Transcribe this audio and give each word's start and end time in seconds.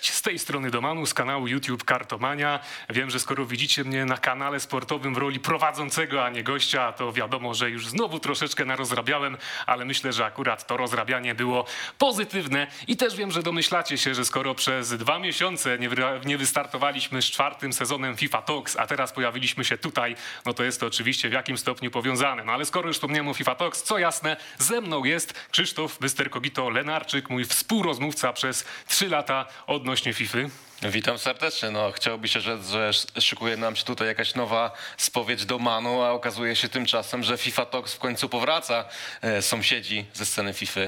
Cześć, 0.00 0.14
z 0.14 0.15
tej 0.26 0.38
strony 0.38 0.70
Domanu 0.70 1.06
z 1.06 1.14
kanału 1.14 1.46
YouTube 1.46 1.84
Kartomania. 1.84 2.60
Wiem, 2.90 3.10
że 3.10 3.20
skoro 3.20 3.46
widzicie 3.46 3.84
mnie 3.84 4.04
na 4.04 4.18
kanale 4.18 4.60
sportowym 4.60 5.14
w 5.14 5.16
roli 5.16 5.40
prowadzącego, 5.40 6.24
a 6.24 6.30
nie 6.30 6.42
gościa, 6.42 6.92
to 6.92 7.12
wiadomo, 7.12 7.54
że 7.54 7.70
już 7.70 7.88
znowu 7.88 8.20
troszeczkę 8.20 8.64
narozrabiałem, 8.64 9.36
ale 9.66 9.84
myślę, 9.84 10.12
że 10.12 10.24
akurat 10.24 10.66
to 10.66 10.76
rozrabianie 10.76 11.34
było 11.34 11.66
pozytywne 11.98 12.66
i 12.86 12.96
też 12.96 13.16
wiem, 13.16 13.30
że 13.30 13.42
domyślacie 13.42 13.98
się, 13.98 14.14
że 14.14 14.24
skoro 14.24 14.54
przez 14.54 14.96
dwa 14.98 15.18
miesiące 15.18 15.78
nie, 15.78 15.90
nie 16.24 16.38
wystartowaliśmy 16.38 17.22
z 17.22 17.24
czwartym 17.24 17.72
sezonem 17.72 18.16
FIFA 18.16 18.42
Talks, 18.42 18.76
a 18.76 18.86
teraz 18.86 19.12
pojawiliśmy 19.12 19.64
się 19.64 19.78
tutaj, 19.78 20.16
no 20.44 20.54
to 20.54 20.64
jest 20.64 20.80
to 20.80 20.86
oczywiście 20.86 21.28
w 21.28 21.32
jakim 21.32 21.58
stopniu 21.58 21.90
powiązane. 21.90 22.44
No 22.44 22.52
ale 22.52 22.64
skoro 22.64 22.88
już 22.88 22.96
wspomniałem 22.96 23.28
o 23.28 23.34
FIFA 23.34 23.54
Talks, 23.54 23.82
co 23.82 23.98
jasne, 23.98 24.36
ze 24.58 24.80
mną 24.80 25.04
jest 25.04 25.48
Krzysztof 25.50 25.98
Bysterkogito 25.98 26.70
Lenarczyk, 26.70 27.30
mój 27.30 27.44
współrozmówca 27.44 28.32
przez 28.32 28.64
trzy 28.88 29.08
lata 29.08 29.46
odnośnie 29.66 30.15
FIFA. 30.16 30.38
Witam 30.82 31.18
serdecznie. 31.18 31.70
No, 31.70 31.92
chciałoby 31.92 32.28
się 32.28 32.40
rzec, 32.40 32.66
że 32.68 32.90
szykuje 33.20 33.56
nam 33.56 33.76
się 33.76 33.84
tutaj 33.84 34.08
jakaś 34.08 34.34
nowa 34.34 34.70
spowiedź 34.96 35.46
do 35.46 35.58
Manu, 35.58 36.02
a 36.02 36.10
okazuje 36.10 36.56
się 36.56 36.68
tymczasem, 36.68 37.22
że 37.22 37.38
FIFA 37.38 37.66
Talks 37.66 37.94
w 37.94 37.98
końcu 37.98 38.28
powraca. 38.28 38.84
E, 39.22 39.42
sąsiedzi 39.42 40.06
ze 40.14 40.26
sceny 40.26 40.54
FIFA 40.54 40.80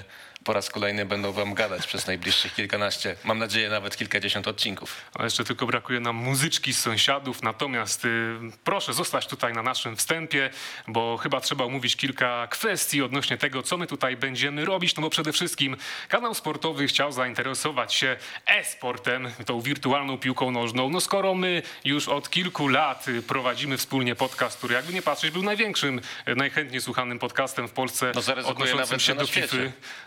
po 0.45 0.53
raz 0.53 0.71
kolejny 0.71 1.07
będą 1.07 1.33
wam 1.33 1.55
gadać 1.55 1.87
przez 1.87 2.07
najbliższych 2.07 2.55
kilkanaście, 2.55 3.17
mam 3.25 3.39
nadzieję 3.39 3.69
nawet 3.71 3.97
kilkadziesiąt 3.97 4.49
odcinków. 4.49 4.97
A 5.15 5.25
jeszcze 5.25 5.45
tylko 5.45 5.67
brakuje 5.67 6.01
nam 6.01 6.17
muzyczki 6.17 6.75
z 6.75 6.79
sąsiadów, 6.79 7.43
natomiast 7.43 8.05
y, 8.05 8.37
proszę 8.65 8.95
zostać 8.95 9.27
tutaj 9.27 9.53
na 9.53 9.63
naszym 9.63 9.97
wstępie, 9.97 10.51
bo 10.87 11.17
chyba 11.17 11.41
trzeba 11.41 11.65
omówić 11.65 11.97
kilka 11.97 12.47
kwestii 12.47 13.03
odnośnie 13.03 13.37
tego, 13.37 13.63
co 13.63 13.77
my 13.77 13.87
tutaj 13.87 14.17
będziemy 14.17 14.65
robić, 14.65 14.97
no 14.97 15.03
bo 15.03 15.11
przede 15.11 15.33
wszystkim 15.33 15.77
kanał 16.09 16.35
sportowy 16.35 16.87
chciał 16.87 17.13
zainteresować 17.13 17.95
się 17.95 18.17
e-sportem, 18.47 19.31
tą 19.47 19.61
wirtualną 19.61 20.19
piłką 20.19 20.51
nożną. 20.51 20.91
No 20.91 21.01
skoro 21.01 21.35
my 21.35 21.63
już 21.85 22.09
od 22.09 22.31
kilku 22.31 22.69
lat 22.69 23.09
y, 23.09 23.23
prowadzimy 23.23 23.77
wspólnie 23.77 24.15
podcast, 24.15 24.59
który 24.59 24.75
jakby 24.75 24.93
nie 24.93 25.03
patrzeć 25.03 25.31
był 25.31 25.43
największym, 25.43 26.01
y, 26.29 26.37
najchętniej 26.37 26.81
słuchanym 26.81 27.19
podcastem 27.19 27.69
w 27.69 27.73
Polsce 27.73 28.13
No 28.15 28.21
odnoszącym 28.47 28.77
nawet, 28.77 29.03
się 29.03 29.15
do 29.15 29.27
FIFA. 29.27 29.57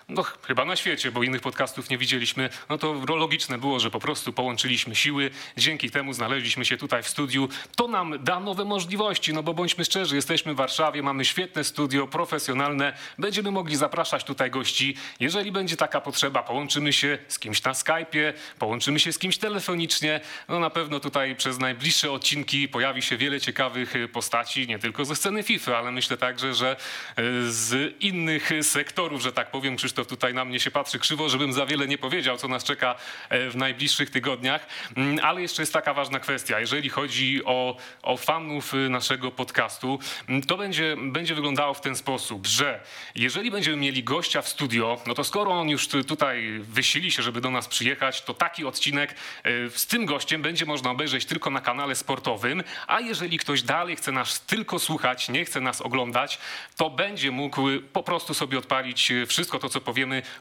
No 0.10 0.24
ch- 0.32 0.48
chyba 0.48 0.66
na 0.66 0.76
świecie, 0.76 1.12
bo 1.12 1.24
innych 1.24 1.42
podcastów 1.42 1.90
nie 1.90 1.98
widzieliśmy. 1.98 2.50
No 2.70 2.78
to 2.78 2.94
logiczne 3.16 3.58
było, 3.58 3.80
że 3.80 3.92
po 3.92 4.00
prostu 4.00 4.34
połączyliśmy 4.34 4.96
siły. 4.96 5.32
Dzięki 5.58 5.92
temu 5.92 6.14
znaleźliśmy 6.14 6.66
się 6.66 6.78
tutaj 6.78 7.04
w 7.04 7.08
studiu. 7.08 7.50
To 7.76 7.88
nam 7.88 8.24
da 8.24 8.40
nowe 8.40 8.66
możliwości, 8.66 9.34
no 9.34 9.44
bo 9.44 9.54
bądźmy 9.54 9.86
szczerzy, 9.86 10.16
jesteśmy 10.16 10.54
w 10.54 10.58
Warszawie, 10.58 11.04
mamy 11.04 11.26
świetne 11.26 11.64
studio, 11.64 12.08
profesjonalne. 12.08 12.94
Będziemy 13.18 13.52
mogli 13.52 13.76
zapraszać 13.76 14.24
tutaj 14.24 14.52
gości. 14.52 14.96
Jeżeli 15.20 15.52
będzie 15.52 15.78
taka 15.78 16.02
potrzeba, 16.02 16.44
połączymy 16.44 16.94
się 16.94 17.18
z 17.28 17.40
kimś 17.40 17.64
na 17.64 17.72
Skype'ie, 17.72 18.34
połączymy 18.60 19.00
się 19.00 19.14
z 19.14 19.20
kimś 19.20 19.38
telefonicznie. 19.38 20.22
No 20.50 20.60
na 20.60 20.70
pewno 20.70 21.00
tutaj 21.00 21.36
przez 21.36 21.60
najbliższe 21.60 22.12
odcinki 22.12 22.68
pojawi 22.68 23.02
się 23.02 23.18
wiele 23.18 23.42
ciekawych 23.42 23.96
y, 23.96 24.08
postaci, 24.08 24.68
nie 24.68 24.80
tylko 24.80 25.06
ze 25.06 25.16
sceny 25.16 25.44
FIFA, 25.44 25.78
ale 25.78 25.92
myślę 25.92 26.18
także, 26.18 26.54
że 26.54 26.76
y, 27.20 27.52
z 27.52 27.96
innych 28.04 28.50
sektorów, 28.62 29.22
że 29.22 29.32
tak 29.34 29.52
powiem. 29.52 29.76
Krzysztof 29.76 30.08
tutaj 30.12 30.34
na 30.34 30.46
mnie 30.46 30.60
się 30.60 30.72
patrzy 30.72 31.00
krzywo, 31.00 31.30
żebym 31.30 31.54
za 31.54 31.66
wiele 31.66 31.88
nie 31.88 31.98
powiedział, 31.98 32.38
co 32.38 32.48
nas 32.48 32.64
czeka 32.64 32.96
e, 33.30 33.50
w 33.50 33.56
najbliższych 33.56 34.10
tygodniach. 34.10 34.66
Mm, 34.98 35.20
Ale 35.24 35.42
jeszcze 35.42 35.62
jest 35.62 35.74
taka 35.74 35.94
ważna 35.94 36.20
kwestia. 36.20 36.60
Jeżeli 36.60 36.90
chodzi 36.90 37.42
o, 37.46 37.78
o 38.02 38.18
fanów 38.18 38.74
y, 38.74 38.90
naszego 38.90 39.32
podcastu, 39.32 40.00
mm, 40.30 40.42
to 40.42 40.58
będzie, 40.58 40.96
będzie 41.02 41.36
wyglądało 41.36 41.74
w 41.74 41.82
ten 41.82 41.96
sposób, 41.96 42.48
że 42.48 42.80
jeżeli 43.16 43.52
będziemy 43.52 43.78
mieli 43.78 44.04
gościa 44.04 44.42
w 44.42 44.50
studio, 44.50 45.02
no 45.08 45.14
to 45.14 45.24
skoro 45.24 45.52
on 45.52 45.70
już 45.70 45.88
tu- 45.88 46.04
tutaj 46.04 46.60
wysili 46.60 47.12
się, 47.12 47.24
żeby 47.24 47.42
do 47.42 47.52
nas 47.52 47.68
przyjechać, 47.68 48.22
to 48.22 48.34
taki 48.34 48.66
odcinek 48.66 49.12
e, 49.44 49.70
z 49.70 49.88
tym 49.88 50.06
gościem 50.06 50.42
będzie 50.42 50.66
można 50.66 50.92
obejrzeć 50.92 51.26
tylko 51.26 51.50
na 51.50 51.62
kanale 51.62 51.96
sportowym, 51.96 52.64
a 52.88 53.00
jeżeli 53.00 53.38
ktoś 53.38 53.62
dalej 53.64 53.96
chce 53.96 54.12
nas 54.12 54.46
tylko 54.46 54.80
słuchać, 54.80 55.30
nie 55.30 55.46
chce 55.46 55.62
nas 55.62 55.82
oglądać, 55.82 56.38
to 56.78 56.90
będzie 56.90 57.32
mógł 57.32 57.62
po 57.94 58.04
prostu 58.04 58.34
sobie 58.34 58.58
odpalić 58.58 59.14
wszystko 59.28 59.60
to, 59.60 59.70
co 59.70 59.82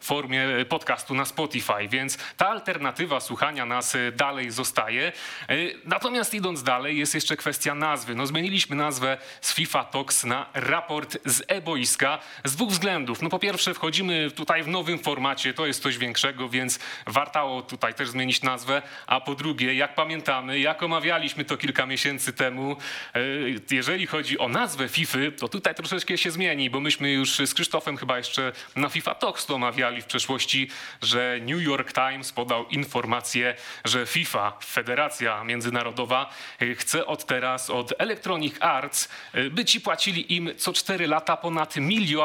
w 0.00 0.06
formie 0.06 0.58
y, 0.58 0.64
podcastu 0.64 1.14
na 1.14 1.24
Spotify, 1.24 1.88
więc 1.88 2.18
ta 2.36 2.48
alternatywa 2.48 3.20
słuchania 3.20 3.66
nas 3.66 3.94
y, 3.94 4.12
dalej 4.16 4.50
zostaje. 4.50 5.12
Y, 5.50 5.80
Natomiast 5.84 6.34
idąc 6.34 6.62
dalej, 6.62 6.98
jest 6.98 7.14
jeszcze 7.14 7.36
kwestia 7.36 7.74
nazwy. 7.74 8.14
No, 8.14 8.26
zmieniliśmy 8.26 8.76
nazwę 8.76 9.18
z 9.40 9.54
FIFA 9.54 9.84
Talks 9.84 10.24
na 10.24 10.46
raport 10.54 11.18
z 11.24 11.42
e-boiska 11.48 12.18
z 12.44 12.56
dwóch 12.56 12.70
względów. 12.70 13.22
No 13.22 13.28
po 13.28 13.38
pierwsze 13.38 13.74
wchodzimy 13.74 14.30
tutaj 14.30 14.62
w 14.62 14.68
nowym 14.68 14.98
formacie, 14.98 15.54
to 15.54 15.66
jest 15.66 15.82
coś 15.82 15.98
większego, 15.98 16.48
więc 16.48 16.78
wartało 17.06 17.62
tutaj 17.62 17.94
też 17.94 18.08
zmienić 18.08 18.42
nazwę, 18.42 18.82
a 19.06 19.20
po 19.20 19.34
drugie, 19.34 19.74
jak 19.74 19.94
pamiętamy, 19.94 20.58
jak 20.58 20.82
omawialiśmy 20.82 21.44
to 21.44 21.56
kilka 21.56 21.86
miesięcy 21.86 22.32
temu, 22.32 22.76
jeżeli 23.70 24.06
chodzi 24.06 24.38
o 24.38 24.48
nazwę 24.48 24.88
FIFA, 24.88 25.18
to 25.38 25.48
tutaj 25.48 25.74
troszeczkę 25.74 26.18
się 26.18 26.30
zmieni, 26.30 26.70
bo 26.70 26.80
myśmy 26.80 27.12
już 27.12 27.36
z 27.46 27.54
Krzysztofem 27.54 27.96
chyba 27.96 28.18
jeszcze 28.18 28.52
na 28.76 28.88
FIFA 28.88 29.14
Talks 29.14 29.46
to 29.50 29.54
omawiali 29.54 30.02
w 30.02 30.06
przeszłości, 30.06 30.68
że 31.02 31.38
New 31.42 31.62
York 31.62 31.92
Times 31.92 32.32
podał 32.32 32.68
informację, 32.68 33.54
że 33.84 34.06
FIFA, 34.06 34.52
Federacja 34.64 35.44
Międzynarodowa, 35.44 36.30
y, 36.62 36.74
chce 36.74 37.06
od 37.06 37.26
teraz 37.26 37.70
od 37.70 37.92
Electronic 37.98 38.54
Arts, 38.60 39.08
y, 39.34 39.50
by 39.50 39.64
ci 39.64 39.80
płacili 39.80 40.34
im 40.34 40.50
co 40.56 40.72
4 40.72 41.06
lata 41.06 41.36
ponad 41.36 41.76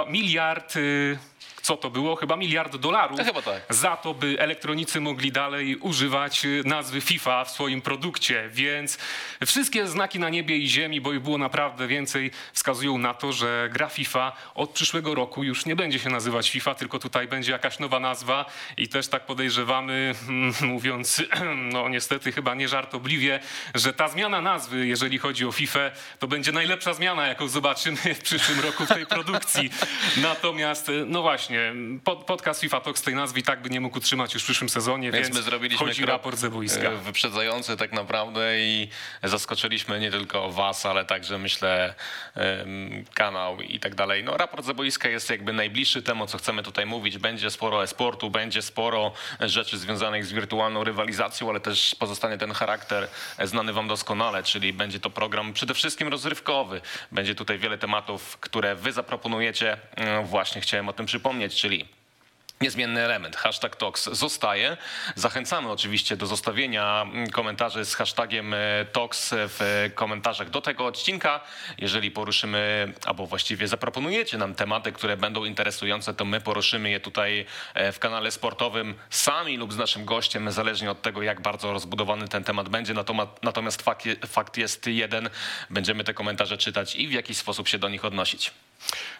miliard. 0.07 0.75
y, 0.75 1.17
Co 1.65 1.77
to 1.77 1.89
było? 1.89 2.15
Chyba 2.15 2.35
miliard 2.35 2.75
dolarów. 2.75 3.17
No 3.17 3.23
chyba 3.23 3.41
tak. 3.41 3.61
Za 3.69 3.97
to, 3.97 4.13
by 4.13 4.35
elektronicy 4.39 5.01
mogli 5.01 5.31
dalej 5.31 5.75
używać 5.75 6.45
y, 6.45 6.61
nazwy 6.65 7.01
FIFA 7.01 7.45
w 7.45 7.51
swoim 7.51 7.81
produkcie. 7.81 8.49
Więc 8.51 8.97
wszystkie 9.45 9.87
znaki 9.87 10.19
na 10.19 10.29
niebie 10.29 10.57
i 10.57 10.67
ziemi, 10.67 11.01
bo 11.01 11.13
ich 11.13 11.19
było 11.19 11.37
naprawdę 11.37 11.87
więcej, 11.87 12.31
wskazują 12.53 12.97
na 12.97 13.13
to, 13.13 13.33
że 13.33 13.69
gra 13.73 13.89
FIFA 13.89 14.31
od 14.55 14.69
przyszłego 14.69 15.15
roku 15.15 15.43
już 15.43 15.65
nie 15.65 15.75
będzie 15.75 15.99
się 15.99 16.09
nazywać 16.09 16.49
FIFA, 16.49 16.75
tylko 16.75 16.99
tutaj 16.99 17.27
będzie 17.27 17.51
jakaś 17.51 17.79
nowa 17.79 17.99
nazwa 17.99 18.45
i 18.77 18.87
też 18.87 19.07
tak 19.07 19.25
podejrzewamy, 19.25 20.15
mm, 20.27 20.53
mówiąc, 20.61 21.21
no 21.73 21.89
niestety 21.89 22.31
chyba 22.31 22.55
nie 22.55 22.67
żartobliwie, 22.67 23.39
że 23.75 23.93
ta 23.93 24.07
zmiana 24.07 24.41
nazwy, 24.41 24.87
jeżeli 24.87 25.17
chodzi 25.17 25.45
o 25.45 25.51
FIFA, 25.51 25.91
to 26.19 26.27
będzie 26.27 26.51
najlepsza 26.51 26.93
zmiana, 26.93 27.27
jaką 27.27 27.47
zobaczymy 27.47 27.97
w 28.15 28.21
przyszłym 28.21 28.59
roku 28.59 28.85
w 28.85 28.89
tej 28.89 29.05
produkcji. 29.05 29.69
Natomiast, 30.17 30.89
y, 30.89 31.05
no 31.07 31.21
właśnie, 31.21 31.54
pod, 32.03 32.23
podcast 32.25 32.61
FIFA 32.61 32.81
Talk 32.81 32.97
z 32.97 33.01
tej 33.01 33.15
nazwy 33.15 33.39
i 33.39 33.43
tak 33.43 33.61
by 33.61 33.69
nie 33.69 33.81
mógł 33.81 33.97
utrzymać 33.97 34.33
już 34.33 34.43
w 34.43 34.45
przyszłym 34.45 34.69
sezonie, 34.69 35.11
Więc, 35.11 35.27
więc, 35.27 35.37
my 35.37 35.43
zrobiliśmy 35.43 35.85
wchodzi 35.85 36.01
krok, 36.01 36.09
raport 36.09 36.37
ze 36.37 36.49
boiska. 36.49 36.89
e, 36.89 36.95
wyprzedzający 36.97 37.77
tak 37.77 37.91
naprawdę 37.91 38.59
i 38.59 38.89
zaskoczyliśmy 39.23 39.99
nie 39.99 40.11
tylko 40.11 40.51
was, 40.51 40.85
ale 40.85 41.05
także 41.05 41.37
myślę 41.37 41.93
kanał 43.13 43.61
i 43.61 43.79
tak 43.79 43.95
dalej. 43.95 44.23
No 44.23 44.37
raport 44.37 44.65
ze 44.65 44.73
boiska 44.73 45.09
jest 45.09 45.29
jakby 45.29 45.53
najbliższy 45.53 46.01
temu, 46.03 46.27
co 46.27 46.37
chcemy 46.37 46.63
tutaj 46.63 46.85
mówić. 46.85 47.17
Będzie 47.17 47.51
sporo 47.51 47.83
e-sportu, 47.83 48.29
będzie 48.29 48.61
sporo 48.61 49.13
rzeczy 49.39 49.77
związanych 49.77 50.25
z 50.25 50.31
wirtualną 50.33 50.83
rywalizacją, 50.83 51.49
ale 51.49 51.59
też 51.59 51.95
pozostanie 51.99 52.37
ten 52.37 52.51
charakter 52.51 53.07
e, 53.37 53.47
znany 53.47 53.73
wam 53.73 53.87
doskonale, 53.87 54.43
czyli 54.43 54.73
będzie 54.73 54.99
to 54.99 55.09
program 55.09 55.53
przede 55.53 55.73
wszystkim 55.73 56.07
rozrywkowy. 56.07 56.81
Będzie 57.11 57.35
tutaj 57.35 57.57
wiele 57.59 57.77
tematów, 57.77 58.37
które 58.37 58.75
wy 58.75 58.91
zaproponujecie. 58.91 59.77
Mm, 59.95 60.25
Właśnie 60.25 60.61
chciałem 60.61 60.89
o 60.89 60.93
tym 60.93 61.05
przypomnieć, 61.05 61.44
czyli 61.53 61.85
Niezmienny 62.61 63.01
element, 63.01 63.35
hashtag 63.35 63.75
TOX 63.75 64.09
zostaje. 64.11 64.77
Zachęcamy 65.15 65.71
oczywiście 65.71 66.17
do 66.17 66.25
zostawienia 66.27 67.05
komentarzy 67.31 67.85
z 67.85 67.95
hashtagiem 67.95 68.53
e, 68.53 68.57
TOX 68.91 69.29
w 69.33 69.89
komentarzach 69.95 70.49
do 70.49 70.61
tego 70.61 70.85
odcinka. 70.85 71.39
Jeżeli 71.77 72.11
poruszymy, 72.11 72.93
albo 73.05 73.25
właściwie 73.27 73.67
zaproponujecie 73.67 74.37
nam 74.37 74.55
tematy, 74.55 74.91
które 74.91 75.17
będą 75.17 75.45
interesujące, 75.45 76.13
to 76.13 76.25
my 76.25 76.41
poruszymy 76.41 76.89
je 76.89 76.99
tutaj 76.99 77.45
e, 77.73 77.91
w 77.91 77.99
kanale 77.99 78.31
sportowym 78.31 78.95
sami 79.09 79.57
lub 79.57 79.73
z 79.73 79.77
naszym 79.77 80.05
gościem, 80.05 80.51
zależnie 80.51 80.91
od 80.91 81.01
tego, 81.01 81.21
jak 81.21 81.41
bardzo 81.41 81.73
rozbudowany 81.73 82.27
ten 82.27 82.43
temat 82.43 82.69
będzie. 82.69 82.93
Natomiast, 83.43 83.81
fakt, 83.81 84.05
je- 84.05 84.15
fakt 84.27 84.57
jest 84.57 84.87
jeden, 84.87 85.29
będziemy 85.69 86.03
te 86.03 86.13
komentarze 86.13 86.57
czytać 86.57 86.95
i 86.95 87.07
w 87.07 87.11
jakiś 87.11 87.37
sposób 87.37 87.67
się 87.67 87.79
do 87.79 87.89
nich 87.89 88.05
odnosić. 88.05 88.51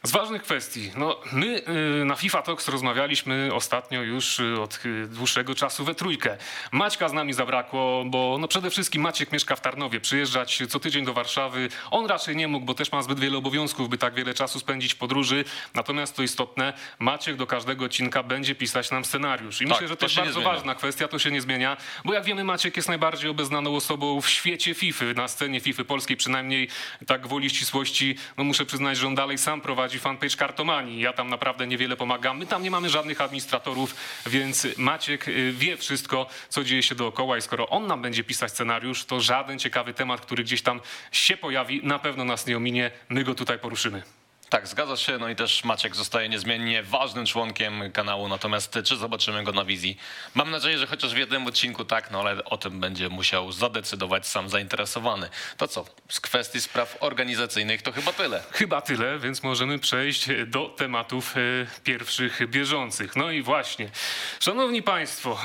Z 0.04 0.12
ważnych 0.12 0.44
kwestii. 0.44 0.92
No, 0.96 1.20
my 1.32 1.62
y, 2.02 2.06
na 2.06 2.16
FIFA 2.16 2.42
Talks 2.42 2.68
rozmawialiśmy 2.68 3.25
ostatnio 3.54 4.01
już 4.01 4.39
y, 4.39 4.62
od 4.62 4.80
y, 4.86 5.07
dłuższego 5.07 5.56
czasu 5.56 5.86
we 5.86 5.95
trójkę. 5.95 6.38
Maćka 6.72 7.10
z 7.10 7.13
nami 7.13 7.33
zabrakło, 7.33 8.04
bo 8.06 8.38
no 8.39 8.48
przede 8.48 8.69
wszystkim 8.69 9.01
Maciek 9.01 9.31
mieszka 9.31 9.56
w 9.56 9.62
Tarnowie. 9.62 10.00
Przyjeżdżać 10.00 10.63
co 10.69 10.80
tydzień 10.80 11.06
do 11.06 11.13
Warszawy. 11.13 11.69
On 11.92 12.06
raczej 12.06 12.36
nie 12.36 12.48
mógł, 12.48 12.66
bo 12.66 12.74
też 12.74 12.92
ma 12.92 13.01
zbyt 13.01 13.19
wiele 13.19 13.38
obowiązków, 13.38 13.89
by 13.89 13.98
tak 13.98 14.13
wiele 14.13 14.33
czasu 14.33 14.60
spędzić 14.60 14.94
w 14.94 14.98
podróży. 14.98 15.45
Natomiast 15.74 16.16
to 16.16 16.24
istotne, 16.24 16.74
Maciek 17.00 17.36
do 17.36 17.48
każdego 17.48 17.86
odcinka 17.86 18.24
będzie 18.24 18.56
pisać 18.56 18.92
nam 18.92 19.06
scenariusz. 19.06 19.62
I 19.62 19.66
Tak, 19.66 19.74
myślę, 19.74 19.88
że 19.88 19.98
to 19.98 20.06
jest 20.06 20.16
bardzo 20.16 20.42
ważna 20.42 20.75
kwestia, 20.75 21.07
to 21.07 21.19
się 21.19 21.31
nie 21.31 21.42
zmienia, 21.42 21.77
bo 22.06 22.13
jak 22.13 22.24
wiemy, 22.24 22.44
Maciek 22.44 22.75
jest 22.77 22.88
najbardziej 22.88 23.30
obeznaną 23.30 23.75
osobą 23.75 24.22
w 24.22 24.30
świecie 24.30 24.74
FIFA, 24.74 25.06
na 25.16 25.27
scenie 25.27 25.60
FIFA 25.60 25.83
polskiej 25.83 26.18
przynajmniej 26.18 26.68
tak 27.07 27.22
gwoli 27.22 27.50
ścisłości, 27.50 28.16
no 28.38 28.44
muszę 28.44 28.66
przyznać, 28.66 28.98
że 28.98 29.07
on 29.07 29.16
dalej 29.16 29.38
sam 29.38 29.62
prowadzi 29.62 30.00
fanpage 30.00 30.36
Kartomanii. 30.36 31.00
Ja 31.01 31.13
tam 31.13 31.30
naprawdę 31.30 31.68
niewiele 31.68 31.98
pomagam. 31.98 32.38
My 32.38 32.45
tam 32.45 32.63
nie 32.63 32.72
mamy 32.72 32.89
żadnych 32.89 33.15
administratorów, 33.22 33.96
więc 34.26 34.68
Maciek 34.78 35.28
y, 35.28 35.54
wie 35.54 35.78
wszystko, 35.78 36.28
co 36.50 36.64
dzieje 36.64 36.84
się 36.84 36.96
dookoła 36.96 37.38
i 37.38 37.42
skoro 37.42 37.70
on 37.70 37.88
nam 37.88 38.02
będzie 38.02 38.24
pisać 38.24 38.52
scenariusz, 38.52 39.06
to 39.06 39.22
żaden 39.22 39.60
ciekawy 39.60 39.94
temat, 39.94 40.22
który 40.22 40.44
gdzieś 40.44 40.62
tam 40.62 40.82
się 41.12 41.38
pojawi, 41.38 41.82
na 41.84 42.00
pewno 42.00 42.26
nas 42.26 42.48
nie 42.48 42.58
ominie. 42.58 42.92
My 43.10 43.24
go 43.24 43.36
tutaj 43.36 43.60
poruszymy. 43.60 44.04
Tak, 44.50 44.68
zgadza 44.68 44.98
się. 44.98 45.18
No 45.18 45.30
i 45.30 45.36
też 45.36 45.64
Maciek 45.64 45.96
zostaje 45.96 46.30
niezmiennie 46.30 46.84
ważnym 46.84 47.26
członkiem 47.26 47.92
kanału, 47.92 48.28
natomiast 48.28 48.80
czy 48.84 48.96
zobaczymy 48.96 49.44
go 49.44 49.52
na 49.52 49.66
wizji? 49.66 49.98
Mam 50.36 50.52
nadzieję, 50.52 50.78
że 50.78 50.88
chociaż 50.88 51.14
w 51.14 51.18
jednym 51.18 51.48
odcinku 51.48 51.86
tak, 51.86 52.12
no 52.12 52.20
ale 52.20 52.46
o 52.46 52.58
tym 52.58 52.80
będzie 52.80 53.10
musiał 53.10 53.52
zadecydować 53.52 54.28
sam 54.28 54.50
zainteresowany. 54.50 55.30
To 55.58 55.68
co, 55.68 55.86
z 56.10 56.20
kwestii 56.20 56.62
spraw 56.62 56.98
organizacyjnych 57.00 57.82
to 57.82 57.92
chyba 57.92 58.14
tyle. 58.14 58.44
Chyba 58.52 58.82
tyle, 58.82 59.20
więc 59.20 59.44
możemy 59.44 59.80
przejść 59.80 60.28
do 60.48 60.70
tematów 60.70 61.36
e, 61.38 61.40
pierwszych 61.84 62.50
bieżących. 62.50 63.16
No 63.16 63.32
i 63.32 63.42
właśnie, 63.42 63.90
szanowni 64.40 64.84
państwo, 64.84 65.38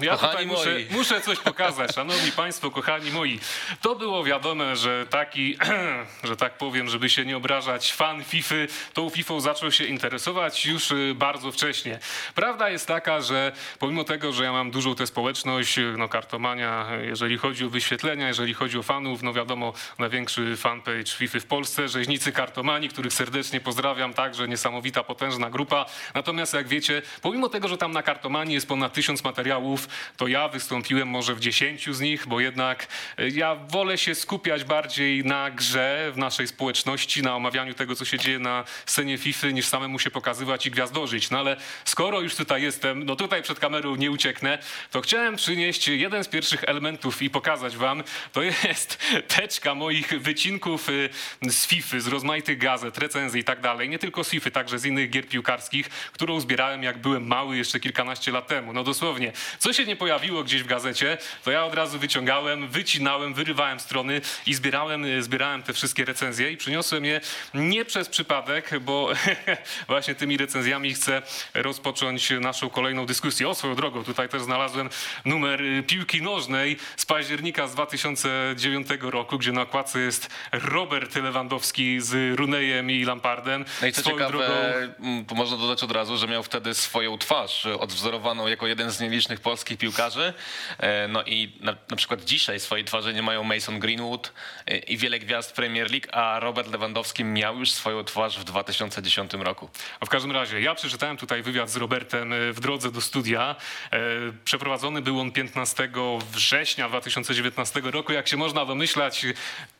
e, 0.00 0.04
ja 0.04 0.12
Kochani 0.12 0.30
tutaj 0.32 0.46
muszę, 0.46 0.72
moi. 0.72 0.86
muszę 0.90 1.20
coś 1.20 1.38
pokazać. 1.38 1.94
Szanowni 1.94 2.32
państwo, 2.32 2.70
kochani 2.70 3.10
moi, 3.10 3.40
to 3.80 3.94
było 3.94 4.24
wiadome, 4.24 4.76
że 4.76 5.06
taki, 5.10 5.58
że 6.28 6.36
tak 6.36 6.58
powiem, 6.58 6.88
żeby 6.88 7.10
się 7.10 7.24
nie 7.24 7.36
obrażać, 7.36 7.92
fan 7.92 8.25
FIFA, 8.26 8.54
tą 8.92 9.10
FIFA 9.10 9.40
zaczął 9.40 9.72
się 9.72 9.84
interesować 9.84 10.66
już 10.66 10.92
e, 10.92 10.94
bardzo 11.14 11.52
wcześnie. 11.52 11.98
Prawda 12.34 12.70
jest 12.70 12.86
taka, 12.86 13.20
że 13.20 13.52
pomimo 13.78 14.04
tego, 14.04 14.32
że 14.32 14.44
ja 14.44 14.52
mam 14.52 14.70
dużą 14.70 14.94
tę 14.94 15.06
społeczność, 15.06 15.78
e, 15.78 15.82
no 15.82 16.08
kartomania, 16.08 16.86
e, 16.90 17.06
jeżeli 17.06 17.38
chodzi 17.38 17.64
o 17.64 17.70
wyświetlenia, 17.70 18.28
jeżeli 18.28 18.54
chodzi 18.54 18.78
o 18.78 18.82
fanów, 18.82 19.22
no 19.22 19.32
wiadomo, 19.32 19.72
największy 19.98 20.56
fanpage 20.56 21.06
FIFA 21.06 21.40
w 21.40 21.44
Polsce, 21.44 21.88
rzeźnicy 21.88 22.32
kartomani, 22.32 22.88
których 22.88 23.12
serdecznie 23.12 23.60
pozdrawiam, 23.60 24.14
także 24.14 24.48
niesamowita, 24.48 25.04
potężna 25.04 25.50
grupa. 25.50 25.86
Natomiast 26.14 26.54
jak 26.54 26.68
wiecie, 26.68 27.02
pomimo 27.22 27.48
tego, 27.48 27.68
że 27.68 27.78
tam 27.78 27.92
na 27.92 28.02
kartomanii 28.02 28.54
jest 28.54 28.68
ponad 28.68 28.92
tysiąc 28.92 29.24
materiałów, 29.24 29.88
to 30.16 30.26
ja 30.26 30.48
wystąpiłem 30.48 31.08
może 31.08 31.34
w 31.34 31.40
dziesięciu 31.40 31.92
z 31.92 32.00
nich, 32.00 32.26
bo 32.26 32.40
jednak 32.40 32.86
ja 33.32 33.54
wolę 33.54 33.98
się 33.98 34.14
skupiać 34.14 34.64
bardziej 34.64 35.24
na 35.24 35.50
grze 35.50 36.12
w 36.14 36.18
naszej 36.18 36.46
społeczności, 36.46 37.22
na 37.22 37.36
omawianiu 37.36 37.74
tego, 37.74 37.94
co 37.94 38.04
się 38.04 38.15
dzieje 38.18 38.38
na 38.38 38.64
scenie 38.86 39.18
FIFA, 39.18 39.46
niż 39.46 39.66
samemu 39.66 39.98
się 39.98 40.10
pokazywać 40.10 40.66
i 40.66 40.70
gwiazdorzyć. 40.70 41.30
No 41.30 41.38
ale 41.38 41.56
skoro 41.84 42.20
już 42.20 42.34
tutaj 42.34 42.62
jestem, 42.62 43.04
no 43.04 43.16
tutaj 43.16 43.42
przed 43.42 43.60
kamerą 43.60 43.96
nie 43.96 44.10
ucieknę, 44.10 44.58
to 44.90 45.00
chciałem 45.00 45.36
przynieść 45.36 45.88
jeden 45.88 46.24
z 46.24 46.28
pierwszych 46.28 46.64
elementów 46.64 47.22
i 47.22 47.30
pokazać 47.30 47.76
wam. 47.76 48.02
To 48.32 48.42
jest 48.42 48.98
teczka 49.36 49.74
moich 49.74 50.22
wycinków 50.22 50.88
y, 50.88 51.10
z 51.42 51.66
FIFA, 51.66 52.00
z 52.00 52.06
rozmaitych 52.06 52.58
gazet, 52.58 52.98
recenzji 52.98 53.40
i 53.40 53.44
tak 53.44 53.60
dalej. 53.60 53.88
Nie 53.88 53.98
tylko 53.98 54.24
z 54.24 54.28
FIFA, 54.28 54.50
także 54.50 54.78
z 54.78 54.84
innych 54.84 55.10
gier 55.10 55.28
piłkarskich, 55.28 55.88
którą 55.88 56.40
zbierałem 56.40 56.82
jak 56.82 56.98
byłem 56.98 57.26
mały 57.26 57.56
jeszcze 57.56 57.80
kilkanaście 57.80 58.32
lat 58.32 58.46
temu. 58.46 58.72
No 58.72 58.84
dosłownie, 58.84 59.32
co 59.58 59.72
się 59.72 59.84
nie 59.84 59.96
pojawiło 59.96 60.44
gdzieś 60.44 60.62
w 60.62 60.66
gazecie, 60.66 61.18
to 61.44 61.50
ja 61.50 61.64
od 61.64 61.74
razu 61.74 61.98
wyciągałem, 61.98 62.68
wycinałem, 62.68 63.34
wyrywałem 63.34 63.80
strony 63.80 64.20
i 64.46 64.54
zbierałem, 64.54 65.04
y, 65.04 65.22
zbierałem 65.22 65.62
te 65.62 65.72
wszystkie 65.72 66.04
recenzje 66.04 66.52
i 66.52 66.56
przyniosłem 66.56 67.04
je 67.04 67.20
nie 67.54 67.84
przez 67.84 68.05
przypadek, 68.08 68.78
bo 68.80 69.08
właśnie 69.88 70.14
tymi 70.14 70.36
recenzjami 70.36 70.94
chcę 70.94 71.22
rozpocząć 71.54 72.30
naszą 72.40 72.70
kolejną 72.70 73.06
dyskusję. 73.06 73.48
O, 73.48 73.54
swoją 73.54 73.74
drogą, 73.74 74.04
tutaj 74.04 74.28
też 74.28 74.42
znalazłem 74.42 74.90
numer 75.24 75.60
piłki 75.86 76.22
nożnej 76.22 76.76
z 76.96 77.06
października 77.06 77.68
z 77.68 77.74
2009 77.74 78.88
roku, 79.00 79.38
gdzie 79.38 79.52
na 79.52 79.62
okładce 79.62 80.00
jest 80.00 80.30
Robert 80.52 81.16
Lewandowski 81.16 82.00
z 82.00 82.38
Runejem 82.38 82.90
i 82.90 83.04
Lampardem. 83.04 83.64
No 83.82 83.86
i 83.86 83.92
co 83.92 84.00
Swoją 84.00 84.16
ciekawe, 84.16 84.88
m, 85.00 85.24
to 85.28 85.34
można 85.34 85.56
dodać 85.56 85.82
od 85.82 85.92
razu, 85.92 86.16
że 86.16 86.28
miał 86.28 86.42
wtedy 86.42 86.74
swoją 86.74 87.18
twarz 87.18 87.66
odwzorowaną 87.66 88.46
jako 88.46 88.66
jeden 88.66 88.90
z 88.90 89.00
nielicznych 89.00 89.40
polskich 89.40 89.78
piłkarzy. 89.78 90.32
E, 90.78 91.08
No 91.08 91.22
i 91.22 91.52
na, 91.60 91.76
na 91.90 91.96
przykład 91.96 92.24
dzisiaj 92.24 92.60
swojej 92.60 92.84
twarzy 92.84 93.14
nie 93.14 93.22
mają 93.22 93.44
Mason 93.44 93.78
Greenwood 93.78 94.32
e, 94.66 94.76
i 94.78 94.96
wiele 94.96 95.18
gwiazd 95.18 95.52
Premier 95.52 95.90
League, 95.90 96.08
a 96.12 96.40
Robert 96.40 96.72
Lewandowski 96.72 97.24
miał 97.24 97.58
już 97.58 97.70
swoją 97.72 97.95
twarz 98.04 98.38
w 98.38 98.44
2010 98.44 99.32
roku. 99.34 99.68
A 100.00 100.06
w 100.06 100.08
każdym 100.08 100.32
razie, 100.32 100.60
ja 100.60 100.74
przeczytałem 100.74 101.16
tutaj 101.16 101.42
wywiad 101.42 101.70
z 101.70 101.76
Robertem 101.76 102.32
e, 102.32 102.52
w 102.52 102.60
drodze 102.60 102.92
do 102.92 103.00
studia. 103.00 103.56
E, 103.92 103.98
Przeprowadzony 104.44 105.02
był 105.02 105.20
on 105.20 105.32
15 105.32 105.88
września 106.32 106.88
2019 106.88 107.80
roku. 107.80 108.12
Jak 108.12 108.28
się 108.28 108.36
można 108.36 108.64
domyślać, 108.64 109.26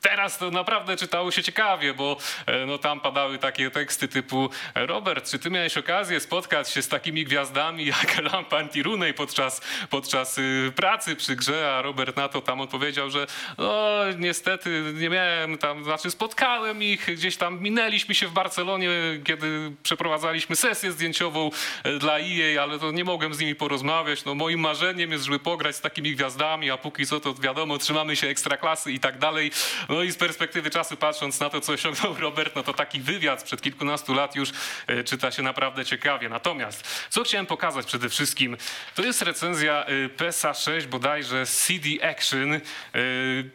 teraz 0.01 0.39
to 0.39 0.51
naprawdę 0.51 0.97
czytało 0.97 1.31
się 1.31 1.43
ciekawie, 1.43 1.95
bo 1.95 2.17
e, 2.47 2.67
no, 2.67 2.79
tam 2.79 3.01
padały 3.01 3.39
takie 3.39 3.71
teksty 3.71 4.09
typu 4.09 4.51
Robert, 4.75 5.31
czy 5.31 5.39
ty 5.39 5.51
miałeś 5.51 5.79
okazję 5.79 6.21
spotkać 6.21 6.71
się 6.71 6.83
z 6.83 6.89
takimi 6.89 7.25
gwiazdami 7.25 7.87
jak 7.87 8.23
Lampard 8.33 8.77
i 8.77 8.83
Rooney 8.83 9.15
podczas, 9.15 9.61
podczas 9.91 10.39
y, 10.39 10.73
pracy 10.77 11.17
przy 11.17 11.37
grze, 11.37 11.75
a 11.77 11.83
Robert 11.83 12.17
na 12.17 12.29
to 12.29 12.41
tam 12.41 12.61
odpowiedział, 12.61 13.11
że 13.11 13.27
no 13.59 13.83
niestety 14.19 14.93
nie 14.95 15.11
miałem 15.11 15.59
tam, 15.59 15.85
znaczy 15.85 16.11
spotkałem 16.11 16.83
ich, 16.83 17.15
gdzieś 17.15 17.37
tam 17.37 17.63
minęliśmy 17.63 18.06
się 18.15 18.29
w 18.29 18.33
Barcelonie, 18.33 18.89
kiedy 19.25 19.73
przeprowadzaliśmy 19.83 20.57
sesję 20.57 20.93
zdjęciową 20.93 21.51
e, 21.85 21.99
dla 21.99 22.19
EA, 22.19 22.63
ale 22.63 22.79
to 22.79 22.93
nie 22.93 23.05
mogłem 23.05 23.35
z 23.35 23.39
nimi 23.39 23.55
porozmawiać. 23.55 24.25
No 24.25 24.35
moim 24.35 24.61
marzeniem 24.61 25.13
jest, 25.13 25.25
żeby 25.25 25.39
pograć 25.39 25.77
z 25.77 25.81
takimi 25.81 26.13
gwiazdami, 26.15 26.71
a 26.71 26.77
póki 26.77 27.07
co 27.07 27.21
to 27.21 27.35
wiadomo, 27.35 27.79
trzymamy 27.79 28.17
się 28.17 28.27
ekstraklasy 28.27 28.93
i 28.93 29.01
tak 29.01 29.19
dalej. 29.19 29.51
No 29.89 30.03
i 30.03 30.13
z 30.13 30.17
perspektywy 30.17 30.71
czasu 30.71 30.97
patrząc 30.97 31.41
na 31.41 31.51
to, 31.51 31.61
co 31.61 31.73
osiągnął 31.73 32.15
Robert, 32.27 32.57
no 32.57 32.63
to 32.63 32.75
taki 32.75 33.01
wywiad 33.01 33.41
sprzed 33.41 33.63
kilkunastu 33.63 34.15
lat 34.15 34.37
już 34.37 34.51
e, 34.87 35.05
czyta 35.05 35.31
się 35.31 35.43
naprawdę 35.43 35.85
ciekawie. 35.85 36.29
Natomiast, 36.29 37.07
co 37.11 37.25
chciałem 37.25 37.47
pokazać 37.47 37.87
przede 37.87 38.09
wszystkim, 38.09 38.57
to 38.95 39.03
jest 39.03 39.23
recenzja 39.23 39.85
e, 39.85 40.09
PESA 40.09 40.55
6 40.55 40.87
bodajże 40.87 41.47
CD 41.47 41.89
Action, 42.11 42.61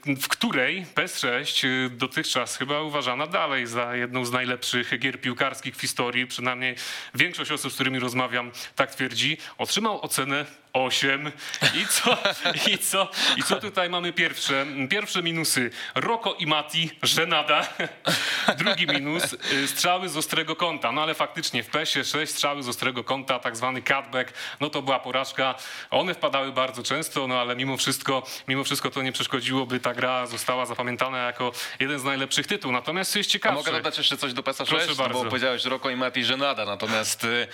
w 0.06 0.28
której 0.28 0.86
PS6 0.96 1.68
e, 1.68 1.90
dotychczas 1.90 2.58
chyba 2.58 2.82
uważana 2.82 3.28
dalej 3.28 3.68
za 3.68 3.96
jedną 3.96 4.26
z 4.26 4.32
najlepszych 4.42 5.00
gier 5.00 5.22
piłkarskich 5.22 5.76
w 5.76 5.82
historii, 5.82 6.28
przynajmniej 6.28 6.76
większość 7.16 7.52
osób, 7.52 7.72
z 7.72 7.76
którymi 7.76 8.00
rozmawiam, 8.00 8.52
tak 8.76 8.96
twierdzi, 8.96 9.38
otrzymał 9.58 10.02
ocenę 10.02 10.46
8. 10.74 11.32
I 11.76 11.88
co, 11.88 12.18
i 12.74 12.78
co, 12.78 13.10
i 13.38 13.44
co 13.44 13.56
tutaj 13.56 13.90
mamy 13.90 14.14
pierwsze? 14.14 14.66
Pierwsze 14.90 15.24
minusy. 15.24 15.72
Roko 15.96 16.34
i 16.34 16.48
Mati, 16.48 16.92
żenada. 17.04 17.68
Drugi 18.58 18.88
minus, 18.88 19.24
y, 19.34 19.68
strzały 19.68 20.10
z 20.10 20.18
ostrego 20.18 20.56
kąta. 20.56 20.92
No 20.92 21.04
ale 21.04 21.14
faktycznie 21.14 21.64
w 21.64 21.68
PESie 21.68 22.04
6 22.04 22.32
strzały 22.34 22.64
z 22.64 22.68
ostrego 22.68 23.04
kąta, 23.04 23.40
tak 23.40 23.58
zwany 23.58 23.82
cutback, 23.82 24.34
no 24.60 24.70
to 24.70 24.82
była 24.82 25.00
porażka. 25.00 25.56
One 25.90 26.14
wpadały 26.14 26.52
bardzo 26.52 26.84
często, 26.84 27.28
no 27.28 27.42
ale 27.42 27.56
mimo 27.56 27.78
wszystko, 27.78 28.24
mimo 28.48 28.64
wszystko 28.64 28.90
to 28.92 29.02
nie 29.02 29.12
przeszkodziło, 29.12 29.66
by 29.66 29.80
ta 29.80 29.94
gra 29.94 30.28
została 30.28 30.66
zapamiętana 30.66 31.18
jako 31.18 31.52
jeden 31.80 32.00
z 32.00 32.04
najlepszych 32.04 32.48
tytułów. 32.48 32.74
Natomiast 32.74 33.12
co 33.12 33.20
jest 33.20 33.30
A 33.30 33.34
ciekawsze. 33.34 33.58
mogę 33.58 33.72
dodać 33.72 33.98
jeszcze 33.98 34.18
coś 34.18 34.34
do 34.34 34.44
PESA 34.44 34.66
Proszę 34.66 34.86
6, 34.86 34.98
no 35.00 35.04
bardzo. 35.04 35.24
bo 35.24 35.30
powiedziałeś 35.30 35.66
Roko 35.66 35.90
i 35.90 35.96
Mati 35.96 36.24
Żenada, 36.24 36.66
natomiast 36.66 37.24
y, 37.24 37.48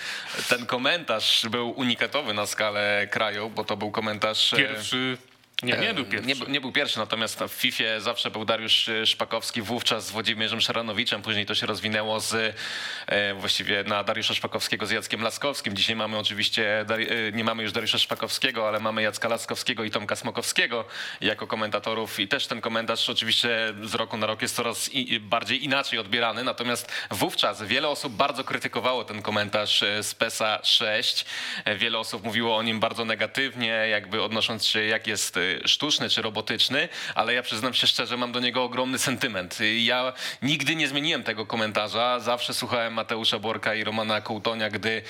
ten 0.48 0.66
komentarz 0.66 1.46
był 1.50 1.70
unikatowy 1.70 2.34
na 2.34 2.46
skalę 2.46 3.07
kraju, 3.08 3.50
bo 3.50 3.64
to 3.64 3.76
był 3.76 3.90
komentarz... 3.90 4.54
e, 4.54 4.56
Pierwszy. 4.56 5.18
Nie, 5.62 5.76
nie 5.76 5.94
był 5.94 6.04
pierwszy. 6.04 6.28
Nie, 6.28 6.52
nie 6.52 6.60
był 6.60 6.72
pierwszy, 6.72 6.98
natomiast 6.98 7.40
w 7.40 7.52
FIFA 7.52 8.00
zawsze 8.00 8.30
był 8.30 8.44
Dariusz 8.44 8.88
e, 8.88 9.06
Szpakowski, 9.06 9.62
wówczas 9.62 10.06
z 10.06 10.10
Włodzimierzem 10.10 10.60
Szaranowiczem. 10.60 11.22
Później 11.22 11.46
to 11.46 11.54
się 11.54 11.66
rozwinęło 11.66 12.20
z, 12.20 12.56
e, 13.06 13.34
właściwie 13.34 13.84
na 13.84 14.04
Dariusza 14.04 14.34
Szpakowskiego 14.34 14.86
z 14.86 14.90
Jackiem 14.90 15.22
Laskowskim. 15.22 15.76
Dzisiaj 15.76 15.96
mamy 15.96 16.18
oczywiście, 16.18 16.80
e, 16.80 16.86
nie 17.32 17.44
mamy 17.44 17.62
już 17.62 17.72
Dariusza 17.72 17.98
Szpakowskiego, 17.98 18.68
ale 18.68 18.80
mamy 18.80 19.02
Jacka 19.02 19.28
Laskowskiego 19.28 19.84
i 19.84 19.90
Tomka 19.90 20.16
Smokowskiego 20.16 20.84
jako 21.20 21.46
komentatorów. 21.46 22.20
I 22.20 22.28
też 22.28 22.46
ten 22.46 22.60
komentarz 22.60 23.10
oczywiście 23.10 23.74
z 23.82 23.94
roku 23.94 24.16
na 24.16 24.26
rok 24.26 24.42
jest 24.42 24.56
coraz 24.56 24.90
bardziej 25.20 25.64
inaczej 25.64 25.98
odbierany. 25.98 26.44
Natomiast 26.44 26.92
wówczas 27.10 27.62
wiele 27.62 27.88
osób 27.88 28.12
bardzo 28.12 28.44
krytykowało 28.44 29.04
ten 29.04 29.22
komentarz 29.22 29.82
e, 29.82 30.02
z 30.02 30.14
PESA 30.14 30.60
6. 30.62 31.24
E, 31.64 31.76
Wiele 31.76 31.98
osób 31.98 32.24
mówiło 32.24 32.56
o 32.56 32.62
nim 32.62 32.80
bardzo 32.80 33.04
negatywnie, 33.04 33.68
jakby 33.90 34.22
odnosząc 34.22 34.66
się, 34.66 34.84
jak 34.84 35.06
jest 35.06 35.36
e, 35.36 35.47
sztuczny 35.64 36.08
czy 36.08 36.22
robotyczny, 36.22 36.88
ale 37.14 37.34
ja 37.34 37.42
przyznam 37.42 37.74
się 37.74 37.86
szczerze, 37.86 38.16
mam 38.16 38.32
do 38.32 38.40
niego 38.40 38.64
ogromny 38.64 38.98
sentyment. 38.98 39.58
Ja 39.78 40.12
nigdy 40.42 40.76
nie 40.76 40.88
zmieniłem 40.88 41.22
tego 41.22 41.46
komentarza. 41.46 42.20
Zawsze 42.20 42.54
słuchałem 42.54 42.94
Mateusza 42.94 43.38
Borka 43.38 43.74
i 43.74 43.84
Romana 43.84 44.20
Kołtonia, 44.20 44.70
gdy 44.70 45.02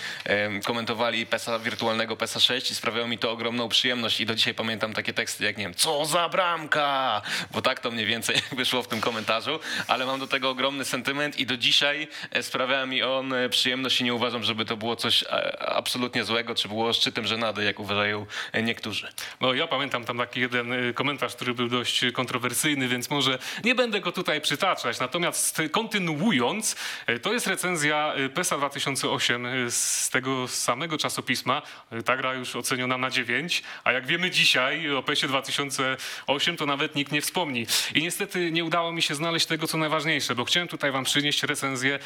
komentowali 0.65 1.27
PESA 1.27 1.59
wirtualnego 1.59 2.17
PESA 2.17 2.41
6 2.41 2.71
i 2.71 2.75
sprawiało 2.75 3.09
mi 3.09 3.19
to 3.19 3.31
ogromną 3.31 3.69
przyjemność. 3.69 4.21
I 4.21 4.27
do 4.27 4.35
dzisiaj 4.35 4.55
pamiętam 4.55 4.95
takie 4.95 5.13
teksty 5.13 5.45
jak, 5.45 5.57
nie 5.57 5.65
wiem, 5.65 5.75
co 5.75 6.07
za 6.07 6.29
bramka! 6.29 7.23
Bo 7.51 7.63
tak 7.63 7.81
to 7.81 7.91
mniej 7.91 8.07
więcej 8.07 8.37
wyszło 8.53 8.83
w 8.83 8.89
tym 8.89 9.01
komentarzu, 9.01 9.61
ale 9.89 10.07
mam 10.07 10.21
do 10.21 10.27
tego 10.27 10.51
ogromny 10.51 10.85
sentyment 10.85 11.39
i 11.39 11.47
do 11.47 11.57
dzisiaj 11.57 12.09
e, 12.31 12.43
sprawia 12.43 12.87
mi 12.87 13.03
on 13.03 13.33
e, 13.33 13.49
przyjemność 13.49 14.01
i 14.01 14.05
nie 14.05 14.15
uważam, 14.15 14.43
żeby 14.43 14.65
to 14.65 14.77
było 14.77 14.97
coś 14.97 15.23
e, 15.23 15.29
absolutnie 15.69 16.25
złego, 16.25 16.55
czy 16.55 16.69
było 16.69 16.93
szczytem 16.93 17.27
żenady, 17.27 17.65
jak 17.65 17.81
uważają 17.81 18.27
niektórzy. 18.63 19.09
No 19.41 19.55
ja 19.55 19.67
pamiętam 19.67 20.05
tam 20.05 20.19
taki 20.29 20.41
jeden 20.41 20.73
y, 20.73 20.95
komentarz, 20.95 21.35
który 21.35 21.55
był 21.55 21.69
dość 21.69 22.05
kontrowersyjny, 22.13 22.89
więc 22.89 23.11
może 23.11 23.39
nie 23.65 23.75
będę 23.75 24.01
go 24.01 24.13
tutaj 24.13 24.41
przytaczać. 24.41 25.01
Natomiast 25.01 25.63
kontynuując, 25.73 26.77
y, 27.09 27.19
to 27.19 27.33
jest 27.33 27.47
recenzja 27.47 28.15
y, 28.19 28.29
PESA 28.29 28.59
2008 28.59 29.47
y, 29.47 29.71
z 29.71 30.11
tego 30.11 30.49
samego 30.49 30.99
czasopisma. 30.99 31.63
Ta 32.05 32.17
gra 32.17 32.35
już 32.35 32.57
oceniona 32.57 32.99
na 32.99 33.11
9, 33.11 33.63
a 33.85 33.93
jak 33.93 34.07
wiemy 34.07 34.31
dzisiaj 34.31 34.95
o 34.95 35.03
PESie 35.03 35.29
2008 35.29 36.57
to 36.57 36.67
nawet 36.67 36.95
nikt 36.95 37.13
nie 37.13 37.21
wspomni. 37.21 37.67
I 37.95 38.03
niestety 38.03 38.51
nie 38.51 38.65
udało 38.65 38.93
mi 38.93 39.03
się 39.03 39.15
znaleźć 39.15 39.47
tego, 39.47 39.67
co 39.67 39.79
najważniejsze, 39.79 40.35
bo 40.35 40.45
chciałem 40.45 40.69
tutaj 40.69 40.93
wam 40.93 41.05
przynieść 41.05 41.43
recenzję 41.43 41.99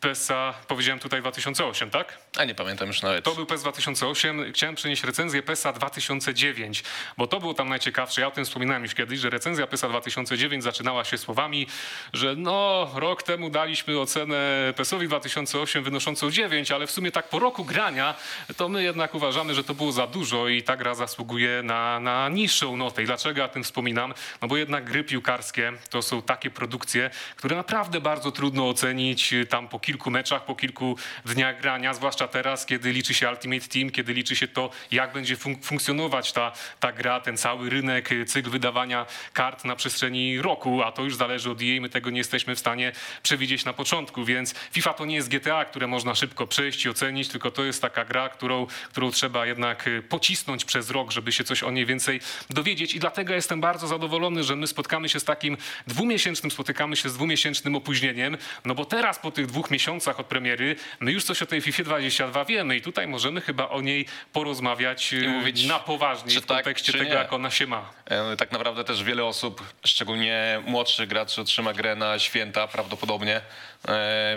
PESA, 0.00 0.54
powiedziałem 0.68 0.98
tutaj 0.98 1.20
2008, 1.20 1.90
tak? 1.90 2.18
A 2.38 2.44
nie 2.44 2.54
pamiętam 2.54 2.88
już 2.88 3.02
nawet. 3.02 3.24
To 3.24 3.34
był 3.34 3.46
PES 3.46 3.60
2008. 3.60 4.52
Chciałem 4.52 4.74
przynieść 4.74 5.04
recenzję 5.04 5.42
PESA 5.42 5.72
2009, 5.72 6.84
bo 7.18 7.26
to 7.26 7.40
było 7.40 7.54
tam 7.54 7.68
najciekawsze. 7.68 8.20
Ja 8.20 8.26
o 8.26 8.30
tym 8.30 8.44
wspominałem 8.44 8.82
już 8.82 8.94
kiedyś, 8.94 9.20
że 9.20 9.30
recenzja 9.30 9.66
PESA 9.66 9.88
2009 9.88 10.64
zaczynała 10.64 11.04
się 11.04 11.18
słowami, 11.18 11.66
że 12.12 12.34
no, 12.36 12.90
rok 12.94 13.22
temu 13.22 13.50
daliśmy 13.50 14.00
ocenę 14.00 14.72
PESowi 14.76 15.08
2008 15.08 15.84
wynoszącą 15.84 16.30
9, 16.30 16.72
ale 16.72 16.86
w 16.86 16.90
sumie 16.90 17.10
tak 17.10 17.28
po 17.28 17.38
roku 17.38 17.64
grania, 17.64 18.14
to 18.56 18.68
my 18.68 18.82
jednak 18.82 19.14
uważamy, 19.14 19.54
że 19.54 19.64
to 19.64 19.74
było 19.74 19.92
za 19.92 20.06
dużo 20.06 20.48
i 20.48 20.62
ta 20.62 20.76
gra 20.76 20.94
zasługuje 20.94 21.62
na, 21.62 22.00
na 22.00 22.28
niższą 22.28 22.76
notę. 22.76 23.02
I 23.02 23.06
dlaczego 23.06 23.38
ja 23.38 23.44
o 23.44 23.48
tym 23.48 23.64
wspominam? 23.64 24.14
No 24.42 24.48
bo 24.48 24.56
jednak 24.56 24.84
gry 24.84 25.04
piłkarskie 25.04 25.72
to 25.90 26.02
są 26.02 26.22
takie 26.22 26.50
produkcje, 26.50 27.10
które 27.36 27.56
naprawdę 27.56 28.00
bardzo 28.00 28.32
trudno 28.32 28.68
ocenić 28.68 29.34
tam 29.48 29.68
po 29.68 29.78
kilku 29.78 30.10
meczach, 30.10 30.44
po 30.44 30.54
kilku 30.54 30.96
dniach 31.24 31.60
grania, 31.60 31.94
zwłaszcza 31.94 32.21
teraz, 32.28 32.66
kiedy 32.66 32.92
liczy 32.92 33.14
się 33.14 33.30
Ultimate 33.30 33.68
Team, 33.68 33.90
kiedy 33.90 34.14
liczy 34.14 34.36
się 34.36 34.48
to, 34.48 34.70
jak 34.90 35.12
będzie 35.12 35.36
fun- 35.36 35.62
funkcjonować 35.62 36.32
ta, 36.32 36.52
ta 36.80 36.92
gra, 36.92 37.20
ten 37.20 37.36
cały 37.36 37.70
rynek, 37.70 38.12
y, 38.12 38.24
cykl 38.24 38.50
wydawania 38.50 39.06
kart 39.32 39.64
na 39.64 39.76
przestrzeni 39.76 40.42
roku, 40.42 40.82
a 40.82 40.92
to 40.92 41.04
już 41.04 41.16
zależy 41.16 41.50
od 41.50 41.62
EA, 41.62 41.80
my 41.80 41.88
tego 41.88 42.10
nie 42.10 42.18
jesteśmy 42.18 42.54
w 42.54 42.58
stanie 42.58 42.92
przewidzieć 43.22 43.64
na 43.64 43.72
początku, 43.72 44.24
więc 44.24 44.54
FIFA 44.72 44.94
to 44.94 45.04
nie 45.04 45.14
jest 45.14 45.28
GTA, 45.28 45.64
które 45.64 45.86
można 45.86 46.14
szybko 46.14 46.46
przejść 46.46 46.84
i 46.84 46.88
ocenić, 46.88 47.28
tylko 47.28 47.50
to 47.50 47.64
jest 47.64 47.82
taka 47.82 48.04
gra, 48.04 48.28
którą, 48.28 48.66
którą 48.90 49.10
trzeba 49.10 49.46
jednak 49.46 49.86
y, 49.86 50.02
pocisnąć 50.02 50.64
przez 50.64 50.90
rok, 50.90 51.10
żeby 51.10 51.32
się 51.32 51.44
coś 51.44 51.62
o 51.62 51.70
niej 51.70 51.86
więcej 51.86 52.20
dowiedzieć. 52.50 52.94
I 52.94 53.00
dlatego 53.00 53.34
jestem 53.34 53.60
bardzo 53.60 53.86
zadowolony, 53.86 54.44
że 54.44 54.56
my 54.56 54.66
spotkamy 54.66 55.08
się 55.08 55.20
z 55.20 55.24
takim 55.24 55.56
dwumiesięcznym, 55.86 56.50
spotykamy 56.50 56.96
się 56.96 57.08
z 57.08 57.14
dwumiesięcznym 57.14 57.76
opóźnieniem, 57.76 58.36
no 58.64 58.74
bo 58.74 58.84
teraz 58.84 59.18
po 59.18 59.30
tych 59.30 59.46
dwóch 59.46 59.70
miesiącach 59.70 60.20
od 60.20 60.26
premiery 60.26 60.76
my 61.00 61.12
już 61.12 61.24
coś 61.24 61.42
o 61.42 61.46
tej 61.46 61.60
FIFA 61.60 61.98
22 62.12 62.44
wiemy 62.44 62.76
i 62.76 62.82
tutaj 62.82 63.06
możemy 63.06 63.40
chyba 63.40 63.68
o 63.68 63.80
niej 63.80 64.06
porozmawiać 64.32 65.12
y, 65.12 65.28
mówić, 65.28 65.66
na 65.66 65.78
poważnie 65.78 66.40
w 66.40 66.46
tak, 66.46 66.56
kontekście 66.56 66.92
czy 66.92 66.98
tego, 66.98 67.10
nie. 67.10 67.16
jak 67.16 67.32
ona 67.32 67.50
się 67.50 67.66
ma. 67.66 67.90
Tak 68.38 68.52
naprawdę 68.52 68.84
też 68.84 69.04
wiele 69.04 69.24
osób, 69.24 69.62
szczególnie 69.84 70.62
młodszych 70.66 71.08
graczy, 71.08 71.40
otrzyma 71.40 71.72
grę 71.72 71.96
na 71.96 72.18
święta 72.18 72.66
prawdopodobnie, 72.66 73.40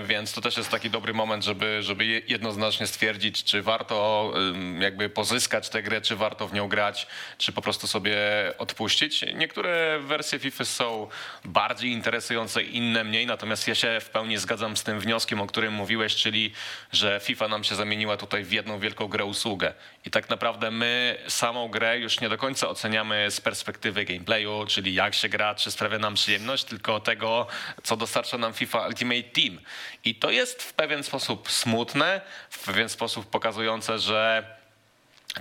więc 0.06 0.34
to 0.34 0.42
też 0.42 0.58
jest 0.58 0.70
taki 0.70 0.90
dobry 0.90 1.14
moment, 1.14 1.44
żeby, 1.44 1.84
żeby 1.84 2.06
je- 2.06 2.22
jednoznacznie 2.28 2.88
stwierdzić, 2.88 3.44
czy 3.44 3.62
warto 3.62 4.34
jakby 4.80 5.10
pozyskać 5.10 5.70
tę 5.70 5.84
grę, 5.84 6.02
czy 6.02 6.16
warto 6.16 6.48
w 6.48 6.54
nią 6.54 6.68
grać, 6.68 7.08
czy 7.38 7.52
po 7.52 7.62
prostu 7.62 7.88
sobie 7.88 8.18
odpuścić. 8.58 9.25
Niektóre 9.36 10.00
wersje 10.00 10.40
FIFA 10.40 10.66
są 10.66 11.08
bardziej 11.44 11.92
interesujące, 11.92 12.64
inne 12.64 13.04
mniej, 13.04 13.25
natomiast 13.25 13.68
ja 13.68 13.75
się 13.75 14.00
w 14.02 14.10
pełni 14.10 14.38
zgadzam 14.38 14.78
z 14.78 14.84
tym 14.84 15.00
wnioskiem, 15.00 15.42
o 15.42 15.48
którym 15.48 15.74
mówiłeś, 15.74 16.16
czyli 16.16 16.52
że 16.92 17.20
FIFA 17.24 17.48
nam 17.48 17.64
się 17.64 17.75
zamieniła 17.75 18.18
tutaj 18.18 18.44
w 18.44 18.52
jedną 18.52 18.80
wielką 18.80 19.08
grę 19.08 19.25
usługę. 19.25 19.74
I 20.06 20.12
tak 20.12 20.30
naprawdę 20.30 20.72
my 20.72 21.18
samą 21.28 21.68
grę 21.68 22.00
już 22.00 22.20
nie 22.20 22.30
do 22.30 22.38
końca 22.38 22.70
oceniamy 22.70 23.32
z 23.32 23.42
perspektywy 23.42 24.06
gameplayu, 24.06 24.66
czyli 24.68 24.94
jak 24.94 25.14
się 25.16 25.30
gra, 25.30 25.56
czy 25.56 25.72
sprawia 25.72 26.00
nam 26.00 26.14
przyjemność, 26.14 26.64
tylko 26.64 27.00
tego, 27.00 27.48
co 27.84 27.98
dostarcza 27.98 28.38
nam 28.38 28.54
FIFA 28.54 28.88
Ultimate 28.88 29.35
Team. 29.36 29.60
I 30.06 30.15
to 30.15 30.32
jest 30.32 30.63
w 30.63 30.74
pewien 30.74 31.04
sposób 31.04 31.51
smutne, 31.51 32.22
w 32.50 32.65
pewien 32.65 32.89
sposób 32.89 33.30
pokazujące, 33.30 34.00
że 34.00 34.56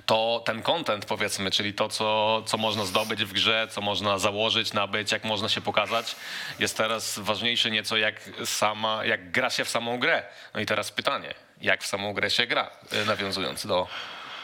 to 0.07 0.43
ten 0.47 0.63
content 0.63 1.05
powiedzmy, 1.05 1.51
czyli 1.51 1.75
to, 1.75 1.89
co, 1.89 2.43
co 2.47 2.57
można 2.57 2.85
zdobyć 2.85 3.25
w 3.25 3.33
grze, 3.33 3.69
co 3.71 3.81
można 3.81 4.19
założyć, 4.19 4.73
nabyć, 4.73 5.13
jak 5.13 5.25
można 5.25 5.49
się 5.49 5.61
pokazać, 5.61 6.17
jest 6.59 6.77
teraz 6.77 7.19
ważniejsze 7.19 7.71
nieco 7.71 7.97
jak 7.97 8.31
sama, 8.45 9.05
jak 9.05 9.31
gra 9.31 9.51
się 9.51 9.65
w 9.65 9.69
samą 9.69 9.99
grę. 9.99 10.23
No 10.55 10.61
i 10.61 10.67
teraz 10.67 10.91
pytanie, 10.91 11.35
jak 11.61 11.83
w 11.83 11.87
samą 11.87 12.13
grę 12.13 12.31
się 12.31 12.47
gra, 12.47 12.71
y, 12.93 13.05
nawiązując 13.05 13.67
do, 13.67 13.89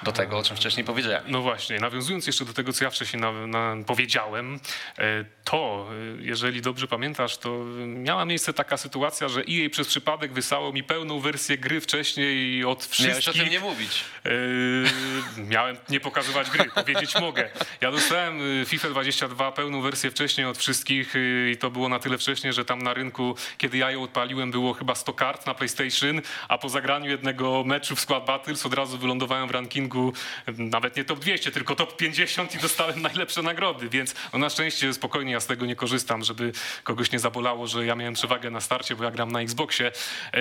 do 0.03 0.13
tego, 0.13 0.39
o 0.39 0.43
czym 0.43 0.57
wcześniej 0.57 0.87
powiedziałem. 0.87 1.25
No 1.27 1.41
właśnie, 1.41 1.81
nawiązując 1.81 2.27
jeszcze 2.27 2.45
do 2.45 2.53
tego, 2.53 2.73
co 2.73 2.85
ja 2.85 2.91
wcześniej 2.91 3.23
na, 3.23 3.47
na, 3.47 3.77
powiedziałem, 3.87 4.61
e, 4.99 5.25
to, 5.45 5.89
e, 5.91 6.23
jeżeli 6.23 6.63
dobrze 6.63 6.87
pamiętasz, 6.87 7.37
to 7.37 7.65
miała 7.87 8.25
miejsce 8.25 8.53
taka 8.53 8.77
sytuacja, 8.77 9.29
że 9.29 9.41
EA 9.41 9.71
przez 9.71 9.89
przypadek 9.89 10.33
wysało 10.33 10.73
mi 10.73 10.83
pełną 10.83 11.21
wersję 11.21 11.59
gry 11.59 11.81
wcześniej 11.81 12.65
od 12.65 12.85
wszystkich. 12.85 13.09
Miałeś 13.09 13.29
o 13.29 13.33
tym 13.33 13.49
nie 13.49 13.61
mówić. 13.61 14.05
Yy, 14.25 15.45
miałem 15.45 15.77
nie 15.89 16.01
pokazywać 16.01 16.51
gry, 16.51 16.65
powiedzieć 16.75 17.15
mogę. 17.21 17.51
Ja 17.81 17.91
dostałem 17.91 18.41
FIFA 18.67 18.89
22 18.89 19.53
pełną 19.53 19.83
wersję 19.83 20.11
wcześniej 20.11 20.47
od 20.47 20.59
wszystkich 20.59 21.15
i 21.53 21.57
to 21.57 21.71
było 21.71 21.89
na 21.89 21.99
tyle 21.99 22.19
wcześnie, 22.19 22.53
że 22.53 22.65
tam 22.65 22.83
na 22.83 22.95
rynku, 22.95 23.37
kiedy 23.59 23.79
ja 23.79 23.91
ją 23.91 24.03
odpaliłem, 24.03 24.51
było 24.51 24.75
chyba 24.75 24.95
100 24.95 25.13
kart 25.13 25.47
na 25.47 25.55
PlayStation, 25.55 26.21
a 26.49 26.59
po 26.59 26.69
zagraniu 26.69 27.11
jednego 27.11 27.65
meczu 27.65 27.97
w 27.97 28.01
Squad 28.01 28.25
Battles 28.25 28.67
od 28.67 28.75
razu 28.75 28.99
wylądowałem 28.99 29.49
w 29.49 29.51
rankingu 29.51 29.90
y, 29.99 30.53
nawet 30.59 30.97
nie 30.97 31.05
top 31.05 31.19
200, 31.19 31.51
tylko 31.51 31.75
top 31.75 31.97
50 31.97 32.55
i 32.55 32.59
dostałem 32.59 33.03
najlepsze 33.03 33.43
nagrody, 33.43 33.89
więc 33.89 34.15
no 34.33 34.39
na 34.39 34.51
szczęście 34.51 34.93
spokojnie 34.93 35.33
ja 35.33 35.41
z 35.41 35.47
tego 35.47 35.67
nie 35.67 35.77
korzystam, 35.77 36.25
żeby 36.25 36.53
kogoś 36.85 37.13
nie 37.13 37.19
zabolało, 37.19 37.67
że 37.67 37.87
ja 37.87 37.95
miałem 37.95 38.15
przewagę 38.15 38.51
na 38.51 38.61
starcie, 38.61 38.97
bo 38.97 39.05
ja 39.05 39.11
gram 39.11 39.33
na 39.33 39.41
Xboxie. 39.41 39.93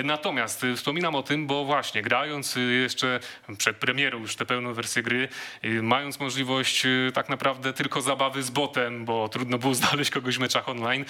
Natomiast 0.04 0.64
y, 0.64 0.76
wspominam 0.76 1.16
o 1.16 1.24
tym, 1.24 1.48
bo 1.48 1.66
właśnie 1.66 2.02
grając 2.02 2.58
y, 2.58 2.62
jeszcze 2.62 3.20
przed 3.58 3.78
premierą 3.78 4.20
już 4.20 4.36
tę 4.36 4.46
pełną 4.46 4.74
wersję 4.74 5.04
gry, 5.04 5.28
y, 5.66 5.84
mając 5.84 6.20
możliwość 6.20 6.84
tak 7.14 7.30
naprawdę 7.30 7.74
tylko 7.74 8.02
zabawy 8.02 8.44
z 8.44 8.50
botem, 8.50 9.06
bo 9.06 9.30
trudno 9.30 9.58
było 9.58 9.76
znaleźć 9.82 10.12
kogoś 10.12 10.38
w 10.38 10.40
meczach 10.40 10.70
online, 10.70 11.06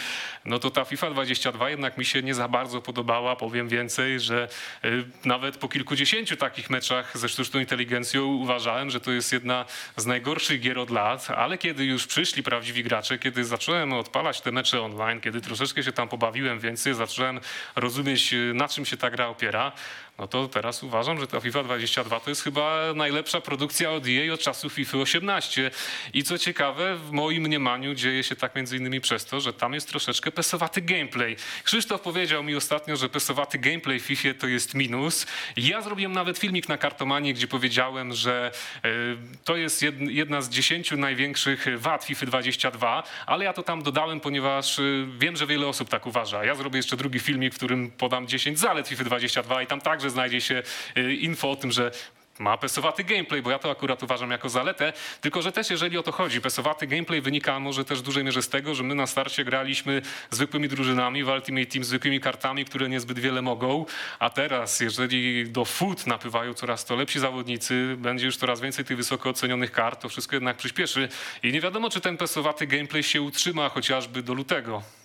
no 0.45 0.59
to 0.59 0.71
ta 0.71 0.85
FIFA 0.85 1.09
22 1.09 1.69
jednak 1.69 1.97
mi 1.97 2.05
się 2.05 2.21
nie 2.23 2.35
za 2.35 2.47
bardzo 2.47 2.81
podobała. 2.81 3.35
Powiem 3.35 3.69
więcej, 3.69 4.19
że 4.19 4.47
nawet 5.25 5.57
po 5.57 5.69
kilkudziesięciu 5.69 6.37
takich 6.37 6.69
meczach 6.69 7.17
ze 7.17 7.29
sztuczną 7.29 7.59
inteligencją 7.59 8.28
uważałem, 8.29 8.89
że 8.89 8.99
to 8.99 9.11
jest 9.11 9.33
jedna 9.33 9.65
z 9.95 10.05
najgorszych 10.05 10.61
gier 10.61 10.79
od 10.79 10.89
lat, 10.89 11.27
ale 11.35 11.57
kiedy 11.57 11.85
już 11.85 12.07
przyszli 12.07 12.43
prawdziwi 12.43 12.83
gracze, 12.83 13.17
kiedy 13.17 13.45
zacząłem 13.45 13.93
odpalać 13.93 14.41
te 14.41 14.51
mecze 14.51 14.81
online, 14.81 15.21
kiedy 15.21 15.41
troszeczkę 15.41 15.83
się 15.83 15.91
tam 15.91 16.07
pobawiłem 16.07 16.59
więcej, 16.59 16.93
zacząłem 16.93 17.39
rozumieć, 17.75 18.35
na 18.53 18.67
czym 18.67 18.85
się 18.85 18.97
ta 18.97 19.09
gra 19.09 19.27
opiera, 19.27 19.71
no 20.19 20.27
to 20.27 20.47
teraz 20.47 20.83
uważam, 20.83 21.19
że 21.19 21.27
ta 21.27 21.39
FIFA 21.39 21.63
22 21.63 22.19
to 22.19 22.29
jest 22.29 22.43
chyba 22.43 22.93
najlepsza 22.95 23.41
produkcja 23.41 23.91
od 23.91 24.03
EA 24.07 24.33
od 24.33 24.39
czasów 24.39 24.73
FIFA 24.73 24.97
18. 24.97 25.71
I 26.13 26.23
co 26.23 26.37
ciekawe, 26.37 26.95
w 26.95 27.11
moim 27.11 27.43
mniemaniu 27.43 27.93
dzieje 27.93 28.23
się 28.23 28.35
tak 28.35 28.55
między 28.55 28.77
innymi 28.77 29.01
przez 29.01 29.25
to, 29.25 29.39
że 29.39 29.53
tam 29.53 29.73
jest 29.73 29.89
troszeczkę 29.89 30.31
pesowaty 30.31 30.81
gameplay. 30.81 31.35
Krzysztof 31.63 32.01
powiedział 32.01 32.43
mi 32.43 32.55
ostatnio, 32.55 32.95
że 32.95 33.09
pesowaty 33.09 33.59
gameplay 33.59 33.99
w 33.99 34.03
FIFA 34.03 34.29
to 34.39 34.47
jest 34.47 34.73
minus. 34.73 35.25
Ja 35.57 35.81
zrobiłem 35.81 36.11
nawet 36.11 36.37
filmik 36.37 36.69
na 36.69 36.77
Kartomanie, 36.77 37.33
gdzie 37.33 37.47
powiedziałem, 37.47 38.13
że 38.13 38.51
e, 38.83 38.89
to 39.43 39.57
jest 39.57 39.81
jed- 39.81 40.09
jedna 40.09 40.41
z 40.41 40.49
dziesięciu 40.49 40.97
największych 40.97 41.65
wad 41.79 42.03
FIFA 42.05 42.25
22, 42.25 43.03
ale 43.25 43.45
ja 43.45 43.53
to 43.53 43.63
tam 43.63 43.83
dodałem, 43.83 44.19
ponieważ 44.19 44.79
e, 44.79 44.83
wiem, 45.17 45.35
że 45.35 45.47
wiele 45.47 45.67
osób 45.67 45.89
tak 45.89 46.07
uważa. 46.07 46.45
Ja 46.45 46.55
zrobię 46.55 46.77
jeszcze 46.77 46.97
drugi 46.97 47.19
filmik, 47.19 47.53
w 47.53 47.57
którym 47.57 47.91
podam 47.91 48.27
10 48.27 48.59
zalet 48.59 48.87
FIFA 48.87 49.03
22 49.03 49.61
i 49.61 49.67
tam 49.67 49.81
także 49.81 50.08
znajdzie 50.09 50.41
się 50.41 50.63
e, 50.95 51.13
info 51.13 51.51
o 51.51 51.55
tym, 51.55 51.71
że 51.71 51.91
ma 52.39 52.57
pesowaty 52.57 53.03
gameplay, 53.03 53.41
bo 53.41 53.51
ja 53.51 53.59
to 53.59 53.71
akurat 53.71 54.03
uważam 54.03 54.31
jako 54.31 54.49
zaletę, 54.49 54.93
tylko 55.21 55.41
że 55.41 55.51
też 55.51 55.69
jeżeli 55.69 55.97
o 55.97 56.03
to 56.03 56.11
chodzi, 56.11 56.41
pesowaty 56.41 56.87
gameplay 56.87 57.21
wynika 57.21 57.59
może 57.59 57.85
też 57.85 57.99
w 57.99 58.01
dużej 58.01 58.23
mierze 58.23 58.41
z 58.41 58.49
tego, 58.49 58.75
że 58.75 58.83
my 58.83 58.95
na 58.95 59.07
starcie 59.07 59.45
graliśmy 59.45 60.01
zwykłymi 60.31 60.67
drużynami, 60.67 61.23
w 61.23 61.27
Ultimate 61.27 61.65
Team 61.65 61.83
zwykłymi 61.83 62.19
kartami, 62.19 62.65
które 62.65 62.89
niezbyt 62.89 63.19
wiele 63.19 63.41
mogą, 63.41 63.85
a 64.19 64.29
teraz 64.29 64.79
jeżeli 64.79 65.49
do 65.49 65.65
foot 65.65 66.07
napływają 66.07 66.53
coraz 66.53 66.85
to 66.85 66.95
lepsi 66.95 67.19
zawodnicy, 67.19 67.95
będzie 67.97 68.25
już 68.25 68.37
coraz 68.37 68.61
więcej 68.61 68.85
tych 68.85 68.97
wysoko 68.97 69.29
ocenionych 69.29 69.71
kart, 69.71 70.01
to 70.01 70.09
wszystko 70.09 70.35
jednak 70.35 70.57
przyspieszy. 70.57 71.09
I 71.43 71.51
nie 71.51 71.61
wiadomo, 71.61 71.89
czy 71.89 72.01
ten 72.01 72.17
pesowaty 72.17 72.67
gameplay 72.67 73.03
się 73.03 73.21
utrzyma 73.21 73.69
chociażby 73.69 74.23
do 74.23 74.33
lutego. 74.33 74.98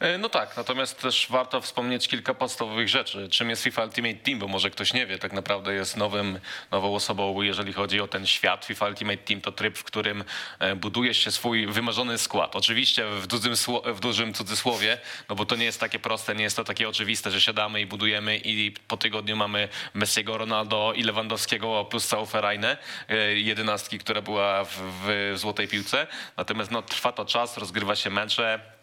E, 0.00 0.18
No 0.18 0.28
tak, 0.28 0.56
natomiast 0.56 1.00
też 1.02 1.26
warto 1.30 1.60
wspomnieć 1.60 2.08
kilka 2.08 2.34
podstawowych 2.34 2.88
rzeczy. 2.88 3.28
Czym 3.28 3.50
jest 3.50 3.62
FIFA 3.62 3.84
Ultimate 3.84 4.14
Team, 4.14 4.38
bo 4.38 4.48
może 4.48 4.70
ktoś 4.70 4.92
nie 4.92 5.06
wie, 5.06 5.18
tak 5.18 5.32
naprawdę 5.32 5.74
jest 5.74 5.96
nowym, 5.96 6.40
nową 6.70 6.94
osobą, 6.94 7.42
jeżeli 7.42 7.72
chodzi 7.72 8.00
o 8.00 8.08
ten 8.08 8.26
świat. 8.26 8.64
FIFA 8.64 8.86
Ultimate 8.88 9.16
Team 9.16 9.40
to 9.40 9.52
tryb, 9.52 9.78
w 9.78 9.84
którym 9.84 10.24
e, 10.58 10.76
buduje 10.76 11.14
się 11.14 11.30
swój 11.30 11.66
wymarzony 11.66 12.18
skład. 12.18 12.56
Oczywiście 12.56 13.06
w 13.06 13.26
dużym, 13.26 13.54
w 13.94 14.00
dużym 14.00 14.34
cudzysłowie, 14.34 14.98
no 15.28 15.34
bo 15.36 15.46
to 15.46 15.56
nie 15.56 15.64
jest 15.64 15.80
takie 15.80 15.98
proste, 15.98 16.34
nie 16.34 16.44
jest 16.44 16.56
to 16.56 16.64
takie 16.64 16.88
oczywiste, 16.88 17.30
że 17.30 17.40
siadamy 17.40 17.80
i 17.80 17.86
budujemy 17.86 18.36
i 18.36 18.74
po 18.88 18.96
tygodniu 18.96 19.36
mamy 19.36 19.68
Messiego, 19.94 20.38
Ronaldo 20.38 20.92
i 20.96 21.02
Lewandowskiego 21.02 21.84
plus 21.84 22.06
całą 22.06 22.26
ferajnę, 22.26 22.76
e, 23.08 23.16
jedenastki, 23.34 23.98
która 23.98 24.22
była 24.22 24.64
w, 24.64 24.76
w 25.04 25.32
złotej 25.38 25.68
piłce. 25.68 26.06
Natomiast 26.36 26.70
no, 26.70 26.82
trwa 26.82 27.12
to 27.12 27.24
czas, 27.24 27.58
rozgrywa 27.58 27.96
się 27.96 28.10
mecze. 28.10 28.79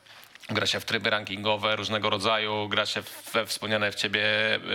Gra 0.50 0.68
się 0.68 0.80
w 0.80 0.86
tryby 0.86 1.10
rankingowe 1.10 1.76
różnego 1.76 2.10
rodzaju, 2.10 2.68
gra 2.70 2.86
się 2.86 3.02
we 3.34 3.46
wspomniane 3.46 3.92
w 3.92 3.96
ciebie, 3.96 4.24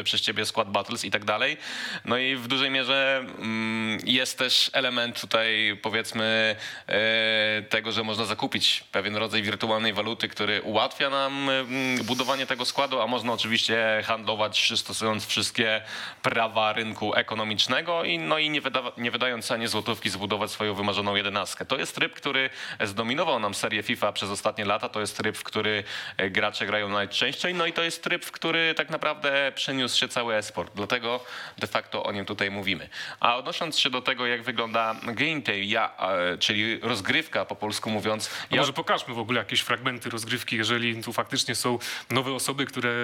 przez 0.04 0.20
ciebie 0.20 0.46
skład 0.46 0.70
battles 0.70 1.04
i 1.04 1.10
tak 1.10 1.24
dalej. 1.24 1.56
No 2.04 2.18
i 2.18 2.36
w 2.36 2.48
dużej 2.48 2.70
mierze 2.70 3.24
mm, 3.38 3.98
jest 4.04 4.38
też 4.38 4.70
element 4.72 5.20
tutaj 5.20 5.78
powiedzmy 5.82 6.56
e, 6.86 7.62
tego, 7.62 7.92
że 7.92 8.04
można 8.04 8.24
zakupić 8.24 8.84
pewien 8.92 9.16
rodzaj 9.16 9.42
wirtualnej 9.42 9.92
waluty, 9.92 10.28
który 10.28 10.62
ułatwia 10.62 11.10
nam 11.10 11.48
mm, 11.50 12.04
budowanie 12.04 12.46
tego 12.46 12.64
składu, 12.64 13.00
a 13.00 13.06
można 13.06 13.32
oczywiście 13.32 14.02
handlować 14.06 14.72
stosując 14.76 15.26
wszystkie 15.26 15.82
prawa 16.22 16.72
rynku 16.72 17.14
ekonomicznego 17.14 18.04
i, 18.04 18.18
no 18.18 18.38
i 18.38 18.50
nie, 18.50 18.60
wyda, 18.60 18.82
nie 18.96 19.10
wydając 19.10 19.50
ani 19.50 19.66
złotówki 19.66 20.10
zbudować 20.10 20.50
swoją 20.50 20.74
wymarzoną 20.74 21.16
jedenastkę. 21.16 21.64
To 21.64 21.76
jest 21.76 21.94
tryb, 21.94 22.14
który 22.14 22.50
zdominował 22.80 23.40
nam 23.40 23.54
serię 23.54 23.82
FIFA 23.82 24.12
przez 24.12 24.30
ostatnie 24.30 24.64
lata. 24.64 24.88
To 24.88 25.00
jest 25.00 25.16
tryb, 25.16 25.38
w 25.38 25.44
który 25.52 25.84
e, 26.16 26.30
gracze 26.30 26.66
grają 26.66 26.88
najczęściej. 26.88 27.54
No 27.54 27.66
i 27.66 27.72
to 27.72 27.82
jest 27.82 28.04
tryb, 28.04 28.24
w 28.24 28.32
który 28.32 28.74
tak 28.74 28.90
naprawdę 28.90 29.52
przeniósł 29.54 29.98
się 29.98 30.08
cały 30.08 30.34
esport. 30.34 30.72
Dlatego 30.74 31.24
de 31.58 31.66
facto 31.66 32.04
o 32.04 32.12
nim 32.12 32.24
tutaj 32.24 32.50
mówimy. 32.50 32.88
A 33.20 33.36
odnosząc 33.36 33.78
się 33.78 33.90
do 33.90 34.02
tego, 34.02 34.26
jak 34.26 34.42
wygląda 34.42 34.96
gameplay, 35.04 35.68
ja, 35.68 35.90
e, 35.98 36.38
czyli 36.38 36.80
rozgrywka 36.80 37.44
po 37.44 37.56
polsku 37.56 37.90
mówiąc, 37.90 38.30
ja 38.50 38.58
Może 38.58 38.72
pokażmy 38.72 39.14
w 39.14 39.18
ogóle 39.18 39.38
jakieś 39.38 39.60
fragmenty 39.60 40.10
rozgrywki, 40.10 40.56
jeżeli 40.56 41.02
tu 41.02 41.12
faktycznie 41.12 41.54
są 41.54 41.78
nowe 42.10 42.32
osoby, 42.32 42.66
które 42.66 42.94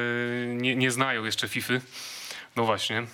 nie, 0.46 0.76
nie 0.76 0.90
znają 0.90 1.24
jeszcze 1.24 1.48
FIFA. 1.48 1.74
No 2.56 2.64
właśnie. 2.64 3.06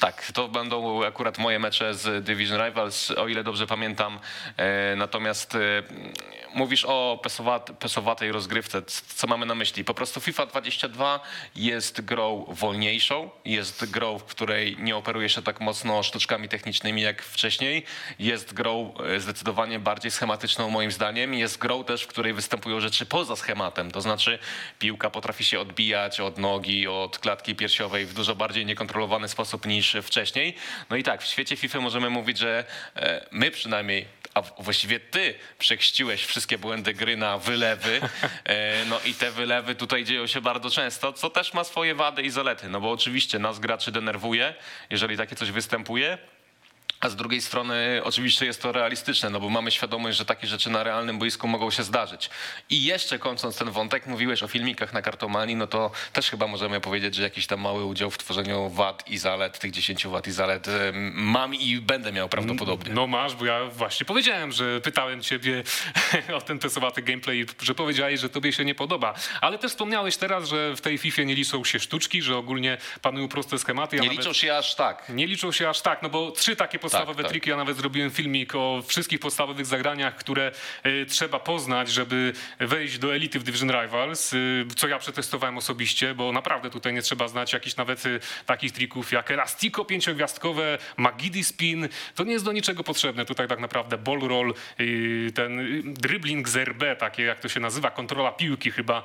Tak, 0.00 0.32
to 0.32 0.48
będą 0.48 1.04
akurat 1.04 1.38
moje 1.38 1.58
mecze 1.58 1.94
z 1.94 2.24
Division 2.24 2.66
Rivals, 2.66 3.10
o 3.10 3.28
ile 3.28 3.44
dobrze 3.44 3.66
pamiętam. 3.66 4.20
E, 4.56 4.96
natomiast 4.96 5.54
e, 5.54 5.58
mówisz 6.54 6.84
o 6.84 7.20
pesowat, 7.22 7.70
pesowatej 7.78 8.32
rozgrywce. 8.32 8.82
Co 9.16 9.26
mamy 9.26 9.46
na 9.46 9.54
myśli? 9.54 9.84
Po 9.84 9.94
prostu 9.94 10.20
FIFA 10.20 10.46
22 10.46 11.20
jest 11.56 12.00
grą 12.00 12.44
wolniejszą, 12.48 13.30
jest 13.44 13.90
grą, 13.90 14.18
w 14.18 14.24
której 14.24 14.76
nie 14.78 14.96
operuje 14.96 15.28
się 15.28 15.42
tak 15.42 15.60
mocno 15.60 16.02
sztuczkami 16.02 16.48
technicznymi 16.48 17.02
jak 17.02 17.22
wcześniej. 17.22 17.84
Jest 18.18 18.54
grą 18.54 18.94
e, 19.16 19.20
zdecydowanie 19.20 19.78
bardziej 19.78 20.10
schematyczną 20.10 20.70
moim 20.70 20.92
zdaniem. 20.92 21.34
Jest 21.34 21.58
grą 21.58 21.84
też, 21.84 22.02
w 22.02 22.06
której 22.06 22.32
występują 22.32 22.80
rzeczy 22.80 23.06
poza 23.06 23.36
schematem. 23.36 23.90
To 23.90 24.00
znaczy 24.00 24.38
piłka 24.78 25.10
potrafi 25.10 25.44
się 25.44 25.60
odbijać 25.60 26.20
od 26.20 26.38
nogi, 26.38 26.88
od 26.88 27.18
klatki 27.18 27.54
piersiowej 27.54 28.06
w 28.06 28.14
dużo 28.14 28.34
bardziej 28.34 28.66
niekontrolowany 28.66 29.28
sposób 29.28 29.66
niż 29.66 29.81
wcześniej. 30.02 30.54
No 30.90 30.96
i 30.96 31.02
tak, 31.02 31.22
w 31.22 31.26
świecie 31.26 31.56
FIFA 31.56 31.80
możemy 31.80 32.10
mówić, 32.10 32.38
że 32.38 32.64
e, 32.96 33.26
my 33.30 33.50
przynajmniej 33.50 34.06
a 34.34 34.42
właściwie 34.42 35.00
ty 35.00 35.34
przechściłeś 35.58 36.24
wszystkie 36.24 36.58
błędy 36.58 36.94
gry 36.94 37.16
na 37.16 37.38
wylewy. 37.38 38.00
E, 38.44 38.84
No 38.84 39.00
i 39.04 39.14
te 39.14 39.30
wylewy 39.30 39.74
tutaj 39.74 40.04
dzieją 40.04 40.26
się 40.26 40.40
bardzo 40.40 40.70
często, 40.70 41.12
co 41.12 41.30
też 41.30 41.54
ma 41.54 41.64
swoje 41.64 41.94
wady 41.94 42.22
i 42.22 42.30
zalety. 42.30 42.68
No 42.68 42.80
bo 42.80 42.90
oczywiście 42.90 43.38
nas 43.38 43.58
graczy 43.58 43.92
denerwuje, 43.92 44.54
jeżeli 44.90 45.16
takie 45.16 45.36
coś 45.36 45.50
występuje. 45.50 46.18
A 47.02 47.08
z 47.08 47.16
drugiej 47.16 47.40
strony 47.42 48.00
oczywiście 48.04 48.46
jest 48.46 48.62
to 48.62 48.72
realistyczne, 48.72 49.30
no 49.30 49.40
bo 49.40 49.48
mamy 49.50 49.70
świadomość, 49.70 50.18
że 50.18 50.24
takie 50.24 50.46
rzeczy 50.46 50.70
na 50.70 50.82
realnym 50.82 51.18
boisku 51.18 51.48
mogą 51.48 51.70
się 51.70 51.82
zdarzyć. 51.82 52.30
I 52.70 52.84
jeszcze 52.84 53.18
kończąc 53.18 53.58
ten 53.58 53.70
wątek, 53.70 54.06
mówiłeś 54.06 54.42
o 54.42 54.48
filmikach 54.48 54.92
na 54.92 55.02
kartomanii, 55.02 55.56
no 55.56 55.66
to 55.66 55.90
też 56.12 56.30
chyba 56.30 56.46
możemy 56.46 56.80
powiedzieć, 56.80 57.14
że 57.14 57.22
jakiś 57.22 57.46
tam 57.46 57.60
mały 57.60 57.84
udział 57.84 58.10
w 58.10 58.18
tworzeniu 58.18 58.68
wad 58.70 59.08
i 59.08 59.18
zalet, 59.18 59.58
tych 59.58 59.70
10 59.70 60.06
wad 60.06 60.26
i 60.26 60.32
zalet 60.32 60.66
mam 61.14 61.54
i 61.54 61.76
będę 61.80 62.12
miał 62.12 62.28
prawdopodobnie. 62.28 62.94
No 62.94 63.06
masz, 63.06 63.34
bo 63.34 63.44
ja 63.44 63.64
właśnie 63.64 64.06
powiedziałem, 64.06 64.52
że 64.52 64.80
pytałem 64.80 65.22
ciebie 65.22 65.62
o 66.36 66.40
ten 66.40 66.58
testowaty 66.58 67.02
gameplay, 67.02 67.46
że 67.62 67.74
powiedziałeś, 67.74 68.20
że 68.20 68.28
tobie 68.28 68.52
się 68.52 68.64
nie 68.64 68.74
podoba. 68.74 69.14
Ale 69.40 69.58
też 69.58 69.70
wspomniałeś 69.70 70.16
teraz, 70.16 70.48
że 70.48 70.76
w 70.76 70.80
tej 70.80 70.98
FIFA 70.98 71.22
nie 71.22 71.34
liczą 71.34 71.64
się 71.64 71.80
sztuczki, 71.80 72.22
że 72.22 72.36
ogólnie 72.36 72.78
panują 73.02 73.28
proste 73.28 73.58
schematy. 73.58 73.96
Ja 73.96 74.02
Nie 74.02 74.08
nawet- 74.08 74.24
liczą 74.24 74.32
się 74.32 74.56
aż 74.56 74.74
tak. 74.74 75.08
Nie 75.08 75.26
liczą 75.26 75.52
się 75.52 75.68
aż 75.68 75.80
tak, 75.80 76.02
no 76.02 76.08
bo 76.08 76.30
trzy 76.30 76.56
takie 76.56 76.78
podstawowe 76.92 77.22
tak. 77.22 77.32
triki. 77.32 77.50
Ja 77.50 77.56
nawet 77.56 77.76
zrobiłem 77.76 78.10
filmik 78.10 78.54
o 78.54 78.82
wszystkich 78.86 79.20
podstawowych 79.20 79.66
zagraniach, 79.66 80.16
które 80.16 80.52
y, 80.86 81.06
trzeba 81.06 81.38
poznać, 81.38 81.88
żeby 81.90 82.32
wejść 82.60 82.98
do 82.98 83.14
elity 83.14 83.38
w 83.38 83.42
Division 83.42 83.70
Rivals, 83.70 84.32
y, 84.32 84.66
co 84.76 84.88
ja 84.88 84.98
przetestowałem 84.98 85.58
osobiście, 85.58 86.14
bo 86.14 86.32
naprawdę 86.32 86.70
tutaj 86.70 86.92
nie 86.92 87.02
trzeba 87.02 87.28
znać 87.28 87.52
jakichś 87.52 87.76
nawet 87.76 88.06
y, 88.06 88.20
takich 88.46 88.72
trików 88.72 89.12
jak 89.12 89.30
Elastico 89.30 89.84
pięciogwiazdkowe, 89.84 90.78
Magidi 90.96 91.44
Spin. 91.44 91.88
To 92.14 92.24
nie 92.24 92.32
jest 92.32 92.44
do 92.44 92.52
niczego 92.52 92.84
potrzebne. 92.84 93.24
Tutaj 93.24 93.48
tak 93.48 93.60
naprawdę 93.60 93.98
ball 93.98 94.20
roll, 94.20 94.54
ten 95.34 95.82
dribbling 95.94 96.48
z 96.48 96.56
RB, 96.56 96.84
takie 96.98 97.22
jak 97.22 97.40
to 97.40 97.48
się 97.48 97.60
nazywa, 97.60 97.90
kontrola 97.90 98.32
piłki 98.32 98.70
chyba, 98.70 99.02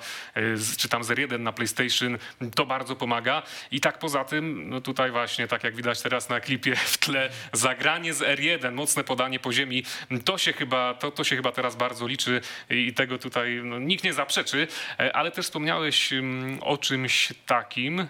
czy 0.77 0.89
tam 0.89 1.03
z 1.03 1.07
R1 1.07 1.39
na 1.39 1.53
PlayStation, 1.53 2.17
to 2.55 2.65
bardzo 2.65 2.95
pomaga. 2.95 3.43
I 3.71 3.81
tak 3.81 3.99
poza 3.99 4.23
tym, 4.23 4.69
no 4.69 4.81
tutaj 4.81 5.11
właśnie, 5.11 5.47
tak 5.47 5.63
jak 5.63 5.75
widać 5.75 6.01
teraz 6.01 6.29
na 6.29 6.39
klipie 6.39 6.75
w 6.75 6.97
tle, 6.97 7.29
zagranie 7.77 8.13
z 8.13 8.19
R1, 8.19 8.71
mocne 8.71 9.03
podanie 9.03 9.39
po 9.39 9.53
ziemi, 9.53 9.83
to 10.25 10.37
się 10.37 10.53
chyba, 10.53 10.93
to, 10.93 11.11
to 11.11 11.23
się 11.23 11.35
chyba 11.35 11.51
teraz 11.51 11.75
bardzo 11.75 12.07
liczy 12.07 12.41
i 12.69 12.93
tego 12.93 13.17
tutaj 13.17 13.61
no, 13.63 13.79
nikt 13.79 14.03
nie 14.03 14.13
zaprzeczy, 14.13 14.67
E, 14.99 15.15
ale 15.15 15.31
też 15.31 15.45
wspomniałeś 15.45 16.13
mm, 16.13 16.63
o 16.63 16.77
czymś 16.77 17.33
takim, 17.45 18.07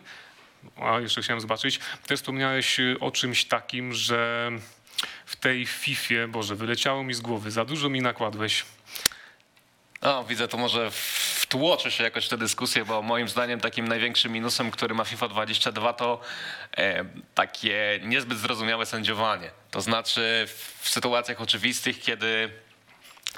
a 0.82 1.00
jeszcze 1.00 1.22
chciałem 1.22 1.42
zobaczyć, 1.42 1.80
też 2.08 2.20
wspomniałeś 2.20 2.80
y, 2.80 2.98
o 3.00 3.12
czymś 3.12 3.46
takim, 3.46 3.94
że 3.94 4.52
w 5.26 5.36
tej 5.36 5.66
Fifie, 5.66 6.28
Boże, 6.28 6.56
wyleciało 6.56 7.04
mi 7.04 7.14
z 7.14 7.22
głowy, 7.22 7.52
za 7.52 7.66
dużo 7.66 7.90
mi 7.90 8.02
nakładłeś. 8.02 8.66
No, 10.02 10.24
widzę, 10.24 10.48
to 10.48 10.58
może 10.58 10.92
wtłoczy 11.48 11.92
się 11.92 12.04
jakoś 12.04 12.26
w 12.26 12.30
tę 12.30 12.38
dyskusję, 12.38 12.86
bo 12.86 13.02
moim 13.02 13.30
zdaniem 13.30 13.60
takim 13.60 13.88
największym 13.88 14.32
minusem, 14.32 14.72
który 14.72 14.96
ma 14.96 15.04
FIFA 15.04 15.28
22 15.28 15.94
to 15.94 16.20
e, 16.78 17.06
takie 17.36 18.00
niezbyt 18.04 18.38
zrozumiałe 18.38 18.86
sędziowanie. 18.86 19.52
To 19.72 19.82
znaczy 19.82 20.48
w 20.80 20.90
sytuacjach 20.90 21.42
oczywistych, 21.42 22.00
kiedy 22.00 22.50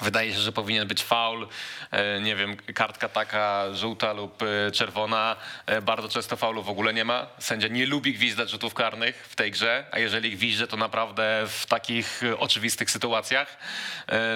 wydaje 0.00 0.32
się, 0.32 0.38
że 0.38 0.52
powinien 0.52 0.88
być 0.88 1.04
faul, 1.04 1.48
e, 1.90 2.20
nie 2.20 2.36
wiem, 2.36 2.56
kartka 2.56 3.08
taka 3.08 3.74
żółta 3.74 4.12
lub 4.12 4.42
e, 4.42 4.70
czerwona. 4.70 5.36
E, 5.66 5.82
Bardzo 5.82 6.08
często 6.08 6.36
faulu 6.36 6.62
w 6.62 6.68
ogóle 6.68 6.94
nie 6.94 7.04
ma. 7.04 7.26
Sędzia 7.38 7.68
nie 7.68 7.86
lubi 7.86 8.14
gwizdać 8.14 8.50
rzutów 8.50 8.74
karnych 8.74 9.26
w 9.28 9.36
tej 9.36 9.50
grze, 9.50 9.84
a 9.92 9.98
jeżeli 9.98 10.30
gwizdże, 10.30 10.66
to 10.66 10.76
naprawdę 10.76 11.44
w 11.48 11.66
takich 11.66 12.22
oczywistych 12.38 12.90
sytuacjach. 12.90 13.56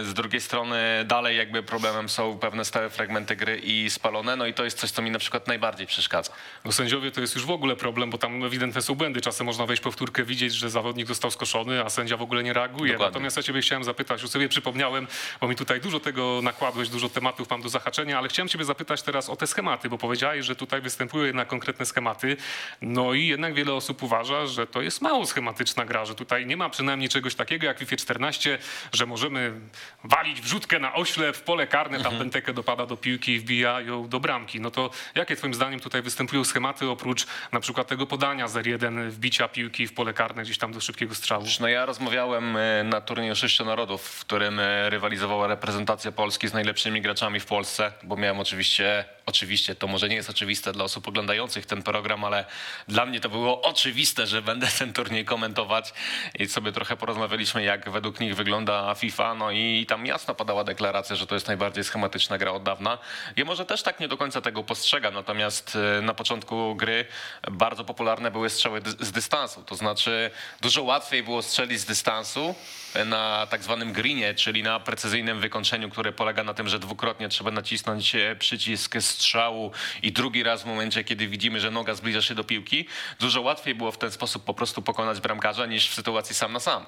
Z 0.02 0.14
drugiej 0.14 0.40
strony 0.40 1.04
dalej 1.06 1.36
jakby 1.36 1.62
problemem 1.62 2.08
są 2.08 2.38
pewne 2.38 2.64
stałe 2.64 2.90
fragmenty 2.90 3.36
gry 3.36 3.58
i 3.58 3.90
spalone, 3.90 4.36
no 4.36 4.46
i 4.46 4.54
to 4.54 4.64
jest 4.64 4.78
coś, 4.78 4.90
co 4.90 5.02
mi 5.02 5.10
na 5.10 5.18
przykład 5.18 5.48
najbardziej 5.48 5.86
przeszkadza. 5.86 6.32
No 6.64 6.72
sędziowie 6.72 7.10
to 7.10 7.20
jest 7.20 7.34
już 7.34 7.44
w 7.44 7.50
ogóle 7.50 7.76
problem, 7.76 8.10
bo 8.10 8.18
tam 8.18 8.44
ewidentne 8.44 8.82
są 8.82 8.94
błędy. 8.94 9.20
Czasem 9.20 9.46
można 9.46 9.66
wejść 9.66 9.82
powtórkę, 9.82 10.24
widzieć, 10.24 10.54
że 10.54 10.70
zawodnik 10.70 11.06
został 11.06 11.30
skoszony, 11.30 11.84
a 11.84 11.90
sędzia 11.90 12.16
w 12.16 12.22
ogóle 12.22 12.42
nie 12.42 12.52
reaguje. 12.52 12.92
Dokładnie. 12.92 13.12
Natomiast 13.12 13.36
ja 13.36 13.42
ciebie 13.42 13.60
chciałem 13.60 13.84
zapytać, 13.84 14.22
już 14.22 14.30
sobie 14.30 14.48
przypomniałem, 14.48 15.06
bo 15.40 15.48
mi 15.48 15.53
tutaj 15.56 15.80
dużo 15.80 16.00
tego 16.00 16.40
nakładłeś, 16.42 16.88
dużo 16.88 17.08
tematów 17.08 17.50
mam 17.50 17.62
do 17.62 17.68
zahaczenia, 17.68 18.18
ale 18.18 18.28
chciałem 18.28 18.48
ciebie 18.48 18.64
zapytać 18.64 19.02
teraz 19.02 19.30
o 19.30 19.36
te 19.36 19.46
schematy, 19.46 19.88
bo 19.88 19.98
powiedziałeś, 19.98 20.46
że 20.46 20.56
tutaj 20.56 20.80
występują 20.80 21.24
jednak 21.24 21.48
konkretne 21.48 21.86
schematy. 21.86 22.36
No 22.82 23.14
i 23.14 23.26
jednak 23.26 23.54
wiele 23.54 23.72
osób 23.72 24.02
uważa, 24.02 24.46
że 24.46 24.66
to 24.66 24.82
jest 24.82 25.02
mało 25.02 25.26
schematyczna 25.26 25.84
gra, 25.84 26.04
że 26.04 26.14
tutaj 26.14 26.46
nie 26.46 26.56
ma 26.56 26.70
przynajmniej 26.70 27.08
czegoś 27.08 27.34
takiego 27.34 27.66
jak 27.66 27.76
w 27.76 27.80
FIFA 27.80 27.96
14, 27.96 28.58
że 28.92 29.06
możemy 29.06 29.60
walić 30.04 30.40
wrzutkę 30.40 30.78
na 30.78 30.94
ośle 30.94 31.32
w 31.32 31.42
pole 31.42 31.66
karne, 31.66 32.00
tam 32.00 32.18
Bentekę 32.18 32.52
dopada 32.52 32.86
do 32.86 32.96
piłki 32.96 33.32
i 33.32 33.40
wbija 33.40 33.80
ją 33.80 34.08
do 34.08 34.20
bramki. 34.20 34.60
No 34.60 34.70
to 34.70 34.90
jakie 35.14 35.36
twoim 35.36 35.54
zdaniem 35.54 35.80
tutaj 35.80 36.02
występują 36.02 36.44
schematy 36.44 36.88
oprócz 36.88 37.26
na 37.52 37.60
przykład 37.60 37.86
tego 37.86 38.06
podania 38.06 38.48
z 38.48 38.54
R1, 38.54 39.10
wbicia 39.10 39.48
piłki 39.48 39.86
w 39.86 39.94
pole 39.94 40.12
karne 40.12 40.42
gdzieś 40.42 40.58
tam 40.58 40.72
do 40.72 40.80
szybkiego 40.80 41.14
strzału? 41.14 41.44
No 41.60 41.68
ja 41.68 41.86
rozmawiałem 41.86 42.56
e, 42.56 42.84
na 42.84 43.00
turnieju 43.00 43.36
Sześciu 43.36 43.64
Narodów, 43.64 44.02
w 44.02 44.20
którym 44.20 44.60
e, 44.60 44.90
rywalizowała 44.90 45.46
reprezentacja 45.46 46.12
Polski 46.12 46.48
z 46.48 46.52
najlepszymi 46.52 47.00
graczami 47.00 47.40
w 47.40 47.46
Polsce, 47.46 47.92
bo 48.02 48.16
miałem 48.16 48.40
oczywiście 48.40 49.04
oczywiście 49.26 49.74
to 49.74 49.86
może 49.86 50.08
nie 50.08 50.16
jest 50.16 50.30
oczywiste 50.30 50.72
dla 50.72 50.84
osób 50.84 51.08
oglądających 51.08 51.66
ten 51.66 51.82
program, 51.82 52.24
ale 52.24 52.44
dla 52.88 53.06
mnie 53.06 53.20
to 53.20 53.28
było 53.28 53.62
oczywiste, 53.62 54.26
że 54.26 54.42
będę 54.42 54.66
ten 54.78 54.92
turniej 54.92 55.24
komentować 55.24 55.94
i 56.38 56.46
sobie 56.46 56.72
trochę 56.72 56.96
porozmawialiśmy, 56.96 57.64
jak 57.64 57.90
według 57.90 58.20
nich 58.20 58.36
wygląda 58.36 58.94
FIFA, 58.94 59.34
no 59.34 59.50
i 59.50 59.86
tam 59.88 60.06
jasno 60.06 60.34
padała 60.34 60.64
deklaracja, 60.64 61.16
że 61.16 61.26
to 61.26 61.34
jest 61.34 61.46
najbardziej 61.46 61.84
schematyczna 61.84 62.38
gra 62.38 62.52
od 62.52 62.62
dawna. 62.62 62.98
Ja 63.36 63.44
może 63.44 63.66
też 63.66 63.82
tak 63.82 64.00
nie 64.00 64.08
do 64.08 64.16
końca 64.16 64.40
tego 64.40 64.62
postrzegam, 64.62 65.14
natomiast 65.14 65.78
e, 65.98 66.02
na 66.02 66.14
początku 66.14 66.74
gry 66.74 67.06
bardzo 67.50 67.84
popularne 67.84 68.30
były 68.30 68.50
strzały 68.50 68.80
z 69.00 69.12
dystansu, 69.12 69.62
to 69.62 69.74
znaczy 69.74 70.30
dużo 70.60 70.82
łatwiej 70.82 71.22
było 71.22 71.42
strzelić 71.42 71.80
z 71.80 71.84
dystansu 71.84 72.54
e, 72.94 73.04
na 73.04 73.46
tak 73.46 73.62
zwanym 73.62 73.92
greenie, 73.92 74.34
czyli 74.34 74.62
na 74.62 74.80
precyzyjnym 74.80 75.40
wykończeniu, 75.40 75.90
które 75.90 76.12
polega 76.12 76.44
na 76.44 76.54
tym, 76.54 76.68
że 76.68 76.78
dwukrotnie 76.78 77.28
trzeba 77.28 77.50
nacisnąć 77.50 78.14
e, 78.14 78.36
przycisk 78.36 78.94
strzału 79.14 79.70
i 80.02 80.12
drugi 80.12 80.42
raz 80.42 80.62
w 80.62 80.66
momencie, 80.66 81.04
kiedy 81.04 81.28
widzimy, 81.28 81.60
że 81.60 81.70
noga 81.70 81.94
zbliża 81.94 82.22
się 82.22 82.34
do 82.34 82.44
piłki. 82.44 82.86
Dużo 83.20 83.40
łatwiej 83.40 83.74
było 83.74 83.92
w 83.92 83.98
ten 83.98 84.10
sposób 84.10 84.44
po 84.44 84.54
prostu 84.54 84.82
pokonać 84.82 85.20
bramkarza 85.20 85.66
niż 85.66 85.88
w 85.88 85.94
sytuacji 85.94 86.34
sam 86.34 86.52
na 86.52 86.60
sam. 86.60 86.86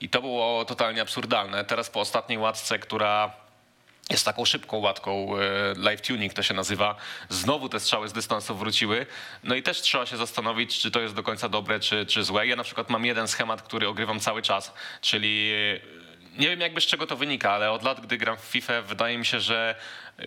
I 0.00 0.08
to 0.08 0.20
było 0.20 0.64
totalnie 0.64 1.02
absurdalne. 1.02 1.64
Teraz 1.64 1.90
po 1.90 2.00
ostatniej 2.00 2.38
łatce, 2.38 2.78
która 2.78 3.32
jest 4.10 4.24
taką 4.24 4.44
szybką 4.44 4.76
łatką, 4.76 5.36
e, 5.36 5.40
live 5.76 6.00
tuning 6.00 6.32
to 6.32 6.42
się 6.42 6.54
nazywa. 6.54 6.96
Znowu 7.28 7.68
te 7.68 7.80
strzały 7.80 8.08
z 8.08 8.12
dystansu 8.12 8.54
wróciły. 8.54 9.06
No 9.44 9.54
i 9.54 9.62
też 9.62 9.80
trzeba 9.80 10.06
się 10.06 10.16
zastanowić, 10.16 10.78
czy 10.78 10.90
to 10.90 11.00
jest 11.00 11.14
do 11.14 11.22
końca 11.22 11.48
dobre, 11.48 11.80
czy, 11.80 12.06
czy 12.06 12.24
złe. 12.24 12.46
Ja 12.46 12.56
na 12.56 12.64
przykład 12.64 12.90
mam 12.90 13.04
jeden 13.04 13.28
schemat, 13.28 13.62
który 13.62 13.88
ogrywam 13.88 14.20
cały 14.20 14.42
czas, 14.42 14.74
czyli 15.00 15.52
e, 15.52 16.40
nie 16.40 16.48
wiem 16.48 16.60
jakby 16.60 16.80
z 16.80 16.86
czego 16.86 17.06
to 17.06 17.16
wynika, 17.16 17.52
ale 17.52 17.70
od 17.70 17.82
lat, 17.82 18.00
gdy 18.00 18.18
gram 18.18 18.36
w 18.36 18.40
FIFA, 18.40 18.82
wydaje 18.82 19.18
mi 19.18 19.26
się, 19.26 19.40
że 19.40 19.74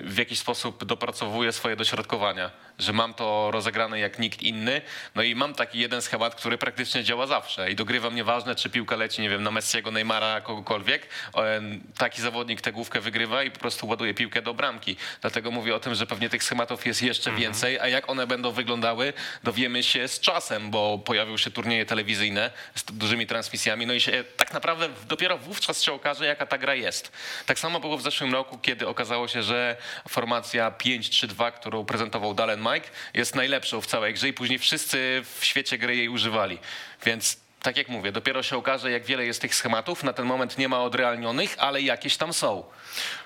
w 0.02 0.18
jakiś 0.18 0.40
sposób 0.40 0.86
dopracowuję 0.86 1.52
swoje 1.52 1.76
dośrodkowania, 1.76 2.52
że 2.80 2.94
mam 2.94 3.14
to 3.14 3.52
rozegrane 3.52 4.00
jak 4.00 4.20
nikt 4.20 4.42
inny. 4.42 4.82
No 5.16 5.22
i 5.24 5.36
mam 5.36 5.54
taki 5.54 5.80
jeden 5.80 6.02
schemat, 6.02 6.36
który 6.36 6.58
praktycznie 6.58 7.04
działa 7.04 7.28
zawsze 7.28 7.72
i 7.72 7.76
dogrywam 7.76 8.16
nieważne, 8.16 8.56
czy 8.56 8.70
piłka 8.70 8.96
leci, 8.96 9.22
nie 9.22 9.30
wiem, 9.30 9.44
na 9.44 9.52
Messiego, 9.52 9.92
Neymara, 9.92 10.42
kogokolwiek. 10.42 11.08
em, 11.36 11.84
Taki 11.98 12.22
zawodnik 12.22 12.62
tę 12.62 12.72
główkę 12.72 13.02
wygrywa 13.02 13.44
i 13.44 13.52
po 13.52 13.60
prostu 13.60 13.88
ładuje 13.88 14.14
piłkę 14.14 14.42
do 14.42 14.54
bramki. 14.54 14.96
Dlatego 15.22 15.52
mówię 15.52 15.76
o 15.76 15.80
tym, 15.80 15.96
że 15.96 16.06
pewnie 16.08 16.30
tych 16.30 16.44
schematów 16.44 16.86
jest 16.86 17.02
jeszcze 17.02 17.32
więcej, 17.32 17.80
a 17.80 17.88
jak 17.88 18.10
one 18.10 18.28
będą 18.28 18.52
wyglądały, 18.52 19.14
dowiemy 19.44 19.84
się 19.84 20.08
z 20.08 20.20
czasem, 20.20 20.72
bo 20.72 20.98
pojawią 20.98 21.38
się 21.38 21.52
turnieje 21.52 21.86
telewizyjne 21.86 22.52
z 22.76 22.84
dużymi 22.84 23.28
transmisjami, 23.28 23.86
no 23.86 23.94
i 23.94 24.02
się 24.02 24.24
tak 24.38 24.54
naprawdę 24.54 24.90
dopiero 25.08 25.38
wówczas 25.38 25.82
się 25.82 25.94
okaże, 25.94 26.26
jaka 26.26 26.46
ta 26.46 26.58
gra 26.58 26.76
jest. 26.76 27.12
Tak 27.46 27.60
samo 27.60 27.80
było 27.80 27.98
w 27.98 28.02
zeszłym 28.02 28.34
roku, 28.34 28.58
kiedy 28.58 28.88
okazało 28.88 29.28
się, 29.28 29.44
że 29.44 29.78
formacja 30.10 30.72
5-3-2, 30.72 31.52
którą 31.52 31.86
prezentował 31.86 32.34
Dalen 32.34 32.60
Mike, 32.60 32.90
jest 33.14 33.36
najlepszą 33.36 33.82
w 33.82 33.88
całej 33.88 34.14
grze 34.14 34.28
i 34.28 34.34
później 34.34 34.60
wszyscy 34.60 35.22
w 35.40 35.46
świecie 35.46 35.78
gry 35.78 35.96
jej 35.96 36.10
używali. 36.10 36.60
Więc 37.06 37.43
tak 37.64 37.78
jak 37.78 37.90
mówię, 37.90 38.12
dopiero 38.12 38.44
się 38.44 38.58
okaże, 38.58 38.92
jak 38.92 39.06
wiele 39.06 39.26
jest 39.26 39.42
tych 39.42 39.56
schematów. 39.56 40.04
Na 40.04 40.14
ten 40.14 40.26
moment 40.26 40.58
nie 40.58 40.70
ma 40.70 40.82
odrealnionych, 40.82 41.56
ale 41.60 41.82
jakieś 41.82 42.18
tam 42.18 42.34
są. 42.34 42.64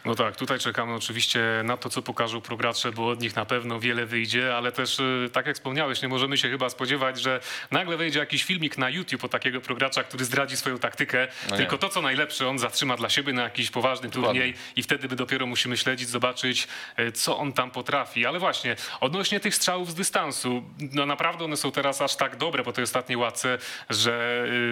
No 0.06 0.16
tak, 0.16 0.36
tutaj 0.36 0.60
czekamy 0.60 0.94
oczywiście 0.94 1.40
na 1.64 1.78
to, 1.78 1.90
co 1.90 2.02
pokażą 2.02 2.42
progracze, 2.42 2.92
bo 2.92 3.10
od 3.10 3.22
nich 3.22 3.36
na 3.36 3.46
pewno 3.46 3.80
wiele 3.80 4.06
wyjdzie, 4.06 4.56
ale 4.56 4.72
też, 4.72 5.00
y, 5.00 5.30
tak 5.34 5.46
jak 5.46 5.56
wspomniałeś, 5.56 6.02
nie 6.02 6.08
możemy 6.08 6.38
się 6.38 6.50
chyba 6.50 6.70
spodziewać, 6.70 7.22
że 7.22 7.40
nagle 7.72 7.98
wejdzie 7.98 8.20
jakiś 8.20 8.44
filmik 8.44 8.78
na 8.78 8.90
YouTube 8.90 9.24
o 9.24 9.30
takiego 9.30 9.62
progracza, 9.62 10.04
który 10.04 10.26
zdradzi 10.26 10.58
swoją 10.58 10.80
taktykę, 10.80 11.28
No 11.50 11.58
tylko 11.58 11.78
to, 11.78 11.90
co 11.90 12.02
najlepsze, 12.02 12.48
on 12.48 12.60
zatrzyma 12.60 12.98
dla 12.98 13.10
siebie 13.10 13.34
na 13.34 13.44
jakiś 13.44 13.72
poważny 13.72 14.10
turniej 14.10 14.54
i 14.76 14.84
wtedy 14.84 15.08
by 15.08 15.16
dopiero 15.16 15.46
musimy 15.46 15.78
śledzić, 15.78 16.10
zobaczyć, 16.10 16.68
y, 17.00 17.12
co 17.12 17.38
on 17.38 17.54
tam 17.54 17.72
potrafi. 17.72 18.26
Ale 18.26 18.40
właśnie, 18.40 18.76
odnośnie 19.00 19.40
tych 19.40 19.56
strzałów 19.56 19.92
z 19.92 19.96
dystansu, 19.96 20.64
no 20.80 21.06
naprawdę 21.06 21.46
one 21.46 21.58
są 21.58 21.72
teraz 21.72 22.02
aż 22.02 22.16
tak 22.16 22.36
dobre 22.36 22.64
po 22.64 22.74
tej 22.74 22.84
ostatniej 22.84 23.18
łatce, 23.18 23.58
że, 23.90 24.27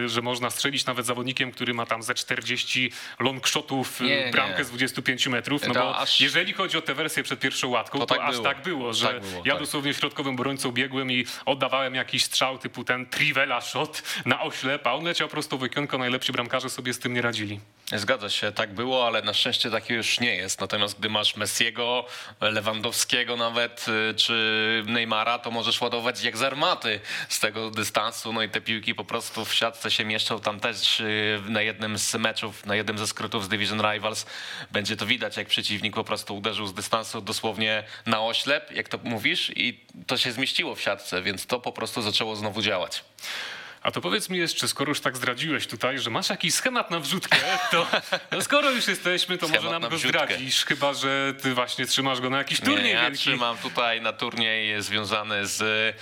y, 0.06 0.10
że 0.10 0.22
można 0.22 0.50
strzelić 0.50 0.86
nawet 0.86 1.06
zawodnikiem, 1.06 1.52
który 1.52 1.74
ma 1.74 1.86
tam 1.86 2.04
ze 2.04 2.14
40 2.14 2.92
long 3.20 3.48
shotów, 3.48 4.02
y, 4.02 4.04
Nie, 4.04 4.26
nie. 4.26 4.32
bramkę 4.32 4.64
z 4.64 4.70
25 4.70 5.28
metrów, 5.28 5.68
no 5.68 5.74
To 5.74 5.80
bo 5.80 5.98
aż- 5.98 6.22
jeżeli 6.22 6.54
chodzi 6.54 6.78
o 6.78 6.82
tę 6.82 6.94
wersję 6.94 7.24
przed 7.24 7.40
pierwszą 7.40 7.68
łatką, 7.70 8.00
to, 8.00 8.06
To 8.06 8.16
tak 8.16 8.24
aż 8.24 8.32
było. 8.36 8.44
tak 8.44 8.62
było, 8.62 8.94
że 8.94 9.08
Tak 9.08 9.20
było, 9.22 9.42
ja 9.46 9.54
tak. 9.54 9.62
dosłownie 9.62 9.94
środkowym 9.94 10.34
obrońcą 10.36 10.72
biegłem 10.72 11.12
i 11.12 11.26
oddawałem 11.46 11.96
jakiś 11.96 12.24
strzał 12.24 12.58
typu 12.58 12.84
ten 12.84 13.06
Trivela 13.06 13.62
shot 13.62 14.04
na 14.26 14.42
oślep, 14.42 14.88
a 14.88 14.94
on 14.94 15.04
leciał 15.04 15.28
prosto 15.28 15.58
w 15.58 15.64
okionko, 15.64 15.98
najlepsi 15.98 16.32
bramkarze 16.32 16.70
sobie 16.70 16.94
z 16.94 17.00
tym 17.00 17.14
nie 17.14 17.22
radzili. 17.22 17.60
Zgadza 17.94 18.30
się, 18.30 18.52
tak 18.52 18.74
było, 18.74 19.08
ale 19.08 19.22
na 19.22 19.34
szczęście 19.34 19.72
tak 19.72 19.90
już 19.90 20.20
nie 20.20 20.36
jest. 20.36 20.62
Natomiast 20.62 21.00
gdy 21.00 21.10
masz 21.10 21.36
Messiego, 21.36 22.06
Lewandowskiego 22.42 23.38
nawet, 23.38 23.86
y, 23.88 24.14
czy 24.16 24.84
Neymara, 24.88 25.40
to 25.40 25.52
możesz 25.52 25.82
ładować 25.82 26.24
jak 26.24 26.38
z 26.38 26.42
armaty 26.42 27.00
z 27.30 27.40
tego 27.40 27.72
dystansu. 27.72 28.34
No 28.34 28.44
i 28.44 28.50
te 28.50 28.62
piłki 28.62 28.96
po 28.96 29.06
prostu 29.06 29.46
w 29.46 29.54
siatce 29.54 29.92
się 29.92 30.06
mieszczą. 30.06 30.40
Tam 30.40 30.60
też 30.60 31.00
y, 31.00 31.42
na 31.48 31.62
jednym 31.62 31.98
z 31.98 32.16
meczów, 32.16 32.66
na 32.66 32.76
jednym 32.76 32.98
ze 32.98 33.08
skrótów 33.08 33.46
z 33.46 33.48
Division 33.48 33.82
Rivals 33.92 34.26
będzie 34.72 34.98
to 34.98 35.06
widać, 35.06 35.38
jak 35.38 35.48
przeciwnik 35.48 35.96
po 35.96 36.04
prostu 36.04 36.38
uderzył 36.38 36.68
z 36.68 36.74
dystansu 36.74 37.22
dosłownie 37.22 37.84
na 38.06 38.22
oślep, 38.22 38.72
jak 38.72 38.90
to 38.90 39.00
mówisz, 39.04 39.52
i 39.56 39.80
to 40.08 40.18
się 40.18 40.32
zmieściło 40.32 40.76
w 40.76 40.82
siatce, 40.82 41.22
więc 41.22 41.46
to 41.46 41.60
po 41.60 41.72
prostu 41.72 42.02
zaczęło 42.02 42.36
znowu 42.36 42.62
działać. 42.62 43.04
A 43.86 43.92
to 43.92 44.02
powiedz 44.02 44.30
mi 44.30 44.38
jeszcze, 44.38 44.68
skoro 44.68 44.90
już 44.90 45.00
tak 45.00 45.18
zdradziłeś 45.18 45.68
tutaj, 45.68 46.00
że 46.00 46.10
masz 46.10 46.30
jakiś 46.30 46.54
schemat 46.54 46.92
na 46.92 47.00
wrzutkę, 47.00 47.38
to 47.72 47.88
no 48.32 48.42
skoro 48.42 48.72
już 48.72 48.88
jesteśmy, 48.88 49.38
to 49.38 49.48
Schemat 49.48 49.64
może 49.64 49.74
na 49.74 49.80
nam 49.80 49.92
go 49.92 49.98
zdradzisz, 49.98 50.66
chyba 50.66 50.94
że 50.94 51.34
ty 51.42 51.54
właśnie 51.54 51.86
trzymasz 51.86 52.22
go 52.22 52.30
na 52.30 52.38
jakiś 52.38 52.60
turniej 52.62 52.84
Nie, 52.84 52.90
ja 52.90 53.02
wielki. 53.02 53.18
trzymam 53.18 53.58
tutaj 53.58 54.02
na 54.02 54.14
turniej 54.14 54.82
związany 54.82 55.48
z. 55.48 55.96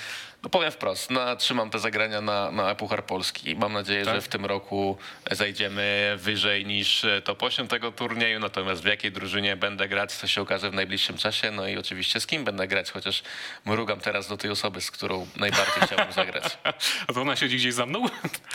No 0.43 0.49
powiem 0.49 0.71
wprost, 0.71 1.12
na, 1.12 1.36
trzymam 1.36 1.69
te 1.69 1.79
zagrania 1.79 2.21
na, 2.21 2.51
na 2.51 2.75
Puchar 2.75 3.06
Polski. 3.06 3.56
Mam 3.56 3.73
nadzieję, 3.73 4.06
Tak? 4.06 4.15
że 4.15 4.21
w 4.21 4.27
tym 4.27 4.45
roku 4.45 4.97
zajdziemy 5.32 6.15
wyżej 6.19 6.65
niż 6.65 7.06
top 7.23 7.43
8 7.43 7.67
tego 7.67 7.91
turnieju. 7.91 8.39
Natomiast 8.39 8.84
w 8.84 8.86
jakiej 8.86 9.12
drużynie 9.12 9.56
będę 9.56 9.88
grać, 9.88 10.17
to 10.17 10.27
się 10.27 10.41
okaże 10.41 10.69
w 10.71 10.73
najbliższym 10.73 11.17
czasie. 11.17 11.51
No 11.51 11.67
i 11.67 11.77
oczywiście 11.77 12.19
z 12.19 12.27
kim 12.27 12.43
będę 12.43 12.67
grać, 12.67 12.91
chociaż 12.91 13.23
mrugam 13.65 13.99
teraz 13.99 14.27
do 14.27 14.38
tej 14.38 14.51
osoby, 14.51 14.82
z 14.82 14.91
którą 14.91 15.27
najbardziej 15.36 15.84
chciałbym 15.86 16.13
zagrać. 16.13 16.58
A 17.08 17.13
to 17.13 17.21
ona 17.21 17.36
siedzi 17.36 17.58
gdzieś 17.58 17.73
za 17.73 17.86
mną? 17.86 18.06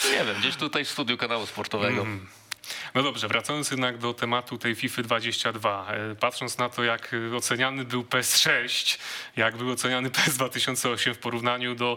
Nie 0.05 0.25
wiem, 0.25 0.37
gdzieś 0.41 0.57
tutaj 0.57 0.85
w 0.85 0.91
studiu 0.91 1.17
kanału 1.17 1.47
sportowego. 1.47 2.07
No 2.95 3.03
dobrze, 3.03 3.29
wracając 3.29 3.71
jednak 3.71 3.99
do 3.99 4.15
tematu 4.15 4.59
tej 4.59 4.75
FIFA 4.75 5.03
22. 5.03 5.93
E, 5.93 6.15
Patrząc 6.15 6.59
na 6.59 6.69
to, 6.69 6.85
jak 6.85 7.15
e, 7.33 7.37
oceniany 7.37 7.85
był 7.85 8.03
PS6, 8.03 8.99
jak 9.37 9.57
był 9.57 9.71
oceniany 9.71 10.11
PS 10.17 10.37
2008 10.37 11.15
w 11.15 11.19
porównaniu 11.19 11.75
do 11.75 11.97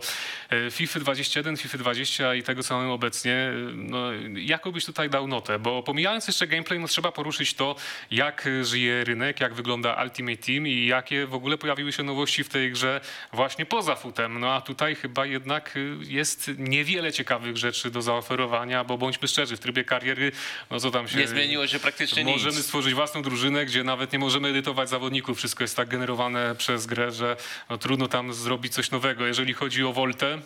e, 0.50 0.72
FIFA 0.72 1.00
21, 1.00 1.58
FIFA 1.58 1.78
20 1.78 2.36
i 2.36 2.44
tego, 2.44 2.64
co 2.64 2.78
mamy 2.78 2.92
obecnie, 2.92 3.52
no, 3.74 3.98
jaką 4.36 4.72
byś 4.72 4.86
tutaj 4.86 5.10
dał 5.10 5.28
notę? 5.28 5.60
Bo 5.60 5.84
pomijając 5.84 6.28
jeszcze 6.28 6.48
gameplay, 6.48 6.80
no 6.80 6.88
trzeba 6.88 7.12
poruszyć 7.12 7.54
to, 7.54 7.76
jak 8.12 8.50
żyje 8.62 9.04
rynek, 9.04 9.40
jak 9.40 9.54
wygląda 9.54 10.04
Ultimate 10.04 10.38
Team 10.38 10.68
i 10.68 10.86
jakie 10.86 11.28
w 11.28 11.34
ogóle 11.34 11.58
pojawiły 11.58 11.92
się 11.92 12.04
nowości 12.04 12.44
w 12.44 12.50
tej 12.50 12.72
grze 12.72 13.02
właśnie 13.34 13.66
poza 13.66 13.96
futem. 13.96 14.40
No 14.40 14.54
a 14.54 14.62
tutaj 14.62 14.96
chyba 14.96 15.26
jednak 15.26 15.76
jest 16.02 16.52
niewiele 16.58 17.14
ciekawych 17.14 17.58
rzeczy 17.58 17.92
do 17.92 18.02
zaoferowania, 18.02 18.84
bo 18.84 18.98
bądźmy 18.98 19.28
szczerzy, 19.28 19.58
w 19.58 19.60
trybie 19.60 19.84
kariery, 19.84 20.32
no 20.72 20.80
co 20.80 20.92
tam 20.92 21.08
się... 21.08 21.18
Nie 21.18 21.28
zmieniło 21.28 21.68
się 21.68 21.80
praktycznie 21.80 22.24
Możemy 22.26 22.56
nic. 22.56 22.66
stworzyć 22.66 22.94
własną 22.94 23.22
drużynę, 23.22 23.66
gdzie 23.66 23.84
nawet 23.84 24.14
nie 24.14 24.20
możemy 24.20 24.48
edytować 24.48 24.90
zawodników. 24.90 25.38
Wszystko 25.38 25.64
jest 25.64 25.76
tak 25.76 25.88
generowane 25.90 26.56
przez 26.56 26.86
grę, 26.86 27.12
że 27.12 27.38
no, 27.70 27.78
trudno 27.78 28.08
tam 28.08 28.34
zrobić 28.34 28.74
coś 28.74 28.92
nowego. 28.92 29.26
Jeżeli 29.28 29.54
chodzi 29.54 29.84
o 29.84 29.94
Voltę, 29.94 30.40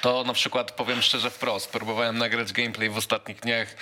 To 0.00 0.24
na 0.24 0.32
przykład 0.32 0.72
powiem 0.72 1.02
szczerze 1.02 1.30
wprost, 1.30 1.70
próbowałem 1.70 2.18
nagrać 2.18 2.52
gameplay 2.52 2.90
w 2.90 2.96
ostatnich 2.96 3.40
dniach 3.40 3.76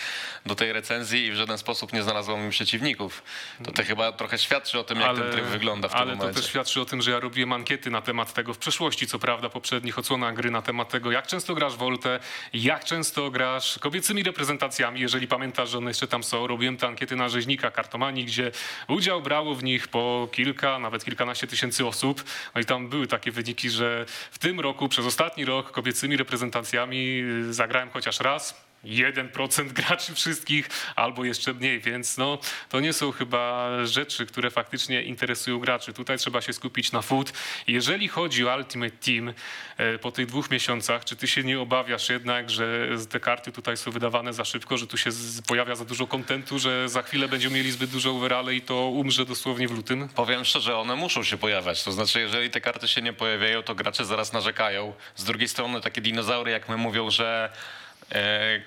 do 0.47 0.55
tej 0.55 0.73
recenzji 0.73 1.27
i 1.27 1.33
w 1.33 1.35
żaden 1.35 1.59
sposób 1.59 1.93
nie 1.93 2.03
znalazłem 2.03 2.45
mi 2.45 2.51
przeciwników. 2.51 3.23
To 3.65 3.73
to 3.73 3.85
chyba 3.85 4.13
trochę 4.13 4.39
świadczy 4.39 4.79
o 4.79 4.85
tym, 4.85 5.01
jak 5.01 5.17
ten 5.17 5.33
tryb 5.33 5.45
wygląda 5.45 5.89
w 5.89 5.93
tym 5.93 6.01
ale 6.01 6.17
momencie. 6.17 6.35
to 6.35 6.41
też 6.41 6.51
świadczy 6.51 6.81
o 6.81 6.85
tym, 6.85 7.03
że 7.03 7.11
ja 7.11 7.21
robiłem 7.21 7.53
ankiety 7.53 7.91
na 7.91 8.03
temat 8.03 8.33
tego 8.33 8.55
w 8.55 8.59
przeszłości, 8.59 9.07
co 9.07 9.19
prawda, 9.19 9.49
poprzednich 9.49 9.99
odsłonach 9.99 10.35
gry, 10.35 10.51
na 10.51 10.63
temat 10.63 10.89
tego, 10.89 11.11
jak 11.11 11.27
często 11.27 11.55
grasz 11.55 11.77
Voltę, 11.77 12.21
jak 12.53 12.85
często 12.85 13.31
grasz 13.31 13.79
kobiecymi 13.79 14.23
reprezentacjami, 14.23 15.01
jeżeli 15.01 15.29
pamiętasz, 15.29 15.69
że 15.77 15.79
one 15.79 15.91
jeszcze 15.91 16.09
tam 16.09 16.25
są. 16.25 16.47
Robiłem 16.47 16.77
te 16.77 16.87
ankiety 16.87 17.17
na 17.17 17.29
rzeźnika 17.29 17.71
kartomanii, 17.71 18.25
gdzie 18.25 18.51
udział 18.89 19.23
brało 19.23 19.55
w 19.55 19.65
nich 19.65 19.89
po 19.89 20.29
kilka, 20.33 20.79
nawet 20.79 21.05
kilkanaście 21.05 21.47
tysięcy 21.47 21.87
osób. 21.87 22.25
No 22.55 22.61
i 22.61 22.65
tam 22.65 22.89
były 22.89 23.07
takie 23.07 23.31
wyniki, 23.31 23.71
że 23.71 24.07
w 24.31 24.39
tym 24.39 24.61
roku, 24.61 24.89
przez 24.89 25.07
ostatni 25.07 25.45
rok, 25.45 25.71
kobiecymi 25.71 26.17
reprezentacjami 26.17 27.21
y, 27.49 27.55
zagrałem 27.55 27.91
chociaż 27.91 28.21
raz. 28.21 28.66
1% 28.87 29.73
graczy 29.73 30.15
wszystkich, 30.15 30.69
albo 30.97 31.25
jeszcze 31.25 31.55
mniej, 31.55 31.81
więc 31.81 32.17
no, 32.17 32.39
to 32.69 32.81
nie 32.81 32.93
są 32.93 33.13
chyba 33.13 33.71
rzeczy, 33.87 34.27
które 34.27 34.51
faktycznie 34.51 35.03
interesują 35.03 35.59
graczy. 35.59 35.93
Tutaj 35.93 36.19
trzeba 36.19 36.41
się 36.41 36.53
skupić 36.53 36.93
na 36.93 37.03
food. 37.03 37.33
Jeżeli 37.67 38.09
chodzi 38.09 38.49
o 38.49 38.57
Ultimate 38.57 38.97
Team 38.97 39.35
e, 39.77 39.99
po 39.99 40.13
tych 40.13 40.27
dwóch 40.27 40.51
miesiącach, 40.51 41.05
czy 41.05 41.17
ty 41.17 41.29
się 41.29 41.43
nie 41.43 41.61
obawiasz 41.61 42.09
jednak, 42.09 42.51
że 42.51 42.89
te 43.11 43.21
karty 43.21 43.53
tutaj 43.53 43.77
są 43.77 43.91
wydawane 43.91 44.33
za 44.33 44.45
szybko, 44.45 44.79
że 44.79 44.87
tu 44.87 44.97
się 44.97 45.11
pojawia 45.47 45.75
za 45.75 45.85
dużo 45.85 46.07
kontentu, 46.07 46.59
że 46.59 46.89
za 46.89 47.03
chwilę 47.03 47.29
będziemy 47.29 47.57
mieli 47.57 47.71
zbyt 47.71 47.91
dużo 47.91 48.11
overale 48.11 48.55
i 48.55 48.61
to 48.61 48.89
umrze 48.89 49.25
dosłownie 49.25 49.69
w 49.69 49.71
lutym? 49.71 50.09
Powiem 50.09 50.45
szczerze, 50.45 50.77
one 50.77 50.97
muszą 50.97 51.23
się 51.23 51.37
pojawiać. 51.37 51.85
To 51.85 51.93
znaczy, 51.93 52.21
jeżeli 52.21 52.51
te 52.51 52.61
karty 52.61 52.89
się 52.89 53.03
nie 53.03 53.13
pojawiają, 53.13 53.63
to 53.63 53.75
gracze 53.75 54.05
zaraz 54.05 54.33
narzekają. 54.33 54.95
Z 55.17 55.25
drugiej 55.25 55.49
strony 55.49 55.81
takie 55.81 56.01
dinozaury, 56.01 56.51
jak 56.51 56.69
my 56.69 56.77
mówią, 56.77 57.11
że 57.11 57.53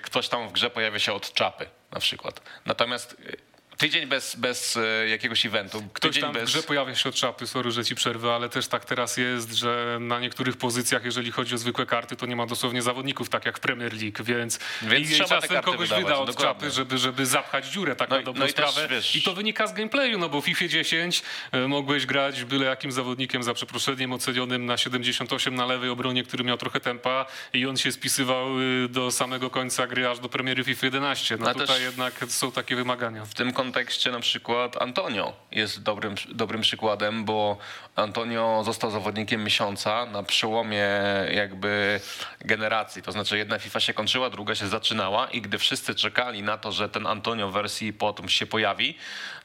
ktoś 0.02 0.28
tam 0.28 0.48
w 0.48 0.52
grze 0.52 0.70
pojawia 0.70 0.98
się 0.98 1.12
od 1.12 1.32
czapy 1.32 1.66
na 1.90 2.00
przykład. 2.00 2.40
Natomiast 2.66 3.12
e, 3.12 3.49
tydzień 3.80 4.06
bez, 4.06 4.36
bez 4.36 4.76
e, 4.76 5.08
jakiegoś 5.08 5.46
eventu, 5.46 5.82
Ktoś 5.92 6.10
tydzień 6.10 6.22
tam 6.22 6.32
bez... 6.32 6.44
grze 6.50 6.62
pojawia 6.62 6.94
się 6.94 7.08
od 7.08 7.18
szapy, 7.18 7.46
sorry, 7.46 7.70
że 7.70 7.84
ci 7.84 7.94
przerwę, 7.94 8.34
ale 8.34 8.48
też 8.48 8.68
tak 8.68 8.84
teraz 8.84 9.16
jest, 9.16 9.52
że 9.52 9.98
na 10.00 10.20
niektórych 10.20 10.56
pozycjach, 10.56 11.04
jeżeli 11.04 11.30
chodzi 11.30 11.54
o 11.54 11.58
zwykłe 11.58 11.86
karty, 11.86 12.16
to 12.16 12.26
nie 12.26 12.36
ma 12.36 12.46
dosłownie 12.46 12.82
zawodników, 12.82 13.28
tak 13.28 13.46
jak 13.46 13.56
w 13.56 13.60
Premier 13.60 13.92
League, 14.02 14.24
więc, 14.24 14.58
Więc 14.82 15.10
i 15.10 15.16
czasem 15.18 15.62
kogoś 15.62 15.88
wydawać, 15.88 16.04
wyda 16.04 16.16
od 16.18 16.26
dokładnie. 16.30 16.54
czapy, 16.54 16.70
żeby, 16.70 16.98
żeby 16.98 17.26
zapchać 17.26 17.66
dziurę, 17.66 17.96
tak 17.96 18.10
No 18.10 18.16
na 18.16 18.22
dobrą 18.22 18.40
no 18.40 18.46
i 18.46 18.52
też, 18.52 18.70
sprawę. 18.70 18.88
wiesz- 18.88 19.16
I 19.16 19.22
to 19.22 19.34
wynika 19.34 19.66
z 19.66 19.72
gameplayu, 19.72 20.18
no 20.18 20.28
bo 20.28 20.40
w 20.40 20.44
FIFA 20.44 20.68
10 20.68 21.22
e, 21.52 21.68
mogłeś 21.68 22.06
grać 22.06 22.44
byle 22.44 22.66
jakim 22.66 22.92
zawodnikiem, 22.92 23.42
za 23.42 23.54
przeproszeniem, 23.54 24.12
ocenionym 24.12 24.66
na 24.66 24.76
78 24.76 25.54
na 25.54 25.66
lewej 25.66 25.90
obronie, 25.90 26.22
który 26.24 26.44
miał 26.44 26.56
trochę 26.56 26.80
tempa 26.80 27.26
i 27.52 27.66
on 27.66 27.76
się 27.76 27.92
spisywał 27.92 28.60
y, 28.60 28.88
do 28.88 29.10
samego 29.10 29.50
końca 29.50 29.86
gry, 29.86 30.08
aż 30.08 30.18
do 30.18 30.28
premiery 30.28 30.64
FIFA 30.64 30.86
11. 30.86 31.36
No 31.40 31.52
tutaj 31.52 31.66
też- 31.66 31.80
jednak 31.80 32.14
są 32.28 32.52
takie 32.52 32.76
wymagania. 32.76 33.24
W 33.24 33.34
tym 33.34 33.52
kontekście 33.52 33.69
na 34.12 34.20
przykład 34.20 34.82
Antonio 34.82 35.32
jest 35.52 35.82
dobrym, 35.82 36.14
dobrym 36.28 36.60
przykładem, 36.60 37.24
bo 37.24 37.58
Antonio 37.96 38.62
został 38.64 38.90
zawodnikiem 38.90 39.44
miesiąca 39.44 40.06
na 40.06 40.22
przełomie 40.22 40.88
jakby 41.32 42.00
generacji. 42.40 43.02
To 43.02 43.12
znaczy 43.12 43.38
jedna 43.38 43.58
FIFA 43.58 43.80
się 43.80 43.94
kończyła, 43.94 44.30
druga 44.30 44.54
się 44.54 44.68
zaczynała 44.68 45.26
i 45.26 45.40
gdy 45.40 45.58
wszyscy 45.58 45.94
czekali 45.94 46.42
na 46.42 46.58
to, 46.58 46.72
że 46.72 46.88
ten 46.88 47.06
Antonio 47.06 47.48
w 47.48 47.52
wersji 47.52 47.92
potom 47.92 48.28
się 48.28 48.46
pojawi, 48.46 48.94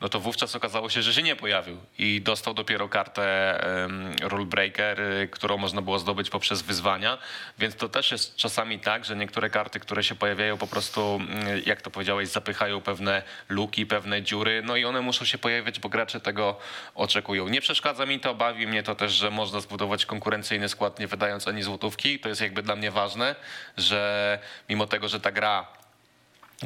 no 0.02 0.10
to 0.10 0.20
wówczas 0.20 0.56
okazało 0.56 0.90
się, 0.90 1.02
że 1.02 1.14
się 1.14 1.24
nie 1.24 1.36
pojawił 1.36 1.78
i 1.98 2.22
dostał 2.22 2.54
dopiero 2.54 2.90
kartę 2.90 3.60
um, 3.82 4.16
Rule 4.22 4.46
Breaker, 4.46 5.02
y, 5.02 5.28
którą 5.32 5.58
można 5.58 5.82
było 5.82 6.00
zdobyć 6.00 6.30
poprzez 6.30 6.62
wyzwania, 6.62 7.18
więc 7.60 7.76
to 7.76 7.90
też 7.90 8.12
jest 8.12 8.36
czasami 8.36 8.80
tak, 8.80 9.06
że 9.06 9.16
niektóre 9.16 9.50
karty, 9.50 9.80
które 9.80 10.04
się 10.04 10.16
pojawiają 10.16 10.58
po 10.58 10.68
prostu, 10.68 11.16
mm, 11.16 11.62
jak 11.66 11.82
to 11.82 11.92
powiedziałeś, 11.92 12.30
zapychają 12.30 12.82
pewne 12.82 13.24
luki, 13.50 13.86
pewne 13.86 14.15
dziury, 14.22 14.62
no 14.66 14.76
i 14.76 14.86
one 14.86 15.02
muszą 15.02 15.26
się 15.26 15.38
pojawiać, 15.38 15.80
bo 15.80 15.90
gracze 15.90 16.20
tego 16.20 16.58
oczekują. 16.96 17.48
Nie 17.48 17.62
przeszkadza 17.62 18.06
mi 18.06 18.20
to, 18.20 18.36
bawi 18.36 18.68
mnie 18.68 18.84
to 18.84 18.96
też, 18.96 19.12
że 19.12 19.32
można 19.32 19.60
zbudować 19.60 20.06
konkurencyjny 20.06 20.70
skład, 20.70 21.00
nie 21.00 21.08
wydając 21.08 21.48
ani 21.48 21.64
złotówki. 21.64 22.20
To 22.20 22.30
jest 22.30 22.42
jakby 22.42 22.64
dla 22.64 22.76
mnie 22.76 22.92
ważne, 22.92 23.36
że 23.78 24.40
mimo 24.70 24.88
tego, 24.88 25.08
że 25.08 25.20
ta 25.20 25.32
gra 25.32 25.68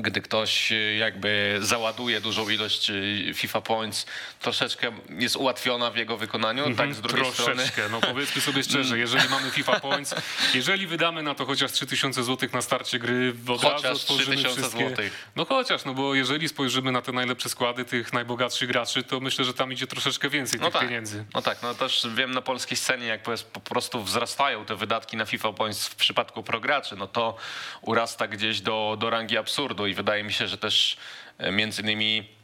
gdy 0.02 0.22
ktoś 0.22 0.72
y, 0.72 0.96
jakby 1.00 1.58
załaduje 1.62 2.22
dużą 2.22 2.50
ilość 2.50 2.90
y, 2.90 3.32
FIFA 3.36 3.62
Points, 3.62 4.06
troszeczkę 4.40 4.92
jest 5.10 5.36
ułatwiona 5.36 5.92
w 5.92 5.98
jego 5.98 6.18
wykonaniu, 6.18 6.76
tak 6.76 6.94
z 6.94 7.02
drugiej 7.02 7.32
strony. 7.32 7.56
Troszeczkę, 7.56 7.90
no 7.92 8.02
powiedzmy 8.02 8.42
sobie 8.42 8.64
szczerze, 8.64 9.00
jeżeli 9.00 9.30
mamy 9.30 9.52
FIFA 9.52 9.80
Points, 9.90 10.16
jeżeli 10.54 10.88
wydamy 10.88 11.24
na 11.24 11.36
to 11.36 11.46
chociaż 11.46 11.72
3000 11.72 12.24
zł 12.24 12.50
na 12.54 12.62
starcie 12.62 13.00
gry, 13.00 13.34
od 13.48 13.62
Chociaż 13.62 13.84
razu 13.84 14.14
3000 14.18 14.50
wszystkie... 14.50 14.88
złotych. 14.88 15.30
No 15.36 15.46
chociaż, 15.46 15.86
no 15.86 15.94
bo 15.94 16.16
jeżeli 16.16 16.50
spojrzymy 16.50 16.92
na 16.92 17.02
te 17.02 17.12
najlepsze 17.12 17.50
składy 17.50 17.86
tych 17.86 18.14
najbogatszych 18.14 18.70
graczy, 18.70 19.04
to 19.04 19.20
myślę, 19.20 19.46
że 19.46 19.54
tam 19.54 19.74
idzie 19.74 19.88
troszeczkę 19.88 20.30
więcej 20.30 20.60
No 20.60 20.66
tych 20.66 20.74
tak, 20.74 20.82
pieniędzy. 20.82 21.26
no 21.34 21.42
tak, 21.42 21.62
no 21.62 21.74
też 21.74 22.08
wiem 22.16 22.32
na 22.32 22.42
polskiej 22.42 22.78
scenie, 22.78 23.06
jak 23.06 23.22
po 23.54 23.60
prostu 23.60 24.04
wzrastają 24.04 24.66
te 24.66 24.76
wydatki 24.76 25.18
na 25.18 25.26
FIFA 25.26 25.54
Points 25.54 25.88
w 25.88 25.96
przypadku 25.96 26.44
prograczy, 26.44 26.96
no 26.96 27.08
to 27.08 27.38
urasta 27.82 28.28
gdzieś 28.28 28.62
do, 28.62 28.98
do 29.00 29.10
rangi 29.10 29.38
absurdu 29.38 29.88
i 29.90 29.94
wydaje 29.94 30.24
mi 30.24 30.34
się, 30.34 30.48
że 30.48 30.58
też 30.58 30.98
e, 31.38 31.52
między 31.52 31.82
innymi 31.82 32.39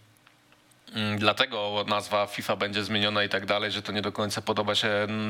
Dlatego 1.17 1.85
nazwa 1.87 2.27
FIFA 2.27 2.55
będzie 2.55 2.83
zmieniona 2.83 3.23
i 3.23 3.29
tak 3.29 3.45
dalej, 3.45 3.71
że 3.71 3.81
to 3.81 3.91
nie 3.91 4.01
do 4.01 4.11
końca 4.11 4.41
podoba 4.41 4.75
się 4.75 4.87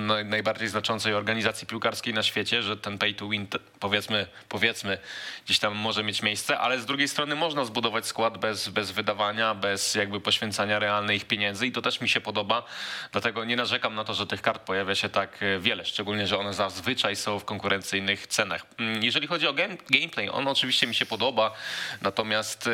naj- 0.08 0.26
najbardziej 0.26 0.68
znaczącej 0.68 1.14
organizacji 1.14 1.68
piłkarskiej 1.68 2.14
na 2.14 2.24
świecie, 2.24 2.64
że 2.64 2.78
ten 2.78 2.98
pay 2.98 3.14
to 3.14 3.30
win, 3.30 3.48
powiedzmy, 3.80 4.28
powiedzmy, 4.50 4.98
gdzieś 5.46 5.60
tam 5.60 5.76
może 5.76 6.04
mieć 6.04 6.22
miejsce, 6.22 6.60
ale 6.60 6.80
z 6.80 6.86
drugiej 6.86 7.08
strony 7.08 7.36
można 7.36 7.66
zbudować 7.66 8.06
skład 8.06 8.38
bez, 8.38 8.70
bez 8.70 8.92
wydawania, 8.92 9.56
bez 9.56 9.96
jakby 9.96 10.20
poświęcania 10.22 10.80
realnych 10.80 11.26
pieniędzy 11.26 11.68
i 11.68 11.72
to 11.72 11.82
też 11.82 12.02
mi 12.02 12.10
się 12.10 12.22
podoba, 12.22 12.64
dlatego 13.12 13.46
nie 13.46 13.56
narzekam 13.56 13.96
na 13.96 14.04
to, 14.04 14.14
że 14.14 14.28
tych 14.28 14.42
kart 14.42 14.62
pojawia 14.62 14.96
się 14.96 15.10
tak 15.10 15.44
e, 15.44 15.60
wiele, 15.60 15.86
szczególnie, 15.86 16.28
że 16.28 16.38
one 16.40 16.54
zazwyczaj 16.54 17.16
są 17.16 17.40
w 17.40 17.46
konkurencyjnych 17.46 18.28
cenach. 18.28 18.66
Mm, 18.80 19.04
Jeżeli 19.04 19.28
chodzi 19.28 19.48
o 19.48 19.54
game, 19.54 19.78
gameplay, 19.90 20.30
on 20.30 20.48
oczywiście 20.48 20.88
mi 20.88 20.96
się 20.96 21.06
podoba, 21.06 21.52
natomiast 22.02 22.68
e, 22.68 22.72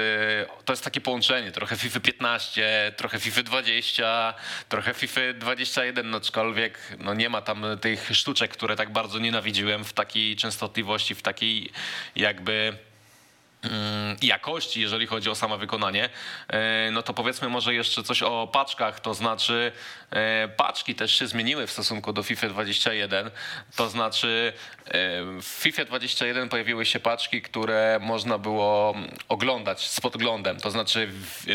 to 0.65 0.73
jest 0.73 0.83
takie 0.83 1.01
połączenie, 1.01 1.51
trochę 1.51 1.75
FIFA 1.77 1.99
15, 1.99 2.70
trochę 2.97 3.19
FIFA 3.19 3.43
20, 3.43 4.33
trochę 4.69 4.93
FIFA 4.93 5.21
21, 5.35 6.09
no 6.09 6.17
aczkolwiek 6.17 6.79
no 6.99 7.13
nie 7.13 7.29
ma 7.29 7.41
tam 7.41 7.65
tych 7.81 8.09
sztuczek, 8.13 8.51
które 8.51 8.75
tak 8.75 8.89
bardzo 8.89 9.19
nienawidziłem 9.19 9.85
w 9.85 9.93
takiej 9.93 10.35
częstotliwości, 10.35 11.15
w 11.15 11.21
takiej 11.21 11.69
jakby 12.15 12.77
jakości, 14.21 14.81
jeżeli 14.81 15.07
chodzi 15.07 15.29
o 15.29 15.35
samo 15.35 15.57
wykonanie, 15.57 16.09
e, 16.47 16.89
no 16.91 17.01
to 17.03 17.13
powiedzmy 17.13 17.49
może 17.49 17.73
jeszcze 17.73 18.03
coś 18.03 18.23
o 18.23 18.49
paczkach, 18.53 18.99
to 18.99 19.13
znaczy 19.13 19.71
e, 20.11 20.47
paczki 20.47 20.95
też 20.95 21.15
się 21.15 21.27
zmieniły 21.27 21.67
w 21.67 21.71
stosunku 21.71 22.13
do 22.13 22.23
FIFA 22.23 22.49
21, 22.49 23.31
to 23.75 23.89
znaczy 23.89 24.53
e, 24.85 24.91
w 25.41 25.45
FIFA 25.45 25.85
21 25.85 26.49
pojawiły 26.49 26.85
się 26.85 26.99
paczki, 26.99 27.41
które 27.41 27.99
można 28.01 28.37
było 28.37 28.95
oglądać 29.29 29.87
z 29.87 30.01
podglądem, 30.01 30.57
to 30.59 30.71
znaczy 30.71 31.09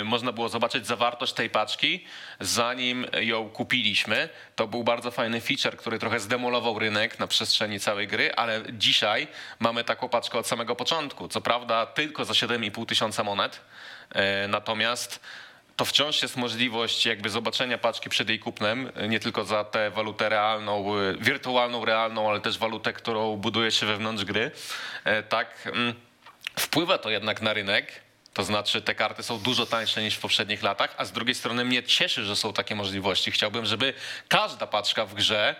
można 0.05 0.33
było 0.33 0.49
zobaczyć 0.49 0.87
zawartość 0.87 1.33
tej 1.33 1.51
paczki, 1.51 2.05
zanim 2.41 3.07
ją 3.21 3.49
kupiliśmy. 3.49 4.29
To 4.57 4.67
był 4.67 4.85
bardzo 4.85 5.11
fajny 5.11 5.41
feature, 5.41 5.77
który 5.77 5.99
trochę 5.99 6.21
zdemolował 6.21 6.79
rynek 6.79 7.19
na 7.19 7.27
przestrzeni 7.27 7.81
całej 7.81 8.09
gry, 8.09 8.35
ale 8.35 8.63
dzisiaj 8.73 9.29
mamy 9.59 9.85
taką 9.85 10.09
paczkę 10.09 10.39
od 10.39 10.47
samego 10.47 10.77
początku. 10.77 11.29
Co 11.29 11.41
prawda 11.41 11.87
tylko 11.97 12.25
za 12.25 12.33
7,5 12.33 12.87
tysiąca 12.87 13.25
monet, 13.25 13.61
e, 14.15 14.49
natomiast 14.49 15.21
to 15.77 15.85
wciąż 15.85 16.23
jest 16.23 16.37
możliwość 16.37 17.07
jakby 17.07 17.31
zobaczenia 17.31 17.79
paczki 17.79 18.11
przed 18.11 18.29
jej 18.29 18.39
kupnem, 18.39 18.93
e, 18.95 19.09
nie 19.09 19.21
tylko 19.21 19.45
za 19.45 19.65
tę 19.65 19.91
walutę 19.91 20.29
realną, 20.29 20.99
e, 20.99 21.15
wirtualną, 21.21 21.85
realną, 21.85 22.31
ale 22.31 22.41
też 22.41 22.59
walutę, 22.59 22.93
którą 22.93 23.37
buduje 23.37 23.71
się 23.71 23.87
wewnątrz 23.87 24.25
gry. 24.25 24.51
Tak, 25.29 25.49
mm, 25.67 25.95
wpływa 26.59 26.99
to 26.99 27.11
jednak 27.11 27.43
na 27.43 27.53
rynek. 27.53 28.01
To 28.35 28.45
znaczy 28.45 28.83
te 28.83 28.95
karty 28.95 29.23
są 29.23 29.39
dużo 29.39 29.67
tańsze 29.67 30.03
niż 30.03 30.15
w 30.15 30.21
poprzednich 30.21 30.63
latach, 30.63 30.95
a 30.99 31.05
z 31.05 31.13
drugiej 31.13 31.35
strony 31.35 31.65
mnie 31.65 31.83
cieszy, 31.83 32.25
że 32.25 32.37
są 32.37 32.53
takie 32.53 32.75
możliwości. 32.75 33.31
Chciałbym, 33.31 33.67
żeby 33.67 33.95
każda 34.29 34.67
paczka 34.67 35.07
w 35.07 35.15
grze 35.15 35.57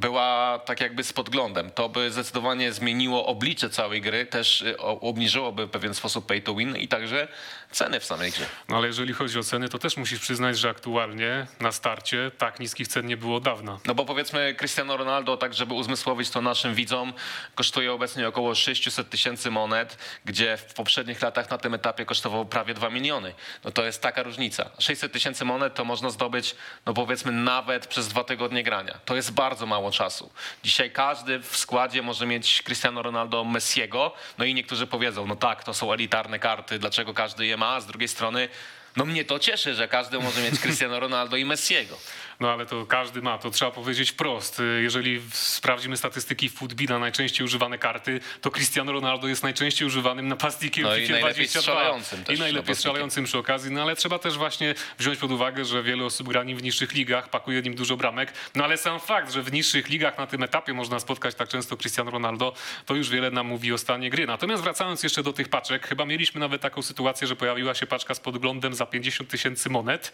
była 0.00 0.58
tak 0.58 0.80
jakby 0.80 1.04
z 1.04 1.12
podglądem. 1.12 1.70
To 1.70 1.88
by 1.88 2.10
zdecydowanie 2.10 2.72
zmieniło 2.72 3.26
oblicze 3.26 3.70
całej 3.70 4.00
gry, 4.00 4.26
też 4.26 4.62
y, 4.62 4.78
obniżyłoby 4.78 5.66
w 5.66 5.70
pewien 5.70 5.94
sposób 5.94 6.26
pay 6.26 6.40
to 6.40 6.54
win 6.54 6.76
i 6.76 6.88
także 6.88 7.28
ceny 7.70 8.00
w 8.00 8.04
samej 8.04 8.30
grze. 8.30 8.46
No 8.68 8.76
ale 8.76 8.86
jeżeli 8.86 9.12
chodzi 9.12 9.38
o 9.38 9.42
ceny, 9.42 9.68
to 9.68 9.78
też 9.78 9.96
musisz 9.96 10.20
przyznać, 10.20 10.58
że 10.58 10.70
aktualnie 10.70 11.46
na 11.60 11.72
starcie 11.72 12.30
tak 12.38 12.60
niskich 12.60 12.88
cen 12.88 13.06
nie 13.06 13.16
było 13.16 13.40
dawna. 13.40 13.78
No 13.86 13.94
bo 13.94 14.04
powiedzmy 14.04 14.54
Cristiano 14.54 14.96
Ronaldo, 14.96 15.36
tak 15.36 15.54
żeby 15.54 15.74
uzmysłowić 15.74 16.30
to 16.30 16.40
naszym 16.40 16.74
widzom, 16.74 17.12
kosztuje 17.54 17.92
obecnie 17.92 18.28
około 18.28 18.54
600 18.54 19.10
tysięcy 19.10 19.50
monet, 19.50 19.98
gdzie 20.24 20.56
w 20.56 20.74
poprzednich 20.74 21.22
latach 21.22 21.50
na 21.50 21.58
tym 21.58 21.74
etapie 21.74 22.04
kosztował 22.04 22.46
prawie 22.46 22.74
2 22.74 22.90
miliony. 22.90 23.34
No 23.64 23.70
to 23.70 23.84
jest 23.84 24.02
taka 24.02 24.22
różnica. 24.22 24.70
600 24.78 25.12
tysięcy 25.12 25.44
monet 25.44 25.74
to 25.74 25.84
można 25.84 26.10
zdobyć, 26.10 26.54
no 26.86 26.94
powiedzmy 26.94 27.32
nawet 27.32 27.86
przez 27.86 28.08
dwa 28.08 28.24
tygodnie 28.24 28.62
grania. 28.62 28.98
To 29.04 29.16
jest 29.16 29.32
bardzo 29.32 29.66
mało 29.66 29.90
czasu. 29.90 30.30
Dzisiaj 30.62 30.90
każdy 30.90 31.38
w 31.38 31.56
składzie 31.56 32.02
może 32.02 32.26
mieć 32.26 32.62
Cristiano 32.62 33.02
Ronaldo 33.02 33.44
Messiego, 33.44 34.12
no 34.38 34.44
i 34.44 34.54
niektórzy 34.54 34.86
powiedzą, 34.86 35.26
no 35.26 35.36
tak, 35.36 35.64
to 35.64 35.74
są 35.74 35.92
elitarne 35.92 36.38
karty, 36.38 36.78
dlaczego 36.78 37.14
każdy 37.14 37.46
je 37.46 37.57
ma, 37.58 37.74
a 37.74 37.80
z 37.80 37.86
drugiej 37.86 38.08
strony 38.08 38.48
No 38.98 39.04
mnie 39.04 39.24
to 39.24 39.38
cieszy, 39.38 39.74
że 39.74 39.88
każdy 39.88 40.18
może 40.18 40.42
mieć 40.42 40.60
Cristiano 40.60 41.00
Ronaldo 41.00 41.36
i 41.36 41.44
Messiego. 41.44 41.96
No 42.40 42.52
ale 42.52 42.66
to 42.66 42.86
każdy 42.86 43.22
ma, 43.22 43.38
to 43.38 43.50
trzeba 43.50 43.70
powiedzieć 43.70 44.10
wprost. 44.10 44.62
Jeżeli 44.82 45.20
sprawdzimy 45.32 45.96
statystyki 45.96 46.48
Footbina, 46.48 46.98
najczęściej 46.98 47.44
używane 47.44 47.78
karty, 47.78 48.20
to 48.40 48.50
Cristiano 48.50 48.92
Ronaldo 48.92 49.28
jest 49.28 49.42
najczęściej 49.42 49.86
używanym 49.86 50.28
napastnikiem 50.28 50.84
No 50.84 50.90
w 50.90 50.94
FIFA 50.94 51.12
najlepiej 51.12 51.34
22. 51.34 51.60
strzelającym 51.60 52.24
też 52.24 52.36
I 52.36 52.40
najlepiej 52.40 52.74
strzelającym 52.74 53.24
przy 53.24 53.38
okazji, 53.38 53.72
no 53.72 53.82
ale 53.82 53.96
trzeba 53.96 54.18
też 54.18 54.38
właśnie 54.38 54.74
wziąć 54.98 55.18
pod 55.18 55.30
uwagę, 55.30 55.64
że 55.64 55.82
wiele 55.82 56.04
osób 56.04 56.28
gra 56.28 56.44
nim 56.44 56.58
w 56.58 56.62
niższych 56.62 56.92
ligach, 56.92 57.30
pakuje 57.30 57.62
nim 57.62 57.74
dużo 57.74 57.96
bramek, 57.96 58.32
no 58.54 58.64
ale 58.64 58.76
sam 58.76 59.00
fakt, 59.00 59.32
że 59.32 59.42
w 59.42 59.52
niższych 59.52 59.88
ligach 59.88 60.18
na 60.18 60.26
tym 60.26 60.42
etapie 60.42 60.74
można 60.74 61.00
spotkać 61.00 61.34
tak 61.34 61.48
często 61.48 61.76
Cristiano 61.76 62.10
Ronaldo, 62.10 62.52
to 62.86 62.94
już 62.94 63.10
wiele 63.10 63.30
nam 63.30 63.46
mówi 63.46 63.72
o 63.72 63.78
stanie 63.78 64.10
gry. 64.10 64.26
Natomiast 64.26 64.62
wracając 64.62 65.02
jeszcze 65.02 65.22
do 65.22 65.32
tych 65.32 65.48
paczek, 65.48 65.86
chyba 65.86 66.04
mieliśmy 66.04 66.40
nawet 66.40 66.62
taką 66.62 66.82
sytuację, 66.82 67.26
że 67.26 67.36
pojawiła 67.36 67.74
się 67.74 67.86
paczka 67.86 68.14
z 68.14 68.20
podglądem 68.20 68.74
za 68.74 68.87
50 68.90 69.30
tysięcy 69.30 69.70
monet. 69.70 70.12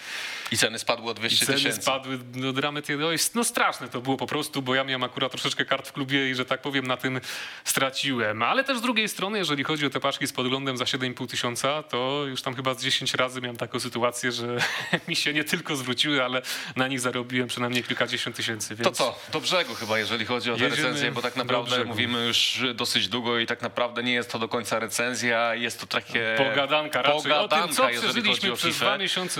I 0.50 0.56
ceny 0.56 0.78
spadły 0.78 1.10
o 1.10 1.14
200 1.14 1.46
Ceny 1.46 1.58
tysięcy. 1.58 1.82
spadły, 1.82 2.18
no 2.34 2.52
dramaty, 2.52 2.96
no, 2.96 3.12
jest, 3.12 3.34
no 3.34 3.44
straszne 3.44 3.88
to 3.88 4.00
było 4.00 4.16
po 4.16 4.26
prostu, 4.26 4.62
bo 4.62 4.74
ja 4.74 4.84
miałem 4.84 5.02
akurat 5.02 5.32
troszeczkę 5.32 5.64
kart 5.64 5.88
w 5.88 5.92
klubie 5.92 6.30
i 6.30 6.34
że 6.34 6.44
tak 6.44 6.62
powiem 6.62 6.86
na 6.86 6.96
tym 6.96 7.20
straciłem. 7.64 8.42
Ale 8.42 8.64
też 8.64 8.78
z 8.78 8.80
drugiej 8.80 9.08
strony, 9.08 9.38
jeżeli 9.38 9.64
chodzi 9.64 9.86
o 9.86 9.90
te 9.90 10.00
paczki 10.00 10.26
z 10.26 10.32
podglądem 10.32 10.76
za 10.76 10.84
7,5 10.84 11.26
tysiąca, 11.26 11.82
to 11.82 12.24
już 12.26 12.42
tam 12.42 12.54
chyba 12.54 12.74
z 12.74 12.82
10 12.82 13.14
razy 13.14 13.40
miałem 13.40 13.56
taką 13.56 13.80
sytuację, 13.80 14.32
że 14.32 14.56
mi 15.08 15.16
się 15.16 15.32
nie 15.32 15.44
tylko 15.44 15.76
zwróciły, 15.76 16.24
ale 16.24 16.42
na 16.76 16.88
nich 16.88 17.00
zarobiłem 17.00 17.48
przynajmniej 17.48 17.84
kilkadziesiąt 17.84 18.36
tysięcy. 18.36 18.74
Więc... 18.74 18.88
To 18.88 18.92
co? 18.92 19.18
Do 19.32 19.40
brzegu 19.40 19.74
chyba, 19.74 19.98
jeżeli 19.98 20.26
chodzi 20.26 20.50
o 20.50 20.56
te 20.56 20.64
Jedziemy 20.64 20.82
recenzje, 20.82 21.12
bo 21.12 21.22
tak 21.22 21.34
do 21.34 21.44
naprawdę 21.44 21.84
mówimy 21.84 22.26
już 22.26 22.60
dosyć 22.74 23.08
długo 23.08 23.38
i 23.38 23.46
tak 23.46 23.62
naprawdę 23.62 24.02
nie 24.02 24.12
jest 24.12 24.30
to 24.30 24.38
do 24.38 24.48
końca 24.48 24.78
recenzja, 24.78 25.54
jest 25.54 25.80
to 25.80 25.86
takie 25.86 26.34
Pogadanka 26.38 27.02
raczej 27.02 27.32
o 27.32 27.48
tym, 27.48 27.68
co 27.72 27.88
przeżyliśmy 27.88 28.53
o 28.54 28.56
przez 28.56 28.74
FIFA. 28.74 28.84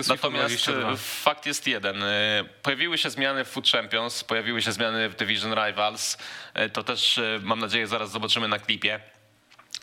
Natomiast 0.09 0.55
22. 0.64 0.92
e, 0.92 0.96
fakt 0.96 1.46
jest 1.46 1.66
jeden. 1.66 2.03
e, 2.03 2.44
Pojawiły 2.62 2.98
się 2.98 3.11
zmiany 3.11 3.44
w 3.44 3.48
Food 3.48 3.68
Champions, 3.68 4.24
pojawiły 4.24 4.62
się 4.62 4.72
zmiany 4.72 5.09
w 5.09 5.14
Division 5.16 5.55
Rivals. 5.66 6.18
E, 6.55 6.68
To 6.68 6.85
też 6.85 7.20
mam 7.42 7.59
nadzieję 7.61 7.87
zaraz 7.87 8.11
zobaczymy 8.11 8.48
na 8.48 8.59
klipie. 8.59 9.00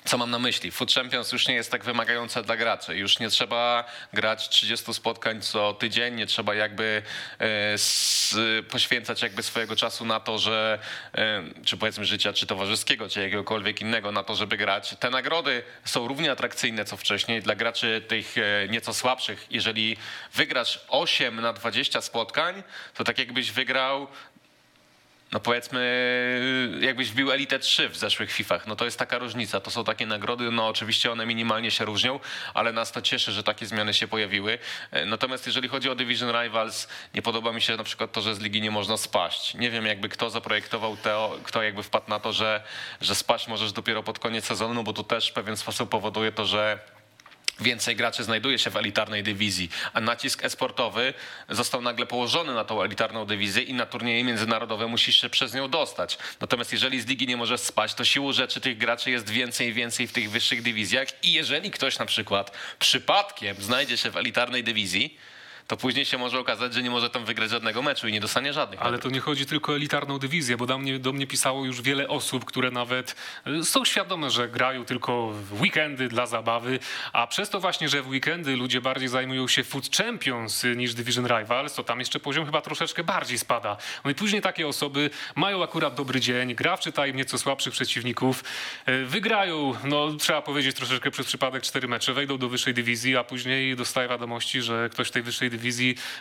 Co 0.05 0.17
mam 0.17 0.31
na 0.31 0.39
myśli? 0.39 0.71
Food 0.71 0.93
Champions 0.93 1.31
już 1.31 1.47
nie 1.47 1.53
jest 1.53 1.71
tak 1.71 1.83
wymagające 1.83 2.43
dla 2.43 2.57
graczy. 2.57 2.97
Już 2.97 3.19
nie 3.19 3.29
trzeba 3.29 3.83
grać 4.13 4.49
30 4.49 4.93
spotkań 4.93 5.41
co 5.41 5.73
tydzień, 5.73 6.15
nie 6.15 6.25
trzeba 6.25 6.55
jakby 6.55 7.01
e, 7.39 8.63
poświęcać 8.63 9.21
jakby 9.21 9.43
swojego 9.43 9.75
czasu 9.75 10.05
na 10.05 10.19
to, 10.19 10.37
że 10.37 10.79
e, 11.15 11.43
czy 11.65 11.77
powiedzmy 11.77 12.05
życia, 12.05 12.33
czy 12.33 12.47
towarzyskiego, 12.47 13.09
czy 13.09 13.21
jakiegokolwiek 13.21 13.81
innego 13.81 14.11
na 14.11 14.23
to, 14.23 14.35
żeby 14.35 14.57
grać. 14.57 14.95
Te 14.99 15.09
nagrody 15.09 15.63
są 15.85 16.07
równie 16.07 16.31
atrakcyjne 16.31 16.85
co 16.85 16.97
wcześniej 16.97 17.41
dla 17.41 17.55
graczy 17.55 18.01
tych 18.07 18.35
e, 18.37 18.67
nieco 18.69 18.93
słabszych. 18.93 19.47
Jeżeli 19.49 19.97
wygrasz 20.33 20.85
8 20.87 21.41
na 21.41 21.53
20 21.53 22.01
spotkań, 22.01 22.63
to 22.93 23.03
tak 23.03 23.19
jakbyś 23.19 23.51
wygrał 23.51 24.07
no 25.31 25.39
powiedzmy, 25.39 26.77
jakbyś 26.81 27.11
wbił 27.11 27.31
Elite 27.31 27.59
3 27.59 27.89
w 27.89 27.97
zeszłych 27.97 28.31
FIFach, 28.31 28.67
no 28.67 28.75
to 28.75 28.85
jest 28.85 28.99
taka 28.99 29.17
różnica. 29.17 29.59
To 29.59 29.71
są 29.71 29.83
takie 29.83 30.05
nagrody, 30.05 30.51
no 30.51 30.67
oczywiście 30.67 31.11
one 31.11 31.25
minimalnie 31.25 31.71
się 31.71 31.85
różnią, 31.85 32.19
ale 32.53 32.73
nas 32.73 32.91
to 32.91 33.01
cieszy, 33.01 33.31
że 33.31 33.43
takie 33.43 33.65
zmiany 33.65 33.93
się 33.93 34.07
pojawiły. 34.07 34.59
E, 34.91 35.05
Natomiast 35.05 35.45
jeżeli 35.47 35.67
chodzi 35.69 35.89
o 35.89 35.95
Division 35.95 36.41
Rivals, 36.43 36.87
nie 37.15 37.21
podoba 37.21 37.51
mi 37.53 37.61
się 37.61 37.77
na 37.77 37.83
przykład 37.83 38.11
to, 38.11 38.21
że 38.21 38.35
z 38.35 38.39
ligi 38.39 38.61
nie 38.61 38.71
można 38.71 38.97
spaść. 38.97 39.53
Nie 39.53 39.71
wiem 39.71 39.85
jakby 39.85 40.09
kto 40.09 40.29
zaprojektował 40.29 40.97
to, 40.97 41.37
kto 41.43 41.63
jakby 41.63 41.83
wpadł 41.83 42.09
na 42.09 42.19
to, 42.19 42.33
że, 42.33 42.63
że 43.01 43.15
spaść 43.15 43.47
możesz 43.47 43.71
dopiero 43.71 44.03
pod 44.03 44.19
koniec 44.19 44.45
sezonu, 44.45 44.83
bo 44.83 44.93
to 44.93 45.03
też 45.03 45.29
w 45.29 45.33
pewien 45.33 45.57
sposób 45.57 45.89
powoduje 45.89 46.31
to, 46.31 46.45
że 46.45 46.79
więcej 47.61 47.95
graczy 47.95 48.23
znajduje 48.23 48.59
się 48.59 48.69
w 48.69 48.77
elitarnej 48.77 49.23
dywizji, 49.23 49.69
a 49.93 50.01
nacisk 50.01 50.43
esportowy 50.43 51.13
został 51.49 51.81
nagle 51.81 52.05
położony 52.05 52.53
na 52.53 52.65
tą 52.65 52.81
elitarną 52.81 53.25
dywizję 53.25 53.63
i 53.63 53.73
na 53.73 53.85
turnieje 53.85 54.23
międzynarodowe 54.23 54.87
musisz 54.87 55.21
się 55.21 55.29
przez 55.29 55.53
nią 55.53 55.69
dostać. 55.69 56.17
Natomiast 56.41 56.71
jeżeli 56.71 57.01
z 57.01 57.07
ligi 57.07 57.27
nie 57.27 57.37
możesz 57.37 57.61
spać, 57.61 57.93
to 57.93 58.05
siłą 58.05 58.33
rzeczy 58.33 58.61
tych 58.61 58.77
graczy 58.77 59.11
jest 59.11 59.29
więcej 59.29 59.67
i 59.67 59.73
więcej 59.73 60.07
w 60.07 60.13
tych 60.13 60.31
wyższych 60.31 60.61
dywizjach 60.61 61.07
i 61.23 61.33
jeżeli 61.33 61.71
ktoś 61.71 61.99
na 61.99 62.05
przykład 62.05 62.51
przypadkiem 62.79 63.55
znajdzie 63.59 63.97
się 63.97 64.11
w 64.11 64.17
elitarnej 64.17 64.63
dywizji, 64.63 65.17
to 65.71 65.77
później 65.77 66.05
się 66.05 66.17
może 66.17 66.39
okazać, 66.39 66.73
że 66.73 66.83
nie 66.83 66.89
może 66.89 67.09
tam 67.09 67.25
wygrać 67.25 67.49
żadnego 67.49 67.81
meczu 67.81 68.07
i 68.07 68.11
nie 68.11 68.21
dostanie 68.21 68.53
żadnych 68.53 68.81
Ale 68.81 68.99
to 68.99 69.09
nie 69.09 69.19
chodzi 69.19 69.45
tylko 69.45 69.71
o 69.71 69.75
elitarną 69.75 70.19
dywizję, 70.19 70.57
bo 70.57 70.65
do 70.65 70.77
mnie, 70.77 70.99
do 70.99 71.13
mnie 71.13 71.27
pisało 71.27 71.65
już 71.65 71.81
wiele 71.81 72.07
osób, 72.07 72.45
które 72.45 72.71
nawet 72.71 73.15
y, 73.47 73.63
są 73.63 73.85
świadome, 73.85 74.29
że 74.29 74.49
grają 74.49 74.85
tylko 74.85 75.31
w 75.31 75.61
weekendy 75.61 76.07
dla 76.07 76.25
zabawy, 76.25 76.79
a 77.13 77.27
przez 77.27 77.49
to 77.49 77.59
właśnie, 77.59 77.89
że 77.89 78.01
w 78.01 78.07
weekendy 78.07 78.55
ludzie 78.55 78.81
bardziej 78.81 79.09
zajmują 79.09 79.47
się 79.47 79.63
Food 79.63 79.95
Champions 79.95 80.63
y, 80.63 80.75
niż 80.75 80.93
Division 80.93 81.27
Rivals, 81.27 81.73
to 81.73 81.83
tam 81.83 81.99
jeszcze 81.99 82.19
poziom 82.19 82.45
chyba 82.45 82.61
troszeczkę 82.61 83.03
bardziej 83.03 83.37
spada. 83.37 83.77
No 84.05 84.11
i 84.11 84.15
później 84.15 84.41
takie 84.41 84.67
osoby 84.67 85.09
mają 85.35 85.63
akurat 85.63 85.95
dobry 85.95 86.19
dzień, 86.19 86.55
gra 86.55 86.77
wczyta 86.77 87.07
im 87.07 87.15
nieco 87.15 87.37
słabszych 87.37 87.73
przeciwników, 87.73 88.43
y, 88.89 89.05
wygrają, 89.05 89.73
no 89.83 90.13
trzeba 90.13 90.41
powiedzieć 90.41 90.75
troszeczkę 90.75 91.11
przez 91.11 91.25
przypadek 91.25 91.63
cztery 91.63 91.87
mecze, 91.87 92.13
wejdą 92.13 92.37
do 92.37 92.49
wyższej 92.49 92.73
dywizji, 92.73 93.17
a 93.17 93.23
później 93.23 93.75
dostaje 93.75 94.09
wiadomości, 94.09 94.61
że 94.61 94.89
ktoś 94.89 95.07
w 95.07 95.11
tej 95.11 95.21
wyższej 95.21 95.49
dywizji 95.49 95.60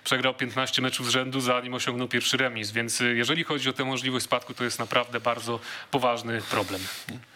przegrał 0.04 0.34
15 0.34 0.82
meczów 0.82 1.06
z 1.06 1.10
rzędu, 1.10 1.40
zanim 1.40 1.74
osiągnął 1.74 2.08
pierwszy 2.08 2.36
remis. 2.36 2.70
Więc 2.70 3.00
y, 3.00 3.14
jeżeli 3.16 3.44
chodzi 3.44 3.68
o 3.68 3.72
tę 3.72 3.84
możliwość 3.84 4.24
spadku, 4.24 4.54
to 4.54 4.64
jest 4.64 4.78
naprawdę 4.78 5.20
bardzo 5.20 5.60
poważny 5.90 6.42
problem. 6.50 6.80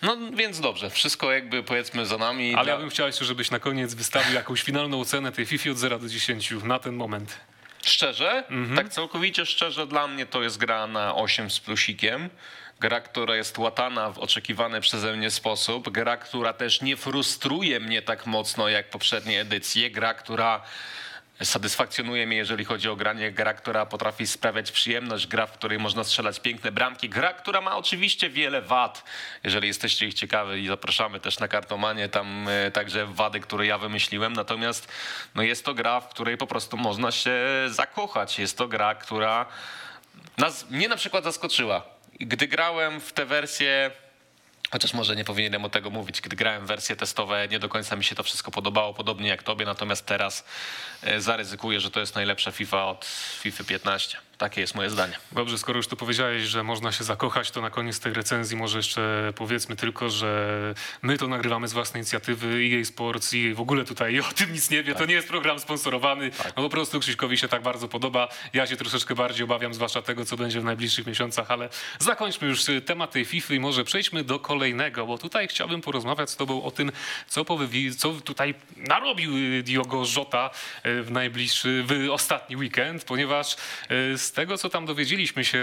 No 0.02 0.16
więc 0.34 0.60
dobrze, 0.60 0.90
wszystko 0.90 1.32
jakby 1.32 1.62
powiedzmy 1.62 2.06
za 2.06 2.18
nami. 2.18 2.54
Ale 2.54 2.64
Dla- 2.64 2.72
ja 2.72 2.78
bym 2.78 2.90
chciał 2.90 3.06
jeszcze, 3.06 3.24
żebyś 3.24 3.50
na 3.50 3.58
koniec 3.58 3.94
wystawił 3.94 4.34
jakąś 4.34 4.62
finalną 4.62 5.00
ocenę 5.00 5.32
tej 5.32 5.46
FIFA 5.46 5.70
od 5.70 5.78
0 5.78 5.98
do 5.98 6.08
10 6.08 6.50
na 6.64 6.78
ten 6.78 6.94
moment. 6.94 7.36
Szczerze, 7.84 8.44
Mhm. 8.50 8.76
tak 8.76 8.88
całkowicie 8.88 9.46
szczerze, 9.46 9.86
dla 9.86 10.06
mnie 10.08 10.26
to 10.26 10.42
jest 10.42 10.58
gra 10.58 10.86
na 10.86 11.14
8 11.14 11.50
z 11.50 11.60
plusikiem. 11.60 12.30
Gra, 12.80 13.00
która 13.00 13.36
jest 13.36 13.58
łatana 13.58 14.10
w 14.12 14.18
oczekiwany 14.18 14.80
przeze 14.80 15.16
mnie 15.16 15.30
sposób. 15.30 15.90
Gra, 15.90 16.16
która 16.16 16.52
też 16.52 16.80
nie 16.80 16.96
frustruje 16.96 17.80
mnie 17.80 18.02
tak 18.02 18.26
mocno 18.26 18.68
jak 18.68 18.90
poprzednie 18.90 19.40
edycje. 19.40 19.90
Gra, 19.90 20.14
która 20.14 20.62
satysfakcjonuje 21.42 22.26
mnie, 22.26 22.36
jeżeli 22.36 22.64
chodzi 22.64 22.88
o 22.88 22.96
granie. 22.96 23.32
Gra, 23.32 23.54
która 23.54 23.86
potrafi 23.86 24.26
sprawiać 24.26 24.72
przyjemność. 24.72 25.26
Gra, 25.26 25.46
w 25.46 25.52
której 25.52 25.78
można 25.78 26.04
strzelać 26.04 26.40
piękne 26.40 26.72
bramki. 26.72 27.08
Gra, 27.08 27.32
która 27.32 27.60
ma 27.60 27.76
oczywiście 27.76 28.30
wiele 28.30 28.62
wad. 28.62 29.04
Jeżeli 29.44 29.68
jesteście 29.68 30.06
ich 30.06 30.14
ciekawi, 30.14 30.66
zapraszamy 30.66 31.20
też 31.20 31.38
na 31.38 31.48
kartomanie. 31.48 32.08
Tam 32.08 32.48
e, 32.48 32.70
także 32.70 33.06
wady, 33.06 33.40
które 33.40 33.66
ja 33.66 33.78
wymyśliłem. 33.78 34.32
Natomiast 34.32 34.88
no 35.34 35.42
jest 35.42 35.64
to 35.64 35.74
gra, 35.74 36.00
w 36.00 36.08
której 36.08 36.36
po 36.36 36.46
prostu 36.46 36.76
można 36.76 37.10
się 37.10 37.40
zakochać. 37.68 38.38
Jest 38.38 38.58
to 38.58 38.68
gra, 38.68 38.94
która 38.94 39.46
nas, 40.38 40.70
mnie 40.70 40.88
na 40.88 40.96
przykład 40.96 41.24
zaskoczyła. 41.24 41.82
Gdy 42.20 42.48
grałem 42.48 43.00
w 43.00 43.12
tę 43.12 43.26
wersję, 43.26 43.90
chociaż 44.70 44.94
może 44.94 45.16
nie 45.16 45.24
powinienem 45.24 45.64
o 45.64 45.68
tego 45.68 45.90
mówić, 45.90 46.20
gdy 46.20 46.36
grałem 46.36 46.66
wersje 46.66 46.96
testowe, 46.96 47.48
nie 47.48 47.58
do 47.58 47.68
końca 47.68 47.96
mi 47.96 48.04
się 48.04 48.14
to 48.14 48.22
wszystko 48.22 48.50
podobało, 48.50 48.94
podobnie 48.94 49.28
jak 49.28 49.42
tobie, 49.42 49.64
natomiast 49.64 50.06
teraz 50.06 50.44
e, 51.02 51.20
zaryzykuję, 51.20 51.80
że 51.80 51.90
to 51.90 52.00
jest 52.00 52.14
najlepsza 52.14 52.52
FIFA 52.52 52.86
od 52.86 53.04
FIFA 53.40 53.64
15. 53.64 54.18
Takie 54.38 54.60
jest 54.60 54.74
moje 54.74 54.90
zdanie. 54.90 55.16
Dobrze, 55.32 55.58
skoro 55.58 55.76
już 55.76 55.86
tu 55.88 55.96
powiedziałeś, 55.96 56.42
że 56.42 56.62
można 56.62 56.92
się 56.92 57.04
zakochać, 57.04 57.50
to 57.50 57.60
na 57.60 57.70
koniec 57.70 58.00
tej 58.00 58.12
recenzji 58.12 58.56
może 58.56 58.76
jeszcze 58.78 59.32
powiedzmy 59.36 59.76
tylko, 59.76 60.10
że 60.10 60.74
my 61.02 61.18
to 61.18 61.28
nagrywamy 61.28 61.68
z 61.68 61.72
własnej 61.72 62.00
inicjatywy 62.00 62.46
EA 62.72 62.84
Sports 62.84 63.34
i 63.34 63.54
w 63.54 63.60
ogóle 63.60 63.84
tutaj 63.84 64.20
o 64.20 64.22
tym 64.22 64.52
nic 64.52 64.70
nie 64.70 64.82
wie. 64.82 64.94
To 64.94 65.04
nie 65.06 65.14
jest 65.14 65.28
program 65.28 65.58
sponsorowany. 65.60 66.30
No 66.56 66.62
po 66.62 66.68
prostu 66.68 67.00
Krzyśkowi 67.00 67.38
się 67.38 67.48
tak 67.48 67.62
bardzo 67.62 67.88
podoba. 67.88 68.28
Ja 68.52 68.66
się 68.66 68.76
troszeczkę 68.76 69.14
bardziej 69.14 69.44
obawiam, 69.44 69.74
zwłaszcza 69.74 70.02
tego, 70.02 70.24
co 70.24 70.36
będzie 70.36 70.60
w 70.60 70.64
najbliższych 70.64 71.06
miesiącach, 71.06 71.50
ale 71.50 71.68
zakończmy 71.98 72.48
już 72.48 72.60
temat 72.86 73.10
tej 73.10 73.24
FIFA 73.24 73.54
i 73.54 73.60
może 73.60 73.84
przejdźmy 73.84 74.24
do 74.24 74.38
kolejnego, 74.38 75.06
bo 75.06 75.18
tutaj 75.18 75.48
chciałbym 75.48 75.80
porozmawiać 75.80 76.30
z 76.30 76.36
tobą 76.36 76.62
o 76.62 76.70
tym, 76.70 76.92
co, 77.28 77.42
powywi- 77.44 77.94
co 77.96 78.12
tutaj 78.12 78.54
narobił 78.76 79.32
Diogo 79.62 80.02
Jota 80.16 80.50
y, 80.86 81.02
w 81.02 81.10
najbliższy, 81.10 81.84
w 81.86 82.10
ostatni 82.10 82.56
weekend, 82.56 83.04
ponieważ 83.04 83.56
y, 84.12 84.18
z 84.24 84.32
tego, 84.32 84.58
co 84.58 84.70
tam 84.70 84.86
dowiedzieliśmy 84.86 85.44
się 85.44 85.62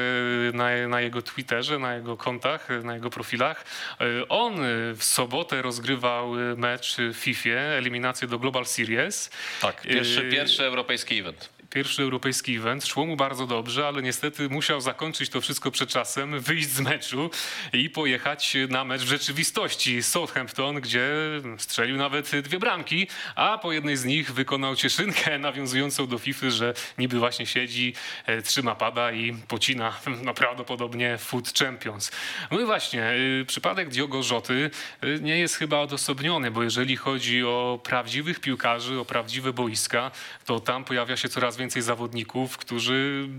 na, 0.54 0.88
na 0.88 1.02
jego 1.02 1.22
Twitterze, 1.22 1.80
na 1.80 1.96
jego 1.96 2.18
kontach, 2.18 2.68
na 2.84 2.94
jego 2.94 3.10
profilach, 3.10 3.66
y, 4.02 4.28
on 4.28 4.64
y, 4.64 4.96
w 4.96 5.04
sobotę 5.04 5.62
rozgrywał 5.62 6.40
y, 6.40 6.56
mecz 6.56 6.98
w 6.98 7.16
FIFA, 7.16 7.50
eliminację 7.50 8.28
do 8.28 8.40
Global 8.40 8.66
Series. 8.66 9.30
Tak, 9.62 9.82
pierwszy, 9.82 10.30
pierwszy 10.32 10.64
europejski 10.64 11.20
event. 11.20 11.50
Pierwszy 11.72 12.04
europejski 12.04 12.56
event, 12.56 12.88
szło 12.88 13.06
mu 13.06 13.16
bardzo 13.16 13.48
dobrze, 13.48 13.88
ale 13.88 14.02
niestety 14.02 14.50
musiał 14.50 14.82
zakończyć 14.82 15.30
to 15.30 15.42
wszystko 15.42 15.72
przed 15.72 15.90
czasem, 15.90 16.40
wyjść 16.40 16.70
z 16.70 16.80
meczu 16.80 17.30
i 17.74 17.90
pojechać 17.90 18.58
na 18.70 18.86
mecz 18.86 19.02
w 19.02 19.08
rzeczywistości 19.08 20.04
Southampton, 20.04 20.82
gdzie 20.82 21.10
strzelił 21.58 21.98
nawet 21.98 22.32
dwie 22.42 22.60
bramki, 22.60 23.08
a 23.36 23.58
po 23.58 23.72
jednej 23.72 23.98
z 23.98 24.06
nich 24.06 24.34
wykonał 24.34 24.76
cieszynkę 24.76 25.40
nawiązującą 25.50 26.08
do 26.08 26.18
FIFA, 26.18 26.50
że 26.50 26.74
niby 26.98 27.20
właśnie 27.20 27.46
siedzi, 27.46 27.94
e, 28.26 28.42
trzyma 28.42 28.76
pada 28.76 29.12
i 29.12 29.34
pocina 29.48 29.94
no, 30.24 30.34
prawdopodobnie 30.34 31.18
Food 31.18 31.54
Champions. 31.60 32.12
No 32.52 32.60
i 32.60 32.66
właśnie, 32.66 33.12
y, 33.42 33.46
przypadek 33.48 33.90
Diogo 33.90 34.24
Rzoty 34.24 34.72
y, 35.04 35.20
nie 35.22 35.38
jest 35.38 35.56
chyba 35.56 35.80
odosobniony, 35.80 36.52
bo 36.52 36.64
jeżeli 36.64 36.96
chodzi 36.96 37.44
o 37.44 37.80
prawdziwych 37.84 38.40
piłkarzy, 38.40 39.00
o 39.00 39.06
prawdziwe 39.06 39.54
boiska, 39.54 40.12
to 40.46 40.60
tam 40.60 40.86
pojawia 40.86 41.18
się 41.18 41.30
coraz 41.30 41.58
więcej 41.58 41.61
zawodników, 41.82 42.58
którzy 42.58 43.30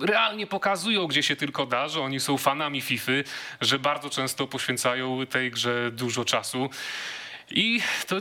realnie 0.00 0.46
pokazują, 0.46 1.06
gdzie 1.06 1.22
się 1.22 1.36
tylko 1.36 1.66
da, 1.66 1.88
że 1.88 2.00
oni 2.00 2.20
są 2.20 2.38
fanami 2.38 2.80
FIFA, 2.80 3.12
że 3.60 3.78
bardzo 3.78 4.10
często 4.10 4.46
poświęcają 4.46 5.26
tej 5.26 5.50
grze 5.50 5.90
dużo 5.92 6.24
czasu. 6.24 6.70
I 7.50 7.80
to, 8.06 8.16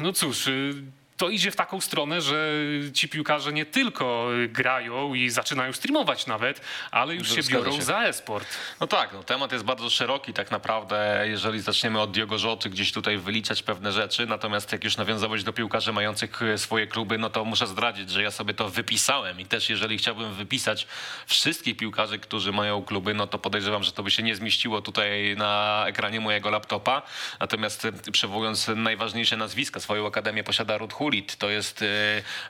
no 0.00 0.12
cóż, 0.12 0.46
y, 0.46 0.74
to 1.16 1.28
idzie 1.28 1.50
w 1.50 1.56
taką 1.56 1.80
stronę, 1.80 2.20
że 2.20 2.58
ci 2.94 3.08
piłkarze 3.08 3.52
nie 3.52 3.66
tylko 3.66 4.28
grają 4.48 5.14
i 5.14 5.30
zaczynają 5.30 5.72
streamować 5.72 6.26
nawet, 6.26 6.60
ale 6.90 7.14
już 7.14 7.34
się 7.34 7.42
biorą 7.42 7.72
się. 7.72 7.82
za 7.82 8.02
e-sport. 8.02 8.48
No 8.80 8.86
tak, 8.86 9.12
no, 9.12 9.22
temat 9.22 9.52
jest 9.52 9.64
bardzo 9.64 9.90
szeroki 9.90 10.32
tak 10.32 10.50
naprawdę, 10.50 11.24
jeżeli 11.28 11.60
zaczniemy 11.60 12.00
od 12.00 12.10
Diogo 12.10 12.38
Rzoty, 12.38 12.70
gdzieś 12.70 12.92
tutaj 12.92 13.18
wyliczać 13.18 13.62
pewne 13.62 13.92
rzeczy, 13.92 14.26
natomiast 14.26 14.72
jak 14.72 14.84
już 14.84 14.96
nawiązałeś 14.96 15.44
do 15.44 15.52
piłkarzy 15.52 15.92
mających 15.92 16.42
e, 16.42 16.58
swoje 16.58 16.86
kluby, 16.86 17.18
no 17.18 17.30
to 17.30 17.44
muszę 17.44 17.66
zdradzić, 17.66 18.10
że 18.10 18.22
ja 18.22 18.30
sobie 18.30 18.54
to 18.54 18.68
wypisałem 18.68 19.40
i 19.40 19.46
też 19.46 19.70
jeżeli 19.70 19.98
chciałbym 19.98 20.34
wypisać 20.34 20.86
wszystkich 21.26 21.76
piłkarzy, 21.76 22.18
którzy 22.18 22.52
mają 22.52 22.82
kluby, 22.82 23.14
no 23.14 23.26
to 23.26 23.38
podejrzewam, 23.38 23.82
że 23.82 23.92
to 23.92 24.02
by 24.02 24.10
się 24.10 24.22
nie 24.22 24.36
zmieściło 24.36 24.82
tutaj 24.82 25.34
na 25.38 25.84
ekranie 25.86 26.20
mojego 26.20 26.50
laptopa, 26.50 27.02
natomiast 27.40 27.84
e, 27.84 27.92
przywołując 28.12 28.70
najważniejsze 28.76 29.36
nazwiska, 29.36 29.80
swoją 29.80 30.06
akademię 30.06 30.44
posiada 30.44 30.78
Ruud 30.78 30.92
Hulit, 31.04 31.36
to 31.36 31.50
jest 31.50 31.82
e, 31.82 31.86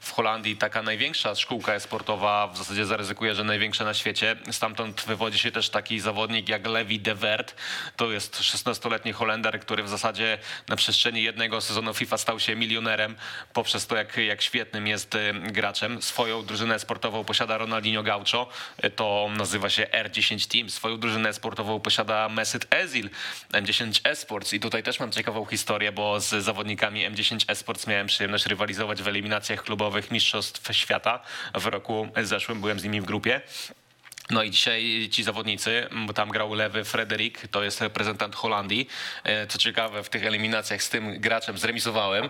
w 0.00 0.12
Holandii 0.12 0.56
taka 0.56 0.82
największa 0.82 1.34
szkółka 1.34 1.80
sportowa, 1.80 2.46
w 2.46 2.58
zasadzie 2.58 2.86
zaryzykuję, 2.86 3.34
że 3.34 3.44
największa 3.44 3.84
na 3.84 3.94
świecie, 3.94 4.36
stamtąd 4.50 5.04
wywodzi 5.06 5.38
się 5.38 5.50
też 5.50 5.70
taki 5.70 6.00
zawodnik 6.00 6.48
jak 6.48 6.66
Levi 6.66 7.00
de 7.00 7.14
Wert. 7.14 7.54
To 7.96 8.10
jest 8.10 8.40
16-letni 8.40 9.12
Holender, 9.12 9.60
który 9.60 9.82
w 9.82 9.88
zasadzie 9.88 10.38
na 10.68 10.76
przestrzeni 10.76 11.22
jednego 11.22 11.60
sezonu 11.60 11.94
FIFA 11.94 12.18
stał 12.18 12.40
się 12.40 12.56
milionerem 12.56 13.16
poprzez 13.52 13.86
to, 13.86 13.96
jak, 13.96 14.16
jak 14.16 14.42
świetnym 14.42 14.86
jest 14.86 15.14
y, 15.14 15.32
graczem. 15.32 16.02
Swoją 16.02 16.42
drużynę 16.42 16.78
sportową 16.78 17.24
posiada 17.24 17.58
Ronaldinho 17.58 18.02
Gaucho, 18.02 18.48
y, 18.84 18.90
to 18.90 19.30
nazywa 19.36 19.70
się 19.70 19.86
R10 19.92 20.52
Team. 20.52 20.70
Swoją 20.70 20.98
drużynę 20.98 21.32
sportową 21.32 21.80
posiada 21.80 22.28
Mesut 22.28 22.66
Özil, 22.66 23.08
M10 23.52 24.00
Esports. 24.04 24.52
I 24.52 24.60
tutaj 24.60 24.82
też 24.82 25.00
mam 25.00 25.12
ciekawą 25.12 25.44
historię, 25.44 25.92
bo 25.92 26.20
z 26.20 26.44
zawodnikami 26.44 27.10
M10 27.10 27.44
Esports 27.48 27.86
miałem 27.86 28.06
przyjemność 28.06 28.43
rywalizować 28.46 29.02
w 29.02 29.08
eliminacjach 29.08 29.62
klubowych 29.62 30.10
Mistrzostw 30.10 30.76
Świata 30.76 31.20
w 31.54 31.66
roku 31.66 32.08
zeszłym. 32.22 32.60
Byłem 32.60 32.80
z 32.80 32.84
nimi 32.84 33.00
w 33.00 33.04
grupie. 33.04 33.40
No 34.30 34.42
i 34.42 34.50
dzisiaj 34.50 35.08
ci 35.10 35.22
zawodnicy, 35.22 35.88
bo 36.06 36.12
tam 36.12 36.30
grał 36.30 36.54
lewy 36.54 36.84
Frederik, 36.84 37.48
to 37.48 37.64
jest 37.64 37.80
reprezentant 37.80 38.34
Holandii. 38.34 38.88
E, 39.24 39.46
Co 39.46 39.58
ciekawe, 39.58 40.02
w 40.02 40.08
tych 40.08 40.26
eliminacjach 40.26 40.82
z 40.82 40.88
tym 40.88 41.20
graczem 41.20 41.58
zremisowałem, 41.58 42.28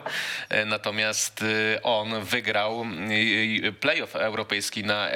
E, 0.49 0.65
natomiast 0.65 1.43
e, 1.43 1.83
on 1.83 2.25
wygrał 2.25 2.87
playoff 3.81 4.17
europejski 4.17 4.85
na 4.85 5.09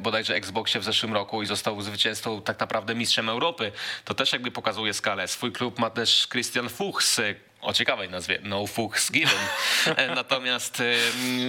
bodajże 0.00 0.34
Xboxie 0.34 0.80
w 0.80 0.84
zeszłym 0.84 1.12
roku 1.14 1.42
i 1.42 1.46
został 1.46 1.82
zwycięzcą 1.82 2.42
tak 2.42 2.60
naprawdę 2.60 2.94
mistrzem 2.94 3.28
Europy. 3.28 3.72
To 4.04 4.14
też 4.14 4.32
jakby 4.32 4.50
pokazuje 4.50 4.94
skalę. 4.94 5.28
Swój 5.28 5.52
klub 5.52 5.78
ma 5.78 5.90
też 5.90 6.28
Christian 6.28 6.68
Fuchs, 6.68 7.20
o 7.66 7.72
ciekawej 7.72 8.10
nazwie, 8.10 8.38
No 8.42 8.66
Fuchs 8.66 9.10
Given. 9.10 9.38
E, 9.96 10.14
Natomiast 10.14 10.80
e, 10.80 10.84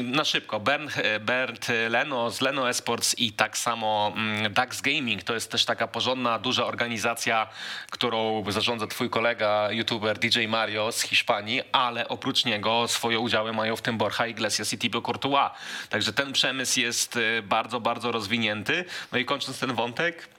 na 0.04 0.26
szybko, 0.26 0.60
Bernd, 0.60 0.98
e, 0.98 1.20
Bernd 1.20 1.68
Leno 1.90 2.32
z 2.32 2.42
Leno 2.42 2.70
Esports 2.70 3.16
i 3.20 3.32
tak 3.32 3.58
samo 3.58 4.14
mm, 4.16 4.54
Dax 4.54 4.82
Gaming, 4.82 5.24
to 5.24 5.34
jest 5.34 5.52
też 5.52 5.66
taka 5.66 5.88
porządna, 5.88 6.40
duża 6.40 6.66
organizacja, 6.66 7.48
którą 7.92 8.44
zarządza 8.52 8.88
twój 8.88 9.10
kolega, 9.10 9.72
youtuber 9.72 10.20
DJ 10.20 10.48
Mario 10.48 10.92
z 10.92 11.02
Hiszpanii, 11.02 11.62
ale 11.72 12.08
oprócz 12.08 12.46
niego 12.46 12.88
swoje 12.88 13.20
udziały 13.20 13.54
mają 13.54 13.76
w 13.76 13.82
tym 13.82 13.98
Borja 13.98 14.28
Iglesias 14.28 14.74
i 14.74 14.78
Thibaut 14.78 15.06
Courtois. 15.06 15.52
Także 15.90 16.14
ten 16.14 16.34
przemysł 16.34 16.80
jest 16.80 17.20
bardzo, 17.44 17.80
bardzo 17.80 18.12
rozwinięty. 18.12 18.86
No 19.12 19.18
i 19.18 19.26
kończąc 19.26 19.60
ten 19.60 19.74
wątek, 19.74 20.37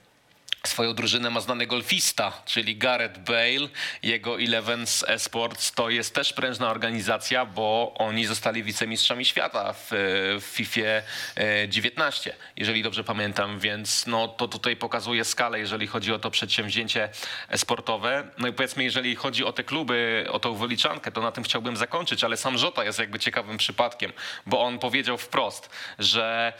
Swoją 0.63 0.93
drużynę 0.93 1.29
ma 1.29 1.41
znany 1.41 1.67
golfista, 1.67 2.41
czyli 2.45 2.77
Gareth 2.77 3.19
Bale. 3.19 3.69
Jego 4.03 4.41
Elevens 4.41 5.05
Esports 5.07 5.71
to 5.71 5.89
jest 5.89 6.15
też 6.15 6.33
prężna 6.33 6.69
organizacja, 6.69 7.45
bo 7.45 7.93
oni 7.97 8.25
zostali 8.25 8.63
wicemistrzami 8.63 9.25
świata 9.25 9.73
w, 9.73 9.89
w 10.41 10.43
FIFA 10.43 10.81
e, 11.35 11.69
19, 11.69 12.35
jeżeli 12.55 12.83
dobrze 12.83 13.03
pamiętam, 13.03 13.59
więc 13.59 14.05
no, 14.07 14.27
to 14.27 14.47
tutaj 14.47 14.75
pokazuje 14.75 15.25
skalę, 15.25 15.59
jeżeli 15.59 15.87
chodzi 15.87 16.13
o 16.13 16.19
to 16.19 16.31
przedsięwzięcie 16.31 17.09
sportowe. 17.55 18.27
No 18.37 18.47
i 18.47 18.53
powiedzmy, 18.53 18.83
jeżeli 18.83 19.15
chodzi 19.15 19.43
o 19.43 19.53
te 19.53 19.63
kluby, 19.63 20.25
o 20.31 20.39
tą 20.39 20.55
wyliczankę, 20.55 21.11
to 21.11 21.21
na 21.21 21.31
tym 21.31 21.43
chciałbym 21.43 21.77
zakończyć, 21.77 22.23
ale 22.23 22.37
sam 22.37 22.57
Żota 22.57 22.83
jest 22.83 22.99
jakby 22.99 23.19
ciekawym 23.19 23.57
przypadkiem, 23.57 24.13
bo 24.45 24.61
on 24.61 24.79
powiedział 24.79 25.17
wprost, 25.17 25.69
że 25.99 26.53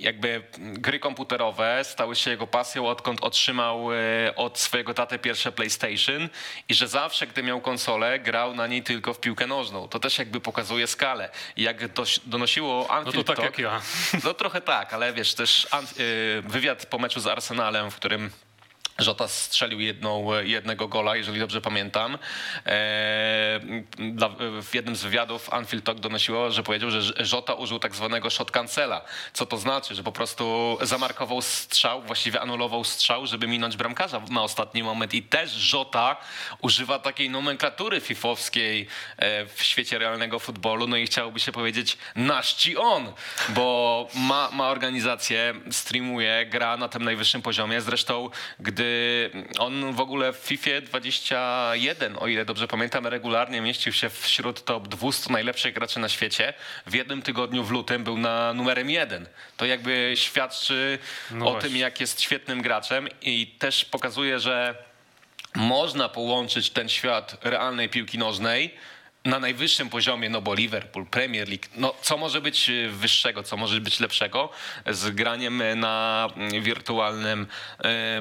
jakby 0.00 0.42
gry 0.58 0.98
komputerowe 0.98 1.80
stały 1.84 2.16
się 2.16 2.30
jego 2.30 2.46
pasją, 2.46 2.86
odkąd 2.88 3.20
otrzymał 3.20 3.92
e, 3.92 3.96
od 4.36 4.58
swojego 4.58 4.94
taty 4.94 5.18
pierwsze 5.18 5.52
PlayStation 5.52 6.28
i 6.68 6.74
że 6.74 6.88
zawsze, 6.88 7.26
gdy 7.26 7.42
miał 7.42 7.60
konsolę, 7.60 8.18
grał 8.18 8.54
na 8.54 8.66
niej 8.66 8.82
tylko 8.82 9.14
w 9.14 9.20
piłkę 9.20 9.46
nożną. 9.46 9.88
To 9.88 9.98
też 9.98 10.18
jakby 10.18 10.40
pokazuje 10.40 10.86
skalę. 10.86 11.30
I 11.56 11.62
jak 11.62 11.76
donosiło 12.26 12.86
No 12.88 12.94
Anfield 12.94 13.26
to 13.26 13.34
tak 13.34 13.38
Talk- 13.38 13.42
jak 13.44 13.58
ja. 13.58 13.80
no 14.24 14.34
trochę 14.34 14.60
tak, 14.60 14.94
ale 14.94 15.12
wiesz, 15.12 15.34
też 15.34 15.64
y, 15.64 15.68
wywiad 16.46 16.86
po 16.86 16.98
meczu 16.98 17.20
z 17.20 17.26
Arsenalem, 17.26 17.90
w 17.90 17.96
którym 17.96 18.30
Żota 18.98 19.28
strzelił 19.28 19.80
jedną, 19.80 20.42
jednego 20.42 20.88
gola, 20.88 21.16
jeżeli 21.16 21.40
dobrze 21.40 21.60
pamiętam. 21.60 22.14
E, 22.14 22.18
w 24.62 24.68
jednym 24.72 24.96
z 24.96 25.02
wywiadów 25.02 25.52
Anfield 25.52 25.84
Talk 25.84 26.00
donosiło, 26.00 26.50
że 26.50 26.62
powiedział, 26.62 26.90
że 26.90 27.24
Żota 27.24 27.54
użył 27.54 27.78
tak 27.78 27.94
zwanego 27.94 28.30
shot 28.30 28.50
cancela. 28.50 29.04
Co 29.32 29.46
to 29.46 29.56
znaczy? 29.56 29.94
Że 29.94 30.02
po 30.02 30.12
prostu 30.12 30.78
zamarkował 30.82 31.42
strzał, 31.42 32.02
właściwie 32.02 32.40
anulował 32.40 32.84
strzał, 32.84 33.26
żeby 33.26 33.46
minąć 33.46 33.76
bramkarza 33.76 34.22
na 34.30 34.42
ostatni 34.42 34.82
moment. 34.82 35.14
I 35.14 35.22
też 35.22 35.50
Żota 35.50 36.16
używa 36.60 36.98
takiej 36.98 37.30
nomenklatury 37.30 38.00
fifowskiej 38.00 38.86
e, 39.16 39.46
w 39.46 39.62
świecie 39.62 39.98
realnego 39.98 40.38
futbolu. 40.38 40.86
No 40.86 40.96
i 40.96 41.06
chciałoby 41.06 41.40
się 41.40 41.52
powiedzieć 41.52 41.98
nasz 42.16 42.54
ci 42.54 42.76
on, 42.76 43.12
bo 43.48 44.08
ma, 44.14 44.50
ma 44.52 44.68
organizację, 44.68 45.54
streamuje, 45.70 46.46
gra 46.46 46.76
na 46.76 46.88
tym 46.88 47.04
najwyższym 47.04 47.42
poziomie. 47.42 47.80
Zresztą, 47.80 48.30
gdy 48.60 48.87
on 49.58 49.92
w 49.92 50.00
ogóle 50.00 50.32
w 50.32 50.36
FIFA 50.36 50.70
21, 50.82 52.16
o 52.20 52.26
ile 52.26 52.44
dobrze 52.44 52.68
pamiętam, 52.68 53.06
regularnie 53.06 53.60
mieścił 53.60 53.92
się 53.92 54.10
wśród 54.10 54.64
top 54.64 54.88
200 54.88 55.32
najlepszych 55.32 55.74
graczy 55.74 56.00
na 56.00 56.08
świecie, 56.08 56.54
w 56.86 56.94
jednym 56.94 57.22
tygodniu 57.22 57.64
w 57.64 57.70
lutym 57.70 58.04
był 58.04 58.18
na 58.18 58.52
numerem 58.54 58.90
jeden. 58.90 59.26
To 59.56 59.66
jakby 59.66 60.12
świadczy 60.16 60.98
No 61.30 61.46
o 61.46 61.50
właśnie. 61.50 61.70
tym, 61.70 61.78
jak 61.78 62.00
jest 62.00 62.20
świetnym 62.20 62.62
graczem 62.62 63.08
i 63.22 63.46
też 63.46 63.84
pokazuje, 63.84 64.40
że 64.40 64.74
można 65.54 66.08
połączyć 66.08 66.70
ten 66.70 66.88
świat 66.88 67.36
realnej 67.44 67.88
piłki 67.88 68.18
nożnej 68.18 68.74
na 69.28 69.38
najwyższym 69.38 69.88
poziomie, 69.88 70.30
no 70.30 70.40
bo 70.40 70.54
Liverpool, 70.54 71.06
Premier 71.06 71.48
League, 71.48 71.64
no 71.76 71.94
co 72.02 72.16
może 72.16 72.40
być 72.40 72.68
y, 72.68 72.88
wyższego, 72.88 73.42
co 73.42 73.56
może 73.56 73.80
być 73.80 74.00
lepszego 74.00 74.50
z 74.86 75.10
graniem 75.10 75.62
na 75.76 76.28
mm, 76.36 76.62
wirtualnym 76.62 77.46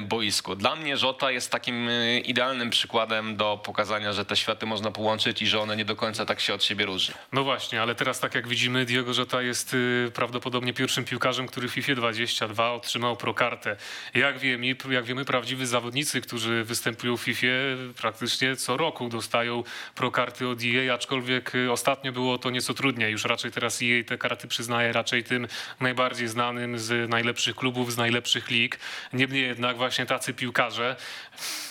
boisku. 0.02 0.56
Dla 0.56 0.76
mnie 0.76 0.98
Żota 0.98 1.32
jest 1.32 1.52
takim 1.52 1.90
y, 1.90 2.20
idealnym 2.20 2.70
przykładem 2.70 3.36
do 3.36 3.62
pokazania, 3.64 4.14
że 4.14 4.26
te 4.26 4.36
światy 4.36 4.66
można 4.66 4.92
połączyć 4.92 5.42
i 5.42 5.48
że 5.48 5.60
one 5.60 5.76
nie 5.76 5.86
do 5.86 5.96
końca 5.96 6.26
tak 6.26 6.40
się 6.40 6.54
od 6.54 6.64
siebie 6.64 6.86
różnią. 6.86 7.16
No 7.32 7.44
właśnie, 7.44 7.82
ale 7.82 7.96
teraz 7.96 8.20
tak 8.20 8.36
jak 8.36 8.48
widzimy, 8.48 8.86
Diogo 8.86 9.12
Jota 9.18 9.42
jest 9.42 9.74
y, 9.74 10.12
prawdopodobnie 10.14 10.74
pierwszym 10.74 11.06
piłkarzem, 11.06 11.48
który 11.48 11.68
w 11.68 11.72
FIFA 11.72 11.96
22 11.96 12.72
otrzymał 12.72 13.18
prokartę. 13.18 13.76
Jak 14.14 14.40
wiemy, 14.40 14.76
jak 14.90 15.06
wiemy, 15.06 15.26
prawdziwi 15.26 15.66
zawodnicy, 15.66 16.22
którzy 16.22 16.64
występują 16.64 17.18
w 17.18 17.22
FIFA 17.22 17.48
praktycznie 18.02 18.56
co 18.56 18.78
roku 18.78 19.10
dostają 19.10 19.64
prokarty 19.96 20.48
od 20.48 20.60
EA, 20.64 20.97
aczkolwiek 20.98 21.56
y, 21.56 21.72
ostatnio 21.72 22.12
było 22.12 22.38
to 22.38 22.50
nieco 22.50 22.74
trudniej. 22.74 23.12
Już 23.12 23.26
raczej 23.26 23.52
teraz 23.52 23.82
jej 23.82 24.06
te 24.06 24.18
karty 24.18 24.48
przyznaje 24.48 24.94
raczej 24.94 25.24
tym 25.24 25.48
najbardziej 25.80 26.28
znanym 26.28 26.80
z 26.80 27.10
najlepszych 27.10 27.56
klubów, 27.56 27.94
z 27.94 27.98
najlepszych 27.98 28.50
lig. 28.50 28.80
Niemniej 29.14 29.44
jednak 29.44 29.78
właśnie 29.78 30.06
tacy 30.06 30.34
piłkarze, 30.34 30.96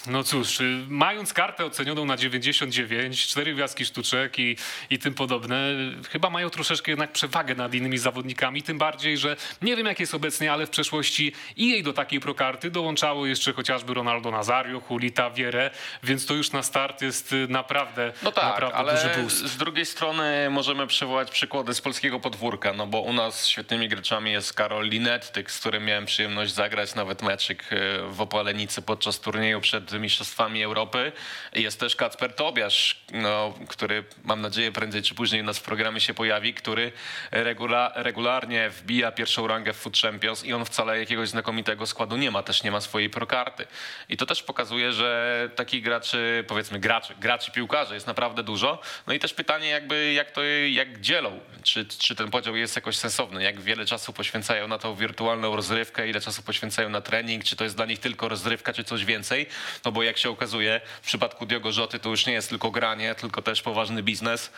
no 0.06 0.22
cóż, 0.24 0.60
y, 0.60 0.84
mając 0.88 1.32
kartę 1.32 1.64
ocenioną 1.64 2.04
na 2.04 2.16
99, 2.16 3.26
cztery 3.26 3.54
gwiazdki 3.54 3.84
sztuczek 3.84 4.38
i, 4.38 4.56
i 4.90 4.98
tym 4.98 5.14
podobne, 5.14 5.74
chyba 6.10 6.30
mają 6.30 6.50
troszeczkę 6.50 6.92
jednak 6.92 7.12
przewagę 7.12 7.54
nad 7.54 7.74
innymi 7.74 7.98
zawodnikami, 7.98 8.62
tym 8.62 8.78
bardziej, 8.78 9.18
że 9.18 9.36
nie 9.62 9.76
wiem 9.76 9.86
jak 9.86 10.00
jest 10.00 10.14
obecnie, 10.14 10.52
ale 10.52 10.66
w 10.66 10.70
przeszłości 10.70 11.32
i 11.56 11.70
jej 11.70 11.82
do 11.82 11.92
takiej 11.92 12.20
prokarty 12.20 12.70
dołączało 12.70 13.26
jeszcze 13.26 13.52
chociażby 13.52 13.94
Ronaldo 13.94 14.30
Nazario, 14.30 14.82
Julita 14.90 15.30
Wierę, 15.30 15.70
więc 16.02 16.26
to 16.26 16.34
już 16.34 16.52
na 16.52 16.62
start 16.62 17.02
jest 17.02 17.32
y, 17.32 17.46
naprawdę, 17.48 18.12
No 18.22 18.32
tak, 18.32 18.44
naprawdę 18.44 18.76
ale 18.76 18.94
duży 18.94 19.05
z 19.28 19.56
drugiej 19.56 19.86
strony 19.86 20.50
możemy 20.50 20.86
przywołać 20.86 21.30
przykłady 21.30 21.74
z 21.74 21.80
polskiego 21.80 22.20
podwórka, 22.20 22.72
no 22.72 22.86
bo 22.86 23.00
u 23.00 23.12
nas 23.12 23.46
świetnymi 23.46 23.88
graczami 23.88 24.32
jest 24.32 24.52
Karol 24.52 24.88
Linettyk, 24.88 25.50
z 25.50 25.58
którym 25.58 25.84
miałem 25.84 26.06
przyjemność 26.06 26.54
zagrać 26.54 26.94
nawet 26.94 27.22
meczyk 27.22 27.64
e, 27.72 27.76
w 28.08 28.20
Opalenicy 28.20 28.82
podczas 28.82 29.20
turnieju 29.20 29.60
przed 29.60 29.92
Mistrzostwami 29.92 30.62
Europy. 30.62 31.12
Jest 31.52 31.80
też 31.80 31.96
Kacper 31.96 32.34
Tobiasz, 32.34 33.00
no, 33.12 33.54
który 33.68 34.04
mam 34.24 34.40
nadzieję 34.40 34.72
prędzej 34.72 35.02
czy 35.02 35.14
później 35.14 35.42
u 35.42 35.44
nas 35.44 35.58
w 35.58 35.62
programie 35.62 36.00
się 36.00 36.14
pojawi, 36.14 36.54
który 36.54 36.92
regula, 37.30 37.92
regularnie 37.94 38.70
wbija 38.70 39.12
pierwszą 39.12 39.46
rangę 39.46 39.72
w 39.72 39.76
Food 39.76 39.98
Champions 39.98 40.44
i 40.44 40.52
on 40.52 40.64
wcale 40.64 40.98
jakiegoś 40.98 41.28
znakomitego 41.28 41.86
składu 41.86 42.16
nie 42.16 42.30
ma, 42.30 42.42
też 42.42 42.62
nie 42.62 42.70
ma 42.70 42.80
swojej 42.80 43.10
prokarty. 43.10 43.66
I 44.08 44.16
to 44.16 44.26
też 44.26 44.42
pokazuje, 44.42 44.92
że 44.92 45.50
takich 45.56 45.82
graczy, 45.82 46.44
powiedzmy 46.48 46.78
graczy, 46.78 47.14
graczy 47.20 47.52
piłkarzy 47.52 47.94
jest 47.94 48.06
naprawdę 48.06 48.42
dużo. 48.42 48.78
No 49.06 49.12
i 49.12 49.18
też 49.18 49.34
pytanie 49.34 49.68
jakby 49.68 50.12
jak 50.12 50.30
to 50.30 50.42
jak 50.70 51.00
dzielą, 51.00 51.40
czy, 51.62 51.86
czy 51.86 52.14
ten 52.14 52.30
podział 52.30 52.56
jest 52.56 52.76
jakoś 52.76 52.96
sensowny, 52.96 53.42
jak 53.42 53.60
wiele 53.60 53.86
czasu 53.86 54.12
poświęcają 54.12 54.68
na 54.68 54.78
tą 54.78 54.94
wirtualną 54.94 55.56
rozrywkę, 55.56 56.08
ile 56.08 56.20
czasu 56.20 56.42
poświęcają 56.42 56.88
na 56.88 57.00
trening, 57.00 57.44
czy 57.44 57.56
to 57.56 57.64
jest 57.64 57.76
dla 57.76 57.86
nich 57.86 57.98
tylko 57.98 58.28
rozrywka, 58.28 58.72
czy 58.72 58.84
coś 58.84 59.04
więcej. 59.04 59.46
No 59.84 59.92
bo 59.92 60.02
jak 60.02 60.18
się 60.18 60.30
okazuje, 60.30 60.80
w 61.02 61.06
przypadku 61.06 61.46
Diogo 61.46 61.72
Rzoty 61.72 61.98
to 61.98 62.08
już 62.08 62.26
nie 62.26 62.32
jest 62.32 62.48
tylko 62.48 62.70
granie, 62.70 63.14
tylko 63.14 63.42
też 63.42 63.62
poważny 63.62 64.02
biznes, 64.02 64.50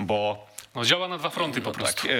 bo 0.00 0.46
No, 0.76 0.84
działa 0.84 1.08
na 1.08 1.18
dwa 1.18 1.30
fronty 1.30 1.60
po 1.60 1.70
no 1.70 1.74
prostu. 1.74 2.02
tak, 2.02 2.10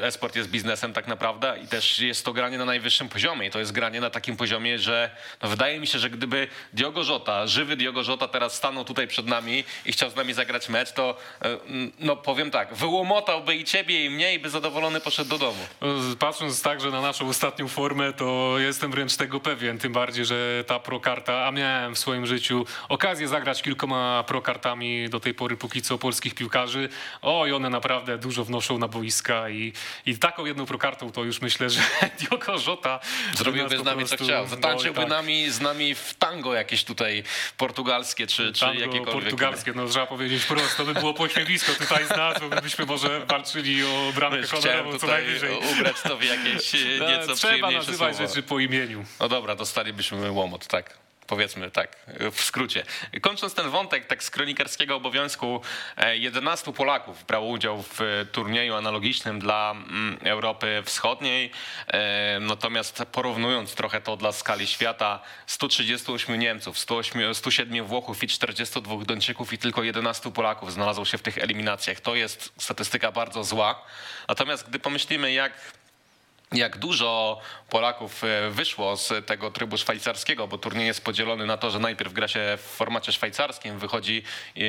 e, 0.00 0.06
e-sport 0.06 0.36
jest 0.36 0.50
biznesem 0.50 0.92
tak 0.92 1.06
naprawdę 1.06 1.58
i 1.64 1.68
też 1.68 1.98
jest 2.00 2.24
to 2.24 2.32
granie 2.32 2.58
na 2.58 2.64
najwyższym 2.64 3.08
poziomie. 3.08 3.46
I 3.46 3.50
to 3.50 3.58
jest 3.58 3.72
granie 3.72 4.00
na 4.00 4.10
takim 4.10 4.36
poziomie, 4.36 4.78
że 4.78 5.10
no 5.42 5.48
wydaje 5.48 5.80
mi 5.80 5.86
się, 5.86 5.98
że 5.98 6.10
gdyby 6.10 6.48
Diogo 6.72 7.02
Jota, 7.02 7.46
żywy 7.46 7.76
Diogo 7.76 8.02
Jota 8.02 8.28
teraz 8.28 8.54
stanął 8.54 8.84
tutaj 8.84 9.08
przed 9.08 9.26
nami 9.26 9.64
i 9.86 9.92
chciał 9.92 10.10
z 10.10 10.16
nami 10.16 10.32
zagrać 10.32 10.68
mecz, 10.68 10.92
to 10.92 11.16
e, 11.42 11.58
no 11.98 12.16
powiem 12.16 12.50
tak, 12.50 12.74
wyłomotałby 12.74 13.56
i 13.56 13.64
ciebie 13.64 14.04
i 14.04 14.10
mnie 14.10 14.34
i 14.34 14.38
by 14.38 14.50
zadowolony 14.50 15.00
poszedł 15.00 15.30
do 15.30 15.38
domu. 15.38 15.66
Patrząc 16.18 16.62
także 16.62 16.90
na 16.90 17.00
naszą 17.00 17.28
ostatnią 17.28 17.68
formę, 17.68 18.12
to 18.12 18.54
jestem 18.58 18.90
wręcz 18.90 19.16
tego 19.16 19.40
pewien. 19.40 19.78
Tym 19.78 19.92
bardziej, 19.92 20.24
że 20.24 20.64
ta 20.66 20.78
prokarta, 20.78 21.46
a 21.46 21.50
miałem 21.50 21.94
w 21.94 21.98
swoim 21.98 22.26
życiu 22.26 22.66
okazję 22.88 23.28
zagrać 23.28 23.62
kilkoma 23.62 24.24
prokartami 24.26 25.08
do 25.08 25.20
tej 25.20 25.34
pory 25.34 25.56
póki 25.56 25.82
co 25.82 25.98
polskich 25.98 26.34
piłkarzy. 26.34 26.88
O, 27.22 27.46
i 27.46 27.52
one 27.52 27.70
naprawdę 27.70 28.03
dużo 28.18 28.44
wnoszą 28.44 28.78
na 28.78 28.88
boiska 28.88 29.48
i, 29.48 29.72
i 30.06 30.18
taką 30.18 30.44
jedną 30.44 30.66
prokartą 30.66 31.12
to 31.12 31.24
już 31.24 31.40
myślę, 31.40 31.70
że 31.70 31.80
Diogo 32.20 32.56
Jota 32.66 33.00
Zrobiłby 33.34 33.78
z 33.78 33.84
nami 33.84 34.06
co 34.06 34.16
chciał. 34.16 34.46
Zatańczyłby 34.46 35.00
tak. 35.00 35.08
nami, 35.08 35.50
z 35.50 35.60
nami 35.60 35.94
w 35.94 36.14
tango 36.14 36.54
jakieś 36.54 36.84
tutaj 36.84 37.22
portugalskie 37.56 38.26
czy, 38.26 38.52
czy 38.52 38.60
Tango 38.60 38.80
jakiekolwiek. 38.80 39.12
portugalskie, 39.12 39.72
no 39.72 39.86
trzeba 39.86 40.06
powiedzieć 40.06 40.44
prosto, 40.44 40.84
to 40.84 40.94
by 40.94 41.00
było 41.00 41.14
pośmiewisko 41.14 41.72
tutaj 41.72 42.06
z 42.06 42.10
nas, 42.10 42.40
bo 42.40 42.60
byśmy 42.60 42.86
może 42.86 43.26
walczyli 43.26 43.84
o 43.84 44.12
bramkę 44.14 44.46
honorową 44.46 44.92
co 44.92 44.98
tutaj 44.98 45.24
najwyżej. 45.24 45.58
ubrać 45.72 45.96
to 46.02 46.16
w 46.16 46.22
jakieś 46.22 46.74
e, 46.74 46.78
nieco 46.78 47.34
Trzeba 47.34 47.70
nazywać 47.70 48.16
rzeczy 48.16 48.42
po 48.42 48.58
imieniu. 48.58 49.04
No 49.20 49.28
dobra, 49.28 49.54
dostalibyśmy 49.54 50.30
łomot, 50.30 50.66
tak. 50.66 51.03
Powiedzmy 51.26 51.70
tak, 51.70 51.96
w 52.32 52.40
skrócie. 52.40 52.84
Kończąc 53.20 53.54
ten 53.54 53.70
wątek 53.70 54.06
tak 54.06 54.22
z 54.22 54.30
kronikarskiego 54.30 54.96
obowiązku, 54.96 55.60
e, 55.96 56.16
11 56.16 56.72
Polaków 56.72 57.24
brało 57.24 57.48
udział 57.48 57.82
w 57.82 58.00
e, 58.00 58.26
turnieju 58.26 58.74
analogicznym 58.74 59.38
dla 59.38 59.70
mm, 59.70 60.18
Europy 60.24 60.82
Wschodniej. 60.84 61.50
E, 61.86 62.40
Natomiast 62.40 63.02
porównując 63.12 63.74
trochę 63.74 64.00
to 64.00 64.16
dla 64.16 64.32
skali 64.32 64.66
świata, 64.66 65.20
138 65.46 66.40
Niemców, 66.40 66.78
108, 66.78 67.34
107 67.34 67.84
Włochów 67.84 68.22
i 68.22 68.26
42 68.28 69.04
Dończyków 69.04 69.52
i 69.52 69.58
tylko 69.58 69.82
11 69.82 70.32
Polaków 70.32 70.72
znalazło 70.72 71.04
się 71.04 71.18
w 71.18 71.22
tych 71.22 71.38
eliminacjach. 71.38 72.00
To 72.00 72.14
jest 72.14 72.52
statystyka 72.58 73.12
bardzo 73.12 73.44
zła. 73.44 73.84
Natomiast 74.28 74.68
gdy 74.68 74.78
pomyślimy, 74.78 75.32
jak 75.32 75.52
jak 76.54 76.78
dużo 76.78 77.40
Polaków 77.70 78.24
e, 78.24 78.50
wyszło 78.50 78.96
z 78.96 79.26
tego 79.26 79.50
trybu 79.50 79.76
szwajcarskiego, 79.76 80.48
bo 80.48 80.58
turniej 80.58 80.86
jest 80.86 81.04
podzielony 81.04 81.46
na 81.46 81.56
to, 81.56 81.70
że 81.70 81.78
najpierw 81.78 82.12
gra 82.12 82.28
się 82.28 82.40
w 82.58 82.60
formacie 82.60 83.12
szwajcarskim, 83.12 83.78
wychodzi 83.78 84.22
e, 84.56 84.60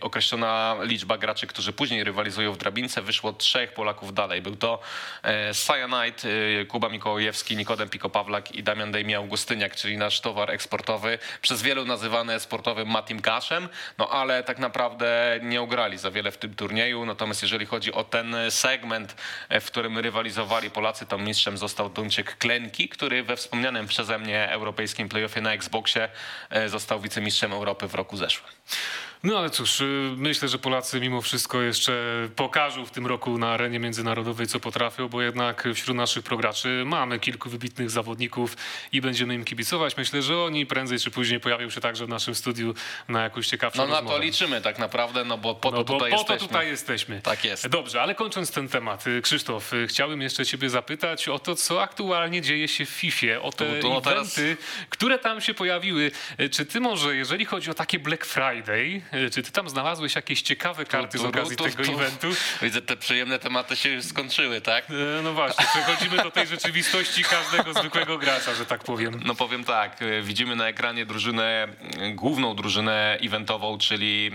określona 0.00 0.76
liczba 0.82 1.18
graczy, 1.18 1.46
którzy 1.46 1.72
później 1.72 2.04
rywalizują 2.04 2.52
w 2.52 2.56
drabince, 2.56 3.02
wyszło 3.02 3.32
trzech 3.32 3.72
Polaków 3.72 4.14
dalej. 4.14 4.42
Był 4.42 4.56
to 4.56 4.80
Cyanide, 5.52 6.28
e, 6.60 6.64
Kuba 6.64 6.88
Mikołajewski, 6.88 7.56
Nikodem 7.56 7.88
Pikopawlak 7.88 8.52
i 8.52 8.62
Damian 8.62 8.92
Dejmi 8.92 9.14
Augustyniak, 9.14 9.76
czyli 9.76 9.96
nasz 9.96 10.20
towar 10.20 10.50
eksportowy, 10.50 11.18
przez 11.42 11.62
wielu 11.62 11.84
nazywany 11.84 12.40
sportowym 12.40 12.88
Matim 12.88 13.20
Kaszem, 13.20 13.68
no 13.98 14.08
ale 14.08 14.44
tak 14.44 14.58
naprawdę 14.58 15.38
nie 15.42 15.62
ugrali 15.62 15.98
za 15.98 16.10
wiele 16.10 16.30
w 16.30 16.38
tym 16.38 16.54
turnieju. 16.54 17.06
Natomiast 17.06 17.42
jeżeli 17.42 17.66
chodzi 17.66 17.92
o 17.92 18.04
ten 18.04 18.36
segment, 18.50 19.16
w 19.50 19.64
którym 19.64 19.98
rywalizowali 19.98 20.70
Polacy, 20.70 21.06
to 21.06 21.18
mistrzem 21.30 21.58
został 21.58 21.90
Duńczyk 21.90 22.38
Klenki, 22.38 22.88
który 22.88 23.22
we 23.22 23.36
wspomnianym 23.36 23.86
przeze 23.86 24.18
mnie 24.18 24.50
europejskim 24.50 25.08
playoffie 25.08 25.40
na 25.40 25.52
Xboxie 25.52 26.08
e, 26.50 26.68
został 26.68 27.00
wicemistrzem 27.00 27.52
Europy 27.52 27.88
w 27.88 27.94
roku 27.94 28.16
zeszłym. 28.16 28.52
No 29.24 29.38
ale 29.38 29.50
cóż, 29.50 29.80
y, 29.80 29.84
myślę, 30.16 30.48
że 30.48 30.58
Polacy 30.58 31.00
mimo 31.00 31.20
wszystko 31.22 31.62
jeszcze 31.62 31.92
pokażą 32.36 32.86
w 32.86 32.90
tym 32.90 33.06
roku 33.06 33.38
na 33.38 33.48
arenie 33.48 33.78
międzynarodowej, 33.78 34.46
co 34.46 34.60
potrafią, 34.60 35.08
bo 35.08 35.22
jednak 35.22 35.68
wśród 35.74 35.96
naszych 35.96 36.24
prograczy 36.24 36.82
mamy 36.86 37.18
kilku 37.18 37.50
wybitnych 37.50 37.90
zawodników 37.90 38.56
i 38.92 39.00
będziemy 39.00 39.34
im 39.34 39.44
kibicować. 39.44 39.96
Myślę, 39.96 40.22
że 40.22 40.38
oni 40.42 40.66
prędzej 40.66 40.98
czy 40.98 41.10
później 41.10 41.40
pojawią 41.40 41.70
się 41.70 41.80
także 41.80 42.06
w 42.06 42.08
naszym 42.08 42.34
studiu 42.34 42.74
na 43.08 43.22
jakąś 43.22 43.46
ciekawszą 43.46 43.82
No 43.82 43.86
na 43.88 43.94
rozmowę. 43.94 44.16
to 44.16 44.22
liczymy 44.22 44.60
tak 44.60 44.78
naprawdę, 44.78 45.24
no 45.24 45.38
bo 45.38 45.54
po 45.54 45.70
No 45.70 45.76
to 45.78 45.84
bo 45.84 45.94
tutaj 45.94 46.10
po 46.10 46.16
jesteśmy. 46.16 46.38
to 46.40 46.46
tutaj 46.46 46.66
jesteśmy. 46.68 47.20
Tak 47.22 47.44
jest. 47.44 47.68
Dobrze, 47.68 48.02
ale 48.02 48.14
kończąc 48.14 48.50
ten 48.50 48.68
temat, 48.68 49.06
y, 49.06 49.22
Krzysztof, 49.22 49.72
y, 49.72 49.86
chciałbym 49.86 50.22
jeszcze 50.22 50.46
ciebie 50.46 50.70
zapytać 50.70 51.28
o 51.28 51.38
to, 51.38 51.54
co 51.56 51.82
aktualnie 51.82 52.42
dzieje 52.42 52.68
się 52.68 52.86
w 52.86 52.88
FIFA, 52.90 53.40
o 53.42 53.52
te 53.52 53.74
Tu- 53.76 53.82
tu 53.82 53.90
no 53.90 54.00
teraz- 54.00 54.38
eventy, 54.38 54.56
które 54.90 55.18
tam 55.18 55.40
się 55.40 55.54
pojawiły. 55.54 56.10
Czy 56.50 56.66
ty 56.66 56.80
może, 56.80 57.16
jeżeli 57.16 57.44
chodzi 57.44 57.70
o 57.70 57.74
takie 57.74 57.98
Black 57.98 58.24
Friday, 58.26 59.02
czy 59.32 59.42
ty 59.42 59.52
tam 59.52 59.68
znalazłeś 59.68 60.14
jakieś 60.14 60.42
ciekawe 60.42 60.84
karty 60.84 61.18
z 61.18 61.22
okazji 61.24 61.56
tego 61.56 61.84
tu- 61.84 61.92
eventu? 61.92 62.28
Widzę, 62.62 62.82
te 62.82 62.96
przyjemne 62.96 63.38
tematy 63.38 63.76
się 63.76 63.88
już 63.88 64.04
skończyły, 64.04 64.60
tak? 64.60 64.90
E, 64.90 65.22
No 65.22 65.32
właśnie, 65.32 65.64
przechodzimy 65.66 66.16
do 66.22 66.30
tej 66.30 66.46
rzeczywistości 66.46 67.24
każdego 67.24 67.74
zwykłego 67.74 68.18
gracza, 68.18 68.54
że 68.54 68.66
tak 68.66 68.84
powiem. 68.84 69.20
No 69.24 69.34
powiem 69.34 69.64
tak, 69.64 70.02
y, 70.02 70.22
widzimy 70.22 70.56
na 70.56 70.68
ekranie 70.68 71.06
drużynę, 71.06 71.68
y, 72.02 72.10
główną 72.14 72.54
drużynę 72.56 73.18
eventową, 73.22 73.78
czyli 73.78 74.30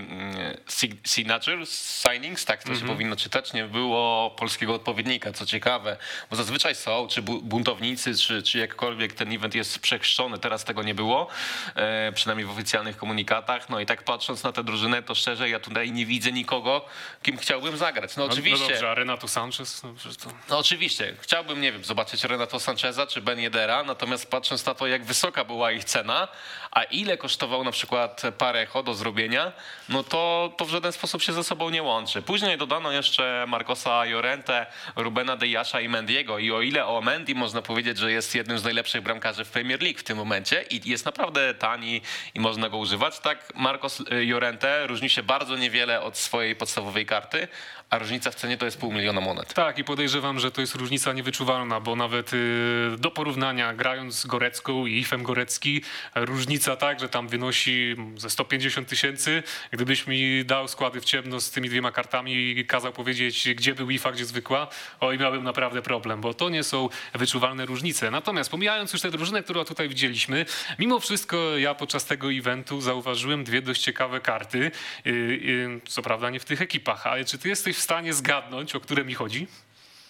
Sig- 0.68 0.96
Signature 1.08 1.66
Signings, 1.66 2.44
tak 2.44 2.62
to 2.62 2.74
się 2.74 2.86
powinno 2.86 3.16
czytać, 3.16 3.52
nie 3.52 3.64
było 3.64 4.30
polskiego 4.30 4.74
odpowiednika, 4.74 5.32
co 5.32 5.46
ciekawe, 5.46 5.96
bo 6.30 6.36
zazwyczaj 6.36 6.74
są, 6.74 7.08
czy 7.08 7.22
bu- 7.22 7.42
buntownicy, 7.42 8.14
czy, 8.14 8.42
czy 8.42 8.58
jakkolwiek 8.58 9.12
ten 9.12 9.32
event 9.32 9.54
jest 9.54 9.78
przechrzczony, 9.78 10.38
teraz 10.38 10.64
tego 10.64 10.82
nie 10.82 10.94
było, 10.94 11.28
e, 11.74 12.12
przynajmniej 12.14 12.46
w 12.46 12.50
oficjalnych 12.50 12.96
komunikatach, 12.96 13.68
no 13.68 13.80
i 13.80 13.86
tak 13.86 14.02
patrząc 14.02 14.42
na 14.42 14.52
tę 14.52 14.64
drużynę, 14.66 15.02
to 15.02 15.14
szczerze 15.14 15.48
ja 15.48 15.60
tutaj 15.60 15.92
nie 15.92 16.06
widzę 16.06 16.32
nikogo, 16.32 16.86
kim 17.22 17.36
chciałbym 17.38 17.76
zagrać. 17.76 18.16
No 18.16 18.26
No, 18.26 18.32
oczywiście. 18.32 18.64
No 18.64 18.70
dobrze, 18.70 18.90
a 18.90 18.94
Renato 18.94 19.28
Sanchez? 19.28 19.82
No, 19.82 19.94
to... 20.24 20.30
No 20.48 20.58
oczywiście, 20.58 21.14
chciałbym, 21.20 21.60
nie 21.60 21.72
wiem, 21.72 21.84
zobaczyć 21.84 22.24
Renato 22.24 22.60
Sancheza 22.60 23.06
czy 23.06 23.20
Ben 23.20 23.40
Yedera, 23.40 23.82
natomiast 23.82 24.30
patrząc 24.30 24.66
na 24.66 24.74
to, 24.74 24.86
jak 24.86 25.04
wysoka 25.04 25.44
była 25.44 25.72
ich 25.72 25.84
cena, 25.84 26.28
a 26.70 26.82
ile 26.82 27.16
kosztował 27.16 27.64
na 27.64 27.70
przykład 27.70 28.22
parę 28.38 28.60
echo 28.60 28.82
do 28.82 28.94
zrobienia, 28.94 29.52
no 29.88 30.04
to, 30.04 30.52
to 30.56 30.64
w 30.64 30.70
żaden 30.70 30.92
sposób 30.92 31.22
się 31.22 31.32
ze 31.32 31.44
sobą 31.44 31.70
nie 31.70 31.82
łączy. 31.82 32.22
Później 32.22 32.58
dodano 32.58 32.92
jeszcze 32.92 33.44
Marcosa 33.48 34.04
Llorente, 34.04 34.66
Rubena 34.96 35.36
Deyasza 35.36 35.80
i 35.80 35.88
Mendiego 35.88 36.38
i 36.38 36.52
o 36.52 36.62
ile 36.62 36.86
o 36.86 37.00
Mendy 37.00 37.34
można 37.34 37.62
powiedzieć, 37.62 37.98
że 37.98 38.12
jest 38.12 38.34
jednym 38.34 38.58
z 38.58 38.64
najlepszych 38.64 39.02
bramkarzy 39.02 39.44
w 39.44 39.50
Premier 39.50 39.82
League 39.82 39.98
w 39.98 40.04
tym 40.04 40.18
momencie 40.18 40.64
i 40.70 40.90
jest 40.90 41.04
naprawdę 41.04 41.54
tani 41.54 42.00
i 42.34 42.40
można 42.40 42.68
go 42.68 42.76
używać, 42.76 43.18
tak 43.18 43.52
Marcos 43.54 44.02
Llorente 44.10 44.55
Różni 44.86 45.10
się 45.10 45.22
bardzo 45.22 45.56
niewiele 45.56 46.00
od 46.00 46.16
swojej 46.16 46.56
podstawowej 46.56 47.06
karty, 47.06 47.48
a 47.90 47.98
różnica 47.98 48.30
w 48.30 48.34
cenie 48.34 48.56
to 48.56 48.64
jest 48.64 48.78
pół 48.78 48.92
miliona 48.92 49.20
monet. 49.20 49.54
Tak, 49.54 49.78
i 49.78 49.84
podejrzewam, 49.84 50.38
że 50.38 50.50
to 50.50 50.60
jest 50.60 50.74
różnica 50.74 51.12
niewyczuwalna, 51.12 51.80
bo 51.80 51.96
nawet 51.96 52.34
y, 52.34 52.96
do 52.98 53.10
porównania, 53.10 53.74
grając 53.74 54.14
z 54.14 54.26
Gorecką 54.26 54.86
i 54.86 54.98
Ifem 54.98 55.22
Gorecki, 55.22 55.82
różnica 56.14 56.76
tak, 56.76 57.00
że 57.00 57.08
tam 57.08 57.28
wynosi 57.28 57.96
ze 58.16 58.30
150 58.30 58.88
tysięcy. 58.88 59.42
Gdybyś 59.70 60.06
mi 60.06 60.44
dał 60.44 60.68
składy 60.68 61.00
w 61.00 61.04
ciemno 61.04 61.40
z 61.40 61.50
tymi 61.50 61.68
dwiema 61.68 61.92
kartami 61.92 62.34
i 62.34 62.66
kazał 62.66 62.92
powiedzieć, 62.92 63.48
gdzie 63.54 63.74
był 63.74 63.90
Ifa, 63.90 64.12
gdzie 64.12 64.24
zwykła, 64.24 64.68
oj, 65.00 65.18
miałbym 65.18 65.44
naprawdę 65.44 65.82
problem, 65.82 66.20
bo 66.20 66.34
to 66.34 66.48
nie 66.48 66.62
są 66.62 66.88
wyczuwalne 67.14 67.66
różnice. 67.66 68.10
Natomiast 68.10 68.50
pomijając 68.50 68.92
już 68.92 69.02
te 69.02 69.10
drużyny, 69.10 69.42
które 69.42 69.64
tutaj 69.64 69.88
widzieliśmy, 69.88 70.46
mimo 70.78 71.00
wszystko 71.00 71.58
ja 71.58 71.74
podczas 71.74 72.04
tego 72.04 72.32
eventu 72.32 72.80
zauważyłem 72.80 73.44
dwie 73.44 73.62
dość 73.62 73.82
ciekawe 73.82 74.20
karty. 74.20 74.45
Y, 74.54 74.72
y, 75.06 75.80
Co 75.88 76.02
prawda 76.02 76.30
nie 76.30 76.40
w 76.40 76.44
tych 76.44 76.62
ekipach, 76.62 77.06
ale 77.06 77.24
czy 77.24 77.38
ty 77.38 77.48
jesteś 77.48 77.76
w 77.76 77.80
stanie 77.80 78.12
zgadnąć, 78.12 78.74
o 78.74 78.80
które 78.80 79.04
mi 79.04 79.14
chodzi? 79.14 79.46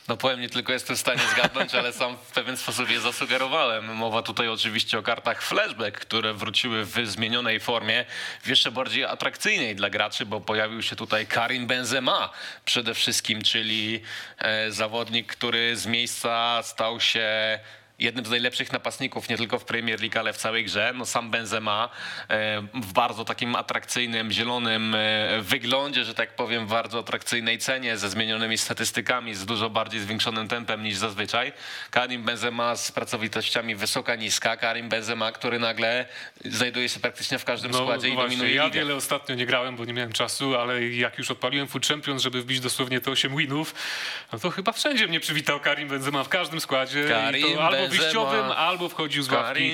No 0.09 0.16
powiem, 0.16 0.41
nie 0.41 0.49
tylko 0.49 0.72
jestem 0.72 0.97
w 0.97 0.99
stanie 0.99 1.20
zgadnąć, 1.32 1.74
ale 1.74 1.93
sam 1.93 2.16
w 2.16 2.32
pewien 2.32 2.57
sposób 2.57 2.91
je 2.91 3.01
zasugerowałem. 3.01 3.95
Mowa 3.95 4.22
tutaj 4.22 4.49
oczywiście 4.49 4.99
o 4.99 5.03
kartach 5.03 5.43
flashback, 5.43 6.01
które 6.01 6.34
wróciły 6.34 6.84
w 6.84 6.95
zmienionej 7.05 7.61
formie, 7.61 8.05
w 8.43 8.49
jeszcze 8.49 8.70
bardziej 8.70 9.05
atrakcyjnej 9.05 9.76
dla 9.76 9.91
graczy, 9.91 10.26
bo 10.26 10.41
pojawił 10.41 10.82
się 10.82 10.97
tutaj 10.97 11.26
Karim 11.26 11.66
Benzema 11.66 12.30
przede 12.64 12.95
wszystkim, 12.95 13.43
czyli 13.43 14.03
e, 14.39 14.70
zawodnik, 14.72 15.26
który 15.26 15.76
z 15.76 15.87
miejsca 15.87 16.62
stał 16.62 17.01
się 17.01 17.59
jednym 17.99 18.26
z 18.26 18.30
najlepszych 18.30 18.72
napastników 18.72 19.28
nie 19.28 19.36
tylko 19.36 19.59
w 19.59 19.64
Premier 19.64 20.01
League, 20.01 20.18
ale 20.18 20.32
w 20.32 20.36
całej 20.36 20.64
grze. 20.64 20.92
No 20.97 21.07
sam 21.07 21.30
Benzema 21.30 21.88
e, 22.30 22.62
w 22.74 22.92
bardzo 22.92 23.24
takim 23.24 23.57
atrakcyjnym, 23.57 24.32
zielonym 24.32 24.94
e, 24.94 24.99
wyglądzie, 25.42 26.05
że 26.05 26.14
tak 26.14 26.36
powiem, 26.36 26.66
w 26.66 26.70
bardzo 26.70 26.99
atrakcyjnej 26.99 27.59
cenie, 27.59 27.97
ze 27.97 28.09
zmienionymi 28.11 28.59
statystykami, 28.59 29.34
z 29.34 29.47
dużo 29.47 29.70
bardziej 29.70 30.01
zwiększonym 30.01 30.49
tempem 30.49 30.82
niż 30.82 30.97
zazwyczaj. 30.97 31.53
Karim 31.90 32.22
Benzema 32.22 32.76
z 32.76 32.92
pracowitościami 32.92 33.74
wysoka-niska. 33.76 34.57
Karim 34.57 34.88
Benzema, 34.88 35.32
który 35.32 35.59
nagle 35.59 36.07
znajduje 36.44 36.88
się 36.88 37.01
praktycznie 37.01 37.38
w 37.38 37.44
każdym 37.44 37.74
składzie 37.74 38.09
i 38.09 38.11
No, 38.11 38.14
właśnie, 38.16 38.36
dominuje 38.36 38.55
Ja 38.57 38.64
ligę. 38.64 38.78
wiele 38.78 38.94
ostatnio 38.94 39.34
nie 39.34 39.47
grałem, 39.47 39.76
bo 39.76 39.84
nie 39.84 39.92
miałem 39.92 40.12
czasu, 40.12 40.57
ale 40.57 40.84
jak 40.84 41.18
już 41.18 41.30
odpaliłem 41.30 41.68
Food 41.68 41.86
Champions, 41.86 42.22
żeby 42.22 42.42
wbić 42.42 42.61
dosłownie 42.61 43.01
te 43.01 43.11
8 43.11 43.36
winów, 43.36 43.74
no 44.32 44.38
to 44.38 44.51
chyba 44.51 44.72
wszędzie 44.72 45.07
mnie 45.09 45.20
przywitał 45.20 45.61
Karim 45.61 45.88
Benzema 45.88 46.24
w 46.24 46.28
każdym 46.28 46.61
składzie. 46.61 47.05
I 47.05 47.09
Karim 47.09 47.57
to 47.57 47.64
albo 47.64 47.86
Benzema. 47.89 48.03
wyjściowym, 48.03 48.51
albo 48.53 48.89
wchodził 48.89 49.22
z 49.22 49.30
ławki. 49.30 49.72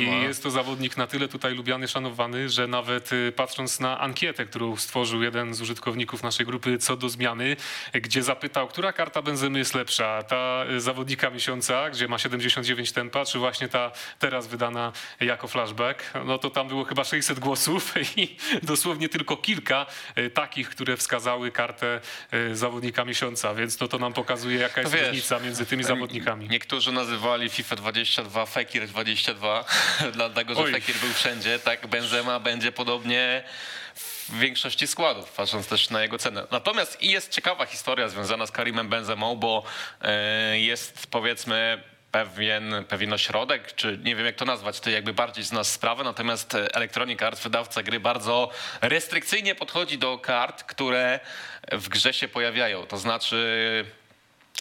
I 0.00 0.22
jest 0.22 0.42
to 0.42 0.50
zawodnik 0.50 0.96
na 0.96 1.06
tyle 1.06 1.28
tutaj 1.28 1.54
lubiany, 1.54 1.88
szanowany, 1.88 2.48
że 2.48 2.66
nawet 2.66 3.12
y, 3.12 3.32
patrząc 3.36 3.80
na 3.80 4.00
ankietę, 4.00 4.46
którą 4.46 4.76
stworzył 4.76 5.22
jeden 5.22 5.54
z 5.54 5.60
użytkowników 5.60 6.22
naszej 6.22 6.46
grupy 6.46 6.78
co 6.78 6.96
do 6.96 7.08
zmiany, 7.08 7.56
gdzie 7.92 8.22
zapytał, 8.22 8.68
która 8.68 8.92
karta 8.92 9.22
Benzemy 9.22 9.58
jest 9.58 9.74
lepsza, 9.74 10.22
ta 10.22 10.64
y, 10.70 10.80
zawodnika 10.80 11.30
miesiąca, 11.30 11.90
gdzie 11.90 12.08
ma 12.08 12.18
79 12.18 12.92
tempa, 12.92 13.24
czy 13.24 13.38
właśnie 13.38 13.68
ta 13.68 13.90
teraz 14.18 14.46
wydana 14.46 14.92
jako 15.20 15.48
flashback, 15.48 16.14
no 16.24 16.38
to 16.38 16.50
tam 16.50 16.68
było 16.68 16.84
chyba 16.84 17.04
600 17.04 17.38
głosów 17.38 17.94
i 18.16 18.36
dosłownie 18.62 19.08
tylko 19.08 19.36
kilka 19.36 19.86
y, 20.18 20.30
takich, 20.30 20.70
które 20.70 20.96
wskazały 20.96 21.50
kartę 21.50 22.00
zawodnika 22.52 23.04
miesiąca, 23.04 23.54
więc 23.54 23.80
no 23.80 23.88
to 23.88 23.98
nam 23.98 24.12
pokazuje, 24.12 24.58
jaka 24.58 24.80
jest 24.80 24.92
wiesz, 24.92 25.06
różnica 25.06 25.40
między 25.40 25.66
tymi 25.66 25.84
zawodnikami. 25.84 26.48
Niektórzy 26.48 26.92
nazywali 26.92 27.47
FIFA 27.48 27.76
22 27.76 28.46
Fekir 28.46 28.86
22, 28.86 29.64
dlatego 30.12 30.54
że 30.54 30.60
Oj. 30.60 30.72
Fekir 30.72 30.96
był 30.96 31.12
wszędzie. 31.12 31.58
Tak 31.58 31.86
Benzema 31.86 32.40
będzie 32.40 32.72
podobnie 32.72 33.44
w 34.28 34.38
większości 34.38 34.86
składów, 34.86 35.32
patrząc 35.32 35.68
też 35.68 35.90
na 35.90 36.02
jego 36.02 36.18
cenę. 36.18 36.46
Natomiast 36.50 37.02
i 37.02 37.10
jest 37.10 37.32
ciekawa 37.32 37.66
historia 37.66 38.08
związana 38.08 38.46
z 38.46 38.50
Karimem 38.50 38.88
Benzemą, 38.88 39.36
bo 39.36 39.64
e, 40.02 40.60
jest 40.60 41.06
powiedzmy 41.06 41.82
pewien, 42.10 42.84
pewien 42.88 43.12
ośrodek, 43.12 43.74
czy 43.74 43.98
nie 44.04 44.16
wiem 44.16 44.26
jak 44.26 44.36
to 44.36 44.44
nazwać, 44.44 44.80
ty 44.80 44.90
jakby 44.90 45.12
bardziej 45.12 45.44
znasz 45.44 45.66
sprawę, 45.66 46.04
natomiast 46.04 46.54
Electronic 46.54 47.22
Arts, 47.22 47.42
wydawca 47.42 47.82
gry, 47.82 48.00
bardzo 48.00 48.50
restrykcyjnie 48.80 49.54
podchodzi 49.54 49.98
do 49.98 50.18
kart, 50.18 50.62
które 50.62 51.20
w 51.72 51.88
grze 51.88 52.12
się 52.12 52.28
pojawiają. 52.28 52.86
To 52.86 52.98
znaczy 52.98 53.84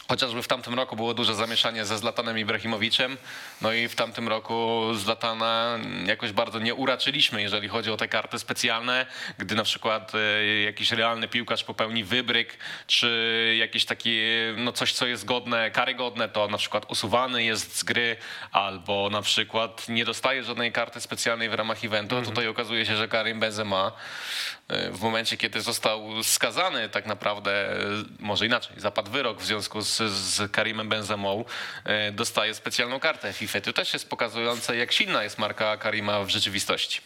Chociażby 0.08 0.43
w 0.43 0.48
tamtym 0.48 0.74
roku 0.74 0.95
było 0.95 1.14
duże 1.14 1.36
zamieszanie 1.36 1.86
ze 1.86 1.98
Zlatanem 1.98 2.39
Ibrahimowiczem, 2.39 3.18
no 3.62 3.74
i 3.74 3.88
w 3.88 3.95
tamtym 3.95 4.28
roku 4.28 4.82
Zlatana 4.93 5.80
jakoś 6.06 6.32
bardzo 6.32 6.60
nie 6.60 6.76
uraczyliśmy, 6.76 7.41
jeżeli 7.41 7.68
chodzi 7.68 7.91
o 7.91 7.98
te 7.98 8.08
karty 8.08 8.39
specjalne, 8.39 9.06
gdy 9.38 9.56
na 9.56 9.64
przykład 9.64 10.12
e, 10.16 10.45
jakiś 10.62 10.91
realny 10.91 11.28
piłkarz 11.28 11.64
popełni 11.64 12.04
wybryk, 12.04 12.58
czy 12.88 13.56
jakieś 13.60 13.86
takie, 13.86 14.54
no 14.58 14.72
coś, 14.72 14.93
co 14.93 15.08
jest 15.08 15.26
godne, 15.26 15.72
karygodne, 15.72 16.30
to 16.30 16.48
na 16.48 16.58
przykład 16.58 16.91
usuwany 16.91 17.43
jest 17.43 17.78
z 17.78 17.84
gry, 17.84 18.16
albo 18.52 19.10
na 19.10 19.22
przykład 19.22 19.89
nie 19.89 20.06
dostaje 20.06 20.43
żadnej 20.43 20.72
karty 20.72 21.02
specjalnej 21.02 21.50
w 21.50 21.54
ramach 21.54 21.86
eventu. 21.86 22.18
a 22.18 22.22
Tutaj 22.22 22.48
okazuje 22.48 22.86
się, 22.86 22.95
że 22.95 23.08
Karim 23.08 23.39
Benzema 23.39 23.91
w 24.70 25.01
momencie, 25.01 25.38
kiedy 25.38 25.61
został 25.61 26.24
skazany 26.24 26.89
tak 26.89 27.05
naprawdę, 27.05 27.72
e, 27.72 27.76
może 28.20 28.45
inaczej, 28.45 28.80
zapadł 28.80 29.11
wyrok 29.11 29.41
w 29.41 29.45
związku 29.45 29.82
z, 29.82 29.97
z 29.97 30.51
Karimem 30.51 30.89
Benzemą, 30.89 31.45
e, 31.84 32.11
dostaje 32.11 32.53
specjalną 32.53 32.99
kartę 32.99 33.34
FIFA. 33.34 33.61
To 33.61 33.74
też 33.74 33.93
jest 33.93 34.09
pokazujące, 34.09 34.78
jak 34.78 34.91
silna 34.91 35.24
jest 35.24 35.38
marka 35.38 35.78
Karima 35.78 36.24
w 36.24 36.30
rzeczywistości. 36.30 37.01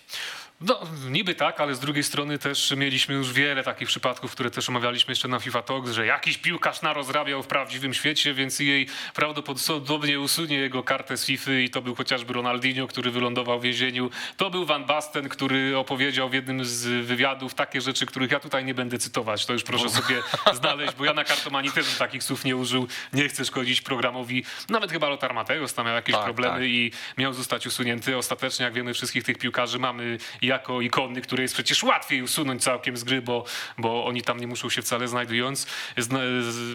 No, 0.61 0.79
niby 1.09 1.35
tak, 1.35 1.61
ale 1.61 1.75
z 1.75 1.79
drugiej 1.79 2.03
strony 2.03 2.39
też 2.39 2.73
mieliśmy 2.77 3.15
już 3.15 3.33
wiele 3.33 3.63
takich 3.63 3.87
przypadków, 3.87 4.31
które 4.31 4.51
też 4.51 4.69
omawialiśmy 4.69 5.11
jeszcze 5.11 5.27
na 5.27 5.39
FIFA 5.39 5.61
Talks, 5.61 5.91
że 5.91 6.05
jakiś 6.05 6.37
piłkarz 6.37 6.81
narozrabiał 6.81 7.43
w 7.43 7.47
prawdziwym 7.47 7.93
świecie, 7.93 8.33
więc 8.33 8.59
jej 8.59 8.87
prawdopodobnie 9.13 10.19
usunie 10.19 10.57
jego 10.57 10.83
kartę 10.83 11.17
z 11.17 11.25
FIFA 11.25 11.51
i 11.51 11.69
to 11.69 11.81
był 11.81 11.95
chociażby 11.95 12.33
Ronaldinho, 12.33 12.87
który 12.87 13.11
wylądował 13.11 13.59
w 13.59 13.63
więzieniu. 13.63 14.09
To 14.37 14.49
był 14.49 14.65
Van 14.65 14.85
Basten, 14.85 15.29
który 15.29 15.77
opowiedział 15.77 16.29
w 16.29 16.33
jednym 16.33 16.65
z 16.65 17.05
wywiadów 17.05 17.53
takie 17.53 17.81
rzeczy, 17.81 18.05
których 18.05 18.31
ja 18.31 18.39
tutaj 18.39 18.65
nie 18.65 18.73
będę 18.73 18.97
cytować. 18.97 19.45
To 19.45 19.53
już 19.53 19.63
proszę 19.63 19.89
sobie 19.89 20.15
znaleźć, 20.53 20.93
bo 20.95 21.05
ja 21.05 21.13
na 21.13 21.23
kartomanii 21.23 21.71
też 21.71 21.97
takich 21.97 22.23
słów 22.23 22.45
nie 22.45 22.55
użył. 22.55 22.87
Nie 23.13 23.29
chcę 23.29 23.45
szkodzić 23.45 23.81
programowi. 23.81 24.43
Nawet 24.69 24.91
chyba 24.91 25.09
Lothar 25.09 25.33
Mateusz 25.33 25.73
tam 25.73 25.85
miał 25.85 25.95
jakieś 25.95 26.15
Tak, 26.15 26.23
problemy 26.23 26.55
tak. 26.55 26.67
i 26.67 26.91
miał 27.17 27.33
zostać 27.33 27.67
usunięty. 27.67 28.17
Ostatecznie, 28.17 28.63
jak 28.63 28.73
wiemy, 28.73 28.93
wszystkich 28.93 29.23
tych 29.23 29.37
piłkarzy 29.37 29.79
mamy 29.79 30.17
jako 30.51 30.81
ikony, 30.81 31.21
które 31.21 31.43
jest 31.43 31.53
przecież 31.53 31.83
łatwiej 31.83 32.21
usunąć 32.21 32.63
całkiem 32.63 32.97
z 32.97 33.03
gry, 33.03 33.21
bo, 33.21 33.45
bo 33.77 34.05
oni 34.05 34.21
tam 34.21 34.39
nie 34.39 34.47
muszą 34.47 34.69
się 34.69 34.81
wcale 34.81 35.07
znajdując, 35.07 35.67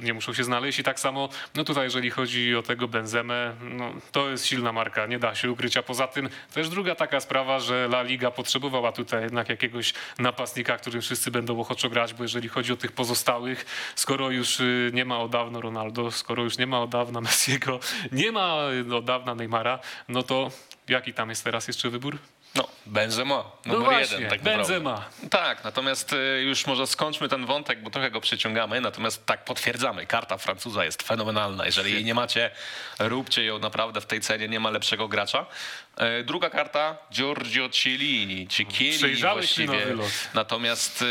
nie 0.02 0.14
muszą 0.14 0.34
się 0.34 0.44
znaleźć 0.44 0.78
i 0.78 0.84
tak 0.84 1.00
samo, 1.00 1.28
no 1.54 1.64
tutaj 1.64 1.84
jeżeli 1.84 2.10
chodzi 2.10 2.56
o 2.56 2.62
tego 2.62 2.88
Benzemę, 2.88 3.54
no 3.60 3.92
to 4.12 4.30
jest 4.30 4.46
silna 4.46 4.72
marka, 4.72 5.06
nie 5.06 5.18
da 5.18 5.34
się 5.34 5.50
ukryć, 5.50 5.76
a 5.76 5.82
poza 5.82 6.06
tym 6.06 6.28
też 6.54 6.68
druga 6.68 6.94
taka 6.94 7.20
sprawa, 7.20 7.60
że 7.60 7.84
La 7.84 8.02
Liga 8.02 8.30
potrzebowała 8.30 8.92
tutaj 8.92 9.22
jednak 9.22 9.48
jakiegoś 9.48 9.94
napastnika, 10.18 10.78
którym 10.78 11.02
wszyscy 11.02 11.30
będą 11.30 11.60
ochoczo 11.60 11.88
grać, 11.88 12.14
bo 12.14 12.22
jeżeli 12.22 12.48
chodzi 12.48 12.72
o 12.72 12.76
tych 12.76 12.92
pozostałych, 12.92 13.66
skoro 13.94 14.30
już 14.30 14.60
y, 14.60 14.90
nie 14.94 15.04
ma 15.04 15.18
od 15.18 15.30
dawna 15.30 15.60
Ronaldo, 15.60 16.10
skoro 16.10 16.42
już 16.42 16.58
nie 16.58 16.66
ma 16.66 16.80
od 16.80 16.90
dawna 16.90 17.20
Messiego, 17.20 17.80
nie 18.12 18.32
ma 18.32 18.54
od 18.94 19.04
dawna 19.04 19.34
Neymara, 19.34 19.78
no 20.08 20.22
to 20.22 20.50
jaki 20.88 21.14
tam 21.14 21.28
jest 21.30 21.44
teraz 21.44 21.68
jeszcze 21.68 21.90
wybór? 21.90 22.18
No, 22.56 22.68
Benzema, 22.86 23.44
No 23.66 23.72
numer 23.74 23.88
właśnie, 23.88 24.16
jeden. 24.16 24.30
Tak 24.30 24.38
naprawdę. 24.38 24.58
Benzema. 24.58 25.04
Tak, 25.30 25.64
natomiast 25.64 26.12
y, 26.12 26.42
już 26.42 26.66
może 26.66 26.86
skończmy 26.86 27.28
ten 27.28 27.46
wątek, 27.46 27.82
bo 27.82 27.90
trochę 27.90 28.10
go 28.10 28.20
przyciągamy, 28.20 28.80
natomiast 28.80 29.26
tak 29.26 29.44
potwierdzamy, 29.44 30.06
karta 30.06 30.36
Francuza 30.36 30.84
jest 30.84 31.02
fenomenalna. 31.02 31.66
Jeżeli 31.66 31.92
jej 31.92 32.04
nie 32.04 32.14
macie, 32.14 32.50
róbcie 32.98 33.44
ją 33.44 33.58
naprawdę 33.58 34.00
w 34.00 34.06
tej 34.06 34.20
cenie, 34.20 34.48
nie 34.48 34.60
ma 34.60 34.70
lepszego 34.70 35.08
gracza. 35.08 35.46
E, 35.96 36.22
Druga 36.22 36.50
karta, 36.50 36.96
Giorgio 37.12 37.68
Cielini, 37.68 38.48
czy 38.48 38.64
Chiellini 38.64 38.98
Przejrzałeś 38.98 39.58
mi 39.58 39.66
właściwie. 39.66 39.96
Natomiast 40.34 41.04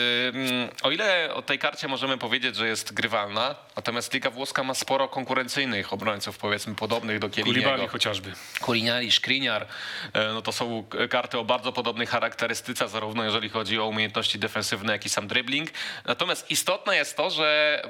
o 0.83 0.91
ile 0.91 1.33
o 1.33 1.41
tej 1.41 1.59
karcie 1.59 1.87
możemy 1.87 2.17
powiedzieć, 2.17 2.55
że 2.55 2.67
jest 2.67 2.93
grywalna, 2.93 3.55
natomiast 3.75 4.13
Liga 4.13 4.29
Włoska 4.29 4.63
ma 4.63 4.73
sporo 4.73 5.07
konkurencyjnych 5.07 5.93
obrońców, 5.93 6.37
powiedzmy 6.37 6.75
podobnych 6.75 7.19
do 7.19 7.29
Kulibali 7.29 7.61
Chielliniego. 7.61 7.87
chociażby. 7.87 8.33
Kuliniari, 8.61 9.11
Skriniar, 9.11 9.67
e, 10.13 10.33
no 10.33 10.41
to 10.41 10.51
są 10.51 10.85
karty 11.09 11.37
o 11.37 11.43
bardzo 11.45 11.71
podobnej 11.71 12.07
charakterystyce, 12.07 12.89
zarówno 12.89 13.23
jeżeli 13.23 13.49
chodzi 13.49 13.79
o 13.79 13.87
umiejętności 13.87 14.39
defensywne, 14.39 14.93
jak 14.93 15.05
i 15.05 15.09
sam 15.09 15.27
dribbling. 15.27 15.69
Natomiast 16.05 16.51
istotne 16.51 16.95
jest 16.95 17.17
to, 17.17 17.29
że 17.29 17.81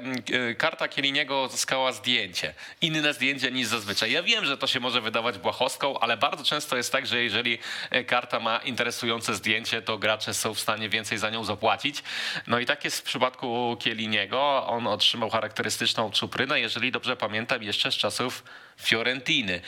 e, 0.50 0.54
karta 0.54 0.88
Kieliniego 0.88 1.48
zyskała 1.48 1.92
zdjęcie. 1.92 2.54
Inne 2.80 3.14
zdjęcie 3.14 3.52
niż 3.52 3.66
zazwyczaj. 3.66 4.12
Ja 4.12 4.22
wiem, 4.22 4.44
że 4.46 4.58
to 4.58 4.66
się 4.66 4.80
może 4.80 5.00
wydawać 5.00 5.38
błahostką, 5.38 5.98
ale 5.98 6.16
bardzo 6.16 6.44
często 6.44 6.76
jest 6.76 6.85
tak, 6.92 7.06
że 7.06 7.22
jeżeli 7.22 7.58
e, 7.90 8.04
karta 8.04 8.40
ma 8.40 8.58
interesujące 8.58 9.34
zdjęcie, 9.34 9.82
to 9.82 9.98
gracze 9.98 10.34
są 10.34 10.54
w 10.54 10.60
stanie 10.60 10.88
więcej 10.88 11.18
za 11.18 11.30
nią 11.30 11.44
zapłacić. 11.44 12.02
No 12.46 12.58
i 12.58 12.66
tak 12.66 12.84
jest 12.84 12.98
w 12.98 13.02
przypadku 13.02 13.76
Kieliniego. 13.80 14.66
On 14.66 14.86
otrzymał 14.86 15.30
charakterystyczną 15.30 16.10
czuprynę, 16.10 16.60
jeżeli 16.60 16.92
dobrze 16.92 17.16
pamiętam, 17.16 17.62
jeszcze 17.62 17.92
z 17.92 17.94
czasów 17.94 18.42
Fiorentiny. 18.76 19.60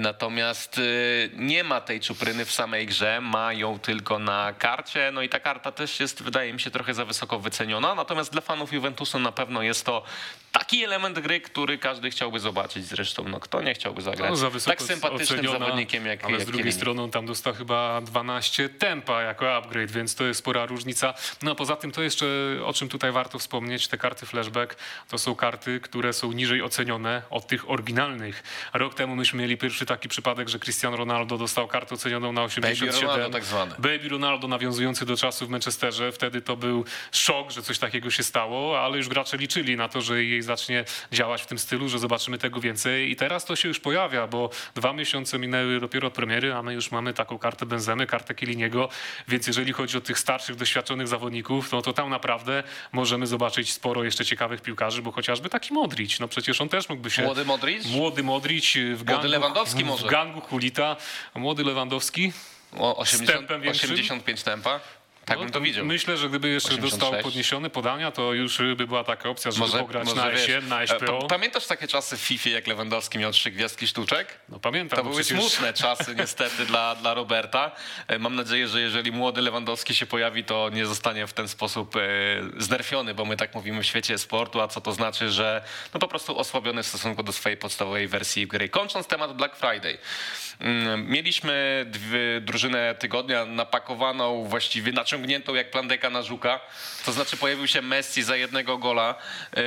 Natomiast 0.00 0.78
y, 0.78 1.30
nie 1.36 1.64
ma 1.64 1.80
tej 1.80 2.00
czupryny 2.00 2.44
w 2.44 2.52
samej 2.52 2.86
grze, 2.86 3.20
ma 3.20 3.52
ją 3.52 3.78
tylko 3.78 4.18
na 4.18 4.54
karcie, 4.58 5.10
no 5.12 5.22
i 5.22 5.28
ta 5.28 5.40
karta 5.40 5.72
też 5.72 6.00
jest, 6.00 6.22
wydaje 6.22 6.52
mi 6.52 6.60
się, 6.60 6.70
trochę 6.70 6.94
za 6.94 7.04
wysoko 7.04 7.38
wyceniona, 7.38 7.94
natomiast 7.94 8.32
dla 8.32 8.40
fanów 8.40 8.72
Juventusu 8.72 9.18
na 9.18 9.32
pewno 9.32 9.62
jest 9.62 9.86
to 9.86 10.02
taki 10.52 10.84
element 10.84 11.18
gry, 11.18 11.40
który 11.40 11.78
każdy 11.78 12.10
chciałby 12.10 12.40
zobaczyć 12.40 12.86
zresztą. 12.86 13.28
No 13.28 13.40
kto 13.40 13.62
nie 13.62 13.74
chciałby 13.74 14.02
zagrać 14.02 14.40
No, 14.42 14.50
tak 14.64 14.82
sympatycznym 14.82 15.38
oceniona, 15.38 15.58
zawodnikiem 15.58 16.06
jak 16.06 16.24
Ale 16.24 16.32
jak 16.32 16.42
z 16.42 16.44
drugiej 16.44 16.62
Chiellini. 16.62 16.80
strony 16.80 17.02
on 17.02 17.10
tam 17.10 17.26
dostał 17.26 17.54
chyba 17.54 18.00
12 18.00 18.68
tempa 18.68 19.22
jako 19.22 19.56
upgrade, 19.56 19.90
więc 19.90 20.14
to 20.14 20.24
jest 20.24 20.40
spora 20.40 20.66
różnica. 20.66 21.14
No 21.42 21.50
a 21.50 21.54
poza 21.54 21.76
tym 21.76 21.92
to 21.92 22.02
jeszcze, 22.02 22.26
o 22.64 22.72
czym 22.72 22.88
tutaj 22.88 23.12
warto 23.12 23.38
wspomnieć, 23.38 23.88
te 23.88 23.98
karty 23.98 24.26
flashback 24.26 24.76
to 25.08 25.18
są 25.18 25.34
karty, 25.34 25.80
które 25.80 26.12
są 26.12 26.32
niżej 26.32 26.62
ocenione 26.62 27.22
od 27.30 27.46
tych 27.46 27.70
oryginalnych. 27.70 28.42
Rok 28.74 28.94
temu 28.94 29.16
myśmy 29.16 29.42
mieli 29.42 29.56
pierwszy 29.56 29.86
taki 29.86 30.08
przypadek, 30.08 30.48
że 30.48 30.58
Cristiano 30.58 30.96
Ronaldo 30.96 31.38
dostał 31.38 31.68
kartę 31.68 31.94
ocenioną 31.94 32.32
na 32.32 32.42
87. 32.42 33.10
Ronaldo 33.10 33.30
tak 33.30 33.44
zwany. 33.44 33.74
Baby 33.78 34.08
Ronaldo 34.08 34.48
nawiązujący 34.48 35.06
do 35.06 35.16
czasów 35.16 35.48
w 35.48 35.50
Manchesterze. 35.50 36.12
Wtedy 36.12 36.40
to 36.40 36.56
był 36.56 36.84
szok, 37.12 37.50
że 37.50 37.62
coś 37.62 37.78
takiego 37.78 38.10
się 38.10 38.22
stało, 38.22 38.80
ale 38.80 38.96
już 38.96 39.08
gracze 39.08 39.36
liczyli 39.36 39.76
na 39.76 39.88
to, 39.88 40.00
że 40.00 40.24
jej 40.24 40.42
zacznie 40.42 40.84
działać 41.12 41.42
w 41.42 41.46
tym 41.46 41.58
stylu, 41.58 41.88
że 41.88 41.98
zobaczymy 41.98 42.38
tego 42.38 42.60
więcej. 42.60 43.10
I 43.10 43.16
teraz 43.16 43.44
to 43.44 43.56
się 43.56 43.68
już 43.68 43.80
pojawia, 43.80 44.26
bo 44.26 44.50
dwa 44.74 44.92
miesiące 44.92 45.38
minęły 45.38 45.80
dopiero 45.80 46.08
od 46.08 46.14
premiery, 46.14 46.54
a 46.54 46.62
my 46.62 46.74
już 46.74 46.90
mamy 46.90 47.14
taką 47.14 47.38
kartę 47.38 47.66
Benzemy, 47.66 48.06
kartę 48.06 48.34
Kieliniego, 48.34 48.88
więc 49.28 49.46
jeżeli 49.46 49.72
chodzi 49.72 49.98
o 49.98 50.00
tych 50.00 50.18
starszych, 50.18 50.56
doświadczonych 50.56 51.08
zawodników, 51.08 51.72
no 51.72 51.82
to 51.82 51.92
tam 51.92 52.10
naprawdę 52.10 52.62
możemy 52.92 53.26
zobaczyć 53.26 53.72
sporo 53.72 54.04
jeszcze 54.04 54.24
ciekawych 54.24 54.60
piłkarzy, 54.60 55.02
bo 55.02 55.12
chociażby 55.12 55.48
taki 55.48 55.74
Modric, 55.74 56.20
no 56.20 56.28
przecież 56.28 56.60
on 56.60 56.68
też 56.68 56.88
mógłby 56.88 57.10
się... 57.10 57.22
Młody 57.22 57.44
Modric? 57.44 57.86
Młody 57.86 58.22
Modric 58.22 58.45
w 58.94 59.04
gangu, 59.04 59.26
Lewandowski 59.28 59.84
może. 59.84 60.06
w 60.06 60.10
gangu 60.10 60.40
Hulita, 60.40 60.96
młody 61.34 61.64
Lewandowski 61.64 62.32
O 62.78 62.96
80, 62.96 63.38
tempem 63.38 63.60
większym? 63.60 63.92
85 63.92 64.42
tempa. 64.42 64.80
Tak 65.26 65.38
no, 65.38 65.42
bym 65.44 65.52
to 65.52 65.60
widział. 65.60 65.84
Myślę, 65.84 66.16
że 66.16 66.28
gdyby 66.28 66.48
jeszcze 66.48 66.68
86. 66.68 67.00
dostał 67.02 67.22
podniesione 67.22 67.70
podania, 67.70 68.10
to 68.10 68.32
już 68.32 68.58
by 68.76 68.86
była 68.86 69.04
taka 69.04 69.28
opcja, 69.28 69.50
żeby 69.50 69.70
pograć 69.78 70.14
na 70.14 70.30
wiesz, 70.30 70.48
S, 70.48 70.64
na 70.68 70.82
e, 70.82 70.86
SPO. 70.86 71.18
pa- 71.20 71.26
Pamiętasz 71.26 71.66
takie 71.66 71.88
czasy 71.88 72.16
w 72.16 72.20
FIFA, 72.20 72.50
jak 72.50 72.66
Lewandowski 72.66 73.18
miał 73.18 73.32
trzy 73.32 73.50
gwiazdki 73.50 73.86
sztuczek? 73.86 74.38
No 74.48 74.58
pamiętam, 74.60 74.96
To 74.96 75.02
były 75.02 75.22
przecież 75.22 75.38
smutne 75.40 75.72
czasy 75.84 76.14
niestety 76.14 76.66
dla, 76.66 76.94
dla 76.94 77.14
Roberta. 77.14 77.70
E, 78.08 78.18
Mam 78.18 78.34
nadzieję, 78.34 78.68
że 78.68 78.80
jeżeli 78.80 79.12
młody 79.12 79.40
Lewandowski 79.40 79.94
się 79.94 80.06
pojawi, 80.06 80.44
to 80.44 80.70
nie 80.72 80.86
zostanie 80.86 81.26
w 81.26 81.32
ten 81.32 81.48
sposób 81.48 81.96
e, 81.96 82.00
znerfiony, 82.56 83.14
bo 83.14 83.24
my 83.24 83.36
tak 83.36 83.54
mówimy 83.54 83.82
w 83.82 83.86
świecie 83.86 84.18
sportu, 84.18 84.60
a 84.60 84.68
co 84.68 84.80
to 84.80 84.92
znaczy, 84.92 85.30
że 85.30 85.62
no 85.94 86.00
po 86.00 86.08
prostu 86.08 86.38
osłabiony 86.38 86.82
w 86.82 86.86
stosunku 86.86 87.22
do 87.22 87.32
swojej 87.32 87.56
podstawowej 87.58 88.08
wersji 88.08 88.46
gry. 88.46 88.68
Kończąc 88.68 89.06
temat 89.06 89.36
Black 89.36 89.56
Friday. 89.56 89.98
Mm, 90.60 91.10
Mieliśmy 91.10 91.86
drużynę 92.40 92.94
tygodnia 92.94 93.44
napakowaną, 93.44 94.44
właściwie 94.44 94.92
naciągniętą 94.92 95.54
jak 95.54 95.70
plandeka 95.70 96.10
na 96.10 96.22
żuka. 96.22 96.60
To 97.04 97.12
znaczy 97.12 97.36
pojawił 97.36 97.66
się 97.66 97.82
Messi 97.82 98.22
za 98.22 98.36
jednego 98.36 98.78
gola 98.78 99.14
e, 99.56 99.62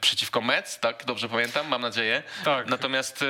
przeciwko 0.00 0.40
Mets, 0.40 0.80
tak? 0.80 1.04
Dobrze 1.04 1.28
pamiętam, 1.28 1.68
mam 1.68 1.82
nadzieję. 1.82 2.22
Tak. 2.44 2.66
Natomiast 2.66 3.24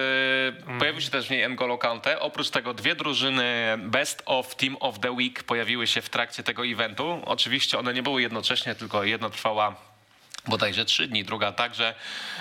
e, 0.73 0.79
pojawił 0.79 1.01
się 1.01 1.11
też 1.11 1.27
w 1.27 1.31
niej 1.31 1.49
N'Golo 1.49 1.79
Kante. 1.79 2.21
Oprócz 2.21 2.51
tego 2.51 2.75
dwie 2.75 2.95
drużyny 2.95 3.75
Best 3.79 4.23
of 4.27 4.55
Team 4.57 4.77
of 4.81 4.99
the 4.99 5.13
Week 5.13 5.43
pojawiły 5.43 5.87
się 5.87 6.03
w 6.03 6.09
trakcie 6.09 6.43
tego 6.43 6.67
eventu. 6.67 7.23
Oczywiście 7.25 7.79
one 7.79 7.95
nie 7.95 8.03
były 8.03 8.23
jednocześnie, 8.23 8.75
tylko 8.75 9.05
jedna 9.05 9.31
trwała 9.31 9.94
bodajże 10.47 10.85
trzy 10.85 11.07
dni, 11.07 11.25
druga 11.25 11.53
także. 11.53 11.95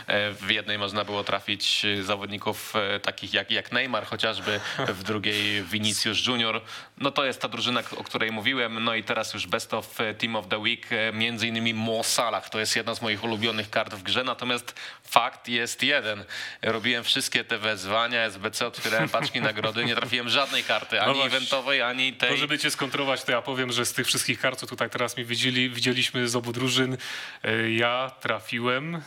E, 0.08 0.32
W 0.32 0.50
jednej 0.50 0.78
można 0.78 1.04
było 1.06 1.24
trafić 1.24 1.86
e, 1.86 2.04
zawodników 2.04 2.74
e, 2.76 3.00
takich 3.00 3.34
jak, 3.34 3.52
jak 3.52 3.72
Neymar 3.72 4.06
chociażby, 4.06 4.60
w 4.88 5.04
drugiej 5.04 5.64
Vinicius 5.72 6.28
Junior. 6.28 6.62
No 6.98 7.12
to 7.12 7.26
jest 7.26 7.42
ta 7.42 7.48
drużyna, 7.48 7.84
o 7.98 8.04
której 8.04 8.32
mówiłem. 8.32 8.84
No 8.84 8.96
i 8.96 9.04
teraz 9.04 9.34
już 9.34 9.48
Best 9.48 9.74
of 9.74 9.98
Team 10.18 10.36
of 10.36 10.48
the 10.48 10.58
Week, 10.60 10.88
między 11.14 11.48
innymi 11.48 11.74
Mo 11.74 12.04
Salah. 12.04 12.50
To 12.50 12.60
jest 12.60 12.76
jedna 12.76 12.96
z 12.96 13.02
moich 13.02 13.24
ulubionych 13.24 13.70
kart 13.70 13.94
w 13.94 14.04
grze, 14.04 14.24
natomiast 14.24 14.76
fakt 15.04 15.48
jest 15.48 15.84
jeden. 15.84 16.24
Robiłem 16.62 17.04
wszystkie 17.04 17.44
te 17.44 17.58
wezwania, 17.58 18.22
SBC, 18.22 18.68
otwierałem 18.68 19.10
paczki 19.10 19.42
nagrody, 19.52 19.86
nie 19.86 19.96
trafiłem 19.96 20.30
żadnej 20.30 20.64
karty, 20.64 21.02
ani 21.02 21.14
właśnie. 21.14 21.38
eventowej, 21.38 21.82
ani 21.82 22.14
tej. 22.14 22.30
To, 22.30 22.38
żeby 22.38 22.60
cię 22.60 22.72
skontrować, 22.72 23.24
to 23.24 23.32
ja 23.32 23.42
powiem, 23.42 23.72
że 23.72 23.86
z 23.86 23.94
tych 23.94 24.08
wszystkich 24.08 24.40
kart, 24.40 24.60
co 24.60 24.68
tutaj 24.68 24.90
teraz 24.90 25.18
mi 25.18 25.26
widzieli, 25.26 25.70
widzieliśmy 25.70 26.28
z 26.28 26.36
obu 26.36 26.54
drużyn, 26.54 26.98
e, 27.44 27.72
trafiłem 28.20 29.02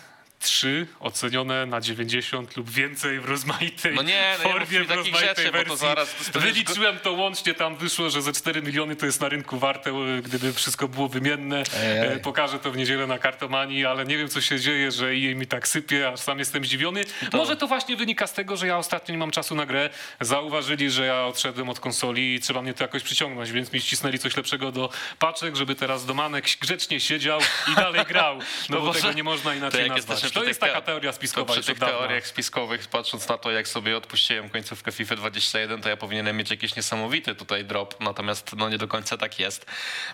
trzy 0.47 0.87
ocenione 1.01 1.67
na 1.67 1.81
90 1.81 2.57
lub 2.57 2.71
więcej 2.71 3.21
w 3.21 3.25
rozmaitej 3.25 3.95
No 3.95 4.03
nie, 4.03 4.35
no 4.39 4.51
formie, 4.51 4.79
mi 4.81 4.87
w 4.87 4.91
rozmaitej 4.91 5.29
rzeczy, 5.29 5.45
bo 5.45 5.59
to 5.59 5.65
wersji. 5.65 5.77
zaraz 5.77 6.31
go- 6.33 6.41
Wyliczyłem 6.41 6.99
to 6.99 7.13
łącznie, 7.13 7.55
tam 7.55 7.77
wyszło, 7.77 8.11
że 8.11 8.23
ze 8.23 8.33
4 8.33 8.63
miliony 8.63 8.97
to 8.97 9.07
jest 9.07 9.21
na 9.21 9.29
rynku 9.29 9.59
warte, 9.59 9.91
e, 9.91 10.23
gdyby 10.23 10.53
wszystko 10.53 10.89
było 10.89 11.09
wymienne. 11.09 11.63
E, 11.75 12.19
Pokażę 12.21 12.59
to 12.59 12.71
w 12.71 12.77
niedzielę 12.77 13.07
na 13.07 13.19
kartomanii, 13.19 13.87
ale 13.87 14.05
nie 14.05 14.19
wiem, 14.19 14.29
co 14.29 14.41
się 14.41 14.61
dzieje, 14.61 14.91
że 14.91 15.15
jej 15.17 15.37
mi 15.37 15.47
tak 15.47 15.69
sypie, 15.69 16.09
aż 16.09 16.21
sam 16.21 16.39
jestem 16.39 16.65
zdziwiony. 16.65 17.05
Może 17.33 17.57
to 17.57 17.67
właśnie 17.67 17.97
wynika 17.97 18.27
z 18.27 18.33
tego, 18.33 18.57
że 18.57 18.67
ja 18.67 18.79
ostatnio 18.79 19.13
nie 19.13 19.19
mam 19.19 19.31
czasu 19.31 19.55
na 19.55 19.67
grę. 19.67 19.91
Zauważyli, 20.21 20.91
że 20.91 21.07
ja 21.07 21.25
odszedłem 21.25 21.69
od 21.69 21.81
konsoli 21.81 22.35
i 22.35 22.41
trzeba 22.41 22.63
mnie 22.63 22.75
to 22.75 22.85
jakoś 22.85 23.03
przyciągnąć, 23.03 23.53
więc 23.53 23.73
mi 23.73 23.81
ścisnęli 23.81 24.19
coś 24.19 24.37
lepszego 24.37 24.73
do 24.73 24.91
paczek, 25.19 25.57
żeby 25.57 25.75
teraz 25.75 26.07
Domanek 26.07 26.45
grzecznie 26.61 27.01
siedział 27.01 27.41
i 27.73 27.75
dalej 27.75 28.05
grał. 28.05 28.39
No, 28.69 28.81
bo 28.81 28.87
może- 28.87 29.01
tego 29.01 29.13
nie 29.13 29.23
można 29.25 29.51
To 29.51 29.57
inaczej 29.57 29.89
nazwać. 29.89 30.21
To 30.37 30.41
przy 30.41 30.49
jest 30.49 30.61
taka 30.61 30.81
te- 30.81 30.87
teoria 30.87 31.11
To 31.11 31.17
spiskowa 31.17 31.47
przy 31.47 31.57
już 31.57 31.67
tych 31.67 31.79
teoriach 31.79 32.27
spiskowych, 32.27 32.89
patrząc 32.89 33.29
na 33.29 33.39
to, 33.39 33.51
jak 33.51 33.69
sobie 33.69 33.97
odpuściłem 33.97 34.51
końcówkę 34.51 34.93
FIFA 34.93 35.17
21, 35.17 35.83
to 35.83 35.89
ja 35.89 35.97
powinienem 35.97 36.37
mieć 36.37 36.51
jakiś 36.51 36.77
niesamowity 36.77 37.35
tutaj 37.35 37.65
drop, 37.65 38.01
natomiast 38.01 38.53
no 38.57 38.69
nie 38.69 38.79
do 38.79 38.89
końca 38.89 39.17
tak 39.17 39.39
jest. 39.39 39.67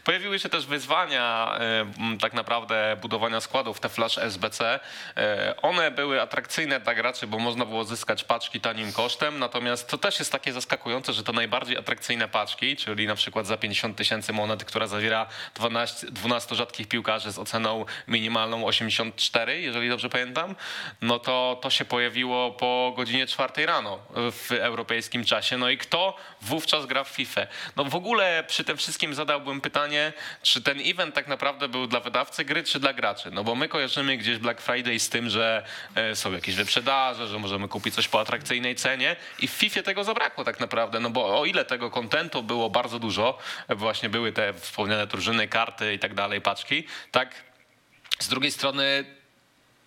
Pojawiły 0.04 0.38
się 0.38 0.48
też 0.48 0.66
wyzwania 0.66 1.54
m, 1.98 2.18
tak 2.18 2.32
naprawdę 2.32 2.96
budowania 3.00 3.40
składów, 3.40 3.80
te 3.80 3.88
Flash 3.88 4.18
SBC. 4.18 4.80
E, 5.16 5.54
One 5.62 5.90
były 5.90 6.22
atrakcyjne 6.22 6.80
dla 6.80 6.94
graczy, 6.94 7.26
bo 7.26 7.38
można 7.38 7.64
było 7.64 7.84
zyskać 7.84 8.24
paczki 8.24 8.60
tanim 8.60 8.92
kosztem, 8.92 9.38
natomiast 9.38 9.88
to 9.88 9.98
też 9.98 10.18
jest 10.18 10.32
takie 10.32 10.52
zaskakujące, 10.52 11.12
że 11.12 11.22
to 11.22 11.32
najbardziej 11.32 11.76
atrakcyjne 11.78 12.28
paczki, 12.28 12.76
czyli 12.76 13.06
na 13.06 13.14
przykład 13.14 13.46
za 13.46 13.56
50 13.56 13.96
tysięcy 13.96 14.32
monet, 14.32 14.64
która 14.64 14.86
zawiera 14.86 15.26
12, 15.54 16.06
12 16.10 16.54
rzadkich 16.54 16.88
piłkarzy 16.88 17.32
z 17.32 17.38
oceną 17.38 17.84
minimalną 18.08 18.66
84, 18.66 19.60
jeżeli 19.60 19.88
dobrze 19.88 20.01
pamiętam, 20.08 20.54
no 21.02 21.18
to 21.18 21.58
to 21.62 21.70
się 21.70 21.84
pojawiło 21.84 22.50
po 22.50 22.92
godzinie 22.96 23.26
4 23.26 23.66
rano 23.66 23.98
w 24.14 24.52
europejskim 24.52 25.24
czasie. 25.24 25.58
No 25.58 25.70
i 25.70 25.78
kto 25.78 26.16
wówczas 26.42 26.86
gra 26.86 27.04
w 27.04 27.08
FIFA? 27.08 27.40
No 27.76 27.84
w 27.84 27.94
ogóle 27.94 28.44
przy 28.48 28.64
tym 28.64 28.76
wszystkim 28.76 29.14
zadałbym 29.14 29.60
pytanie, 29.60 30.12
czy 30.42 30.62
ten 30.62 30.80
event 30.84 31.14
tak 31.14 31.28
naprawdę 31.28 31.68
był 31.68 31.86
dla 31.86 32.00
wydawcy 32.00 32.44
gry, 32.44 32.62
czy 32.62 32.80
dla 32.80 32.92
graczy? 32.92 33.30
No 33.30 33.44
bo 33.44 33.54
my 33.54 33.68
kojarzymy 33.68 34.16
gdzieś 34.16 34.38
Black 34.38 34.60
Friday 34.60 34.98
z 34.98 35.08
tym, 35.08 35.30
że 35.30 35.64
e, 35.94 36.16
są 36.16 36.32
jakieś 36.32 36.54
wyprzedaże, 36.54 37.26
że 37.28 37.38
możemy 37.38 37.68
kupić 37.68 37.94
coś 37.94 38.08
po 38.08 38.20
atrakcyjnej 38.20 38.74
cenie 38.74 39.16
i 39.38 39.48
w 39.48 39.50
FIFA 39.50 39.82
tego 39.82 40.04
zabrakło 40.04 40.44
tak 40.44 40.60
naprawdę, 40.60 41.00
no 41.00 41.10
bo 41.10 41.40
o 41.40 41.44
ile 41.44 41.64
tego 41.64 41.90
kontentu 41.90 42.42
było 42.42 42.70
bardzo 42.70 42.98
dużo, 42.98 43.38
e, 43.68 43.74
właśnie 43.74 44.08
były 44.08 44.32
te 44.32 44.54
wspomniane 44.54 45.06
drużyny, 45.06 45.48
karty 45.48 45.94
i 45.94 45.98
tak 45.98 46.14
dalej, 46.14 46.40
paczki, 46.40 46.86
tak 47.10 47.34
z 48.18 48.28
drugiej 48.28 48.50
strony 48.50 49.04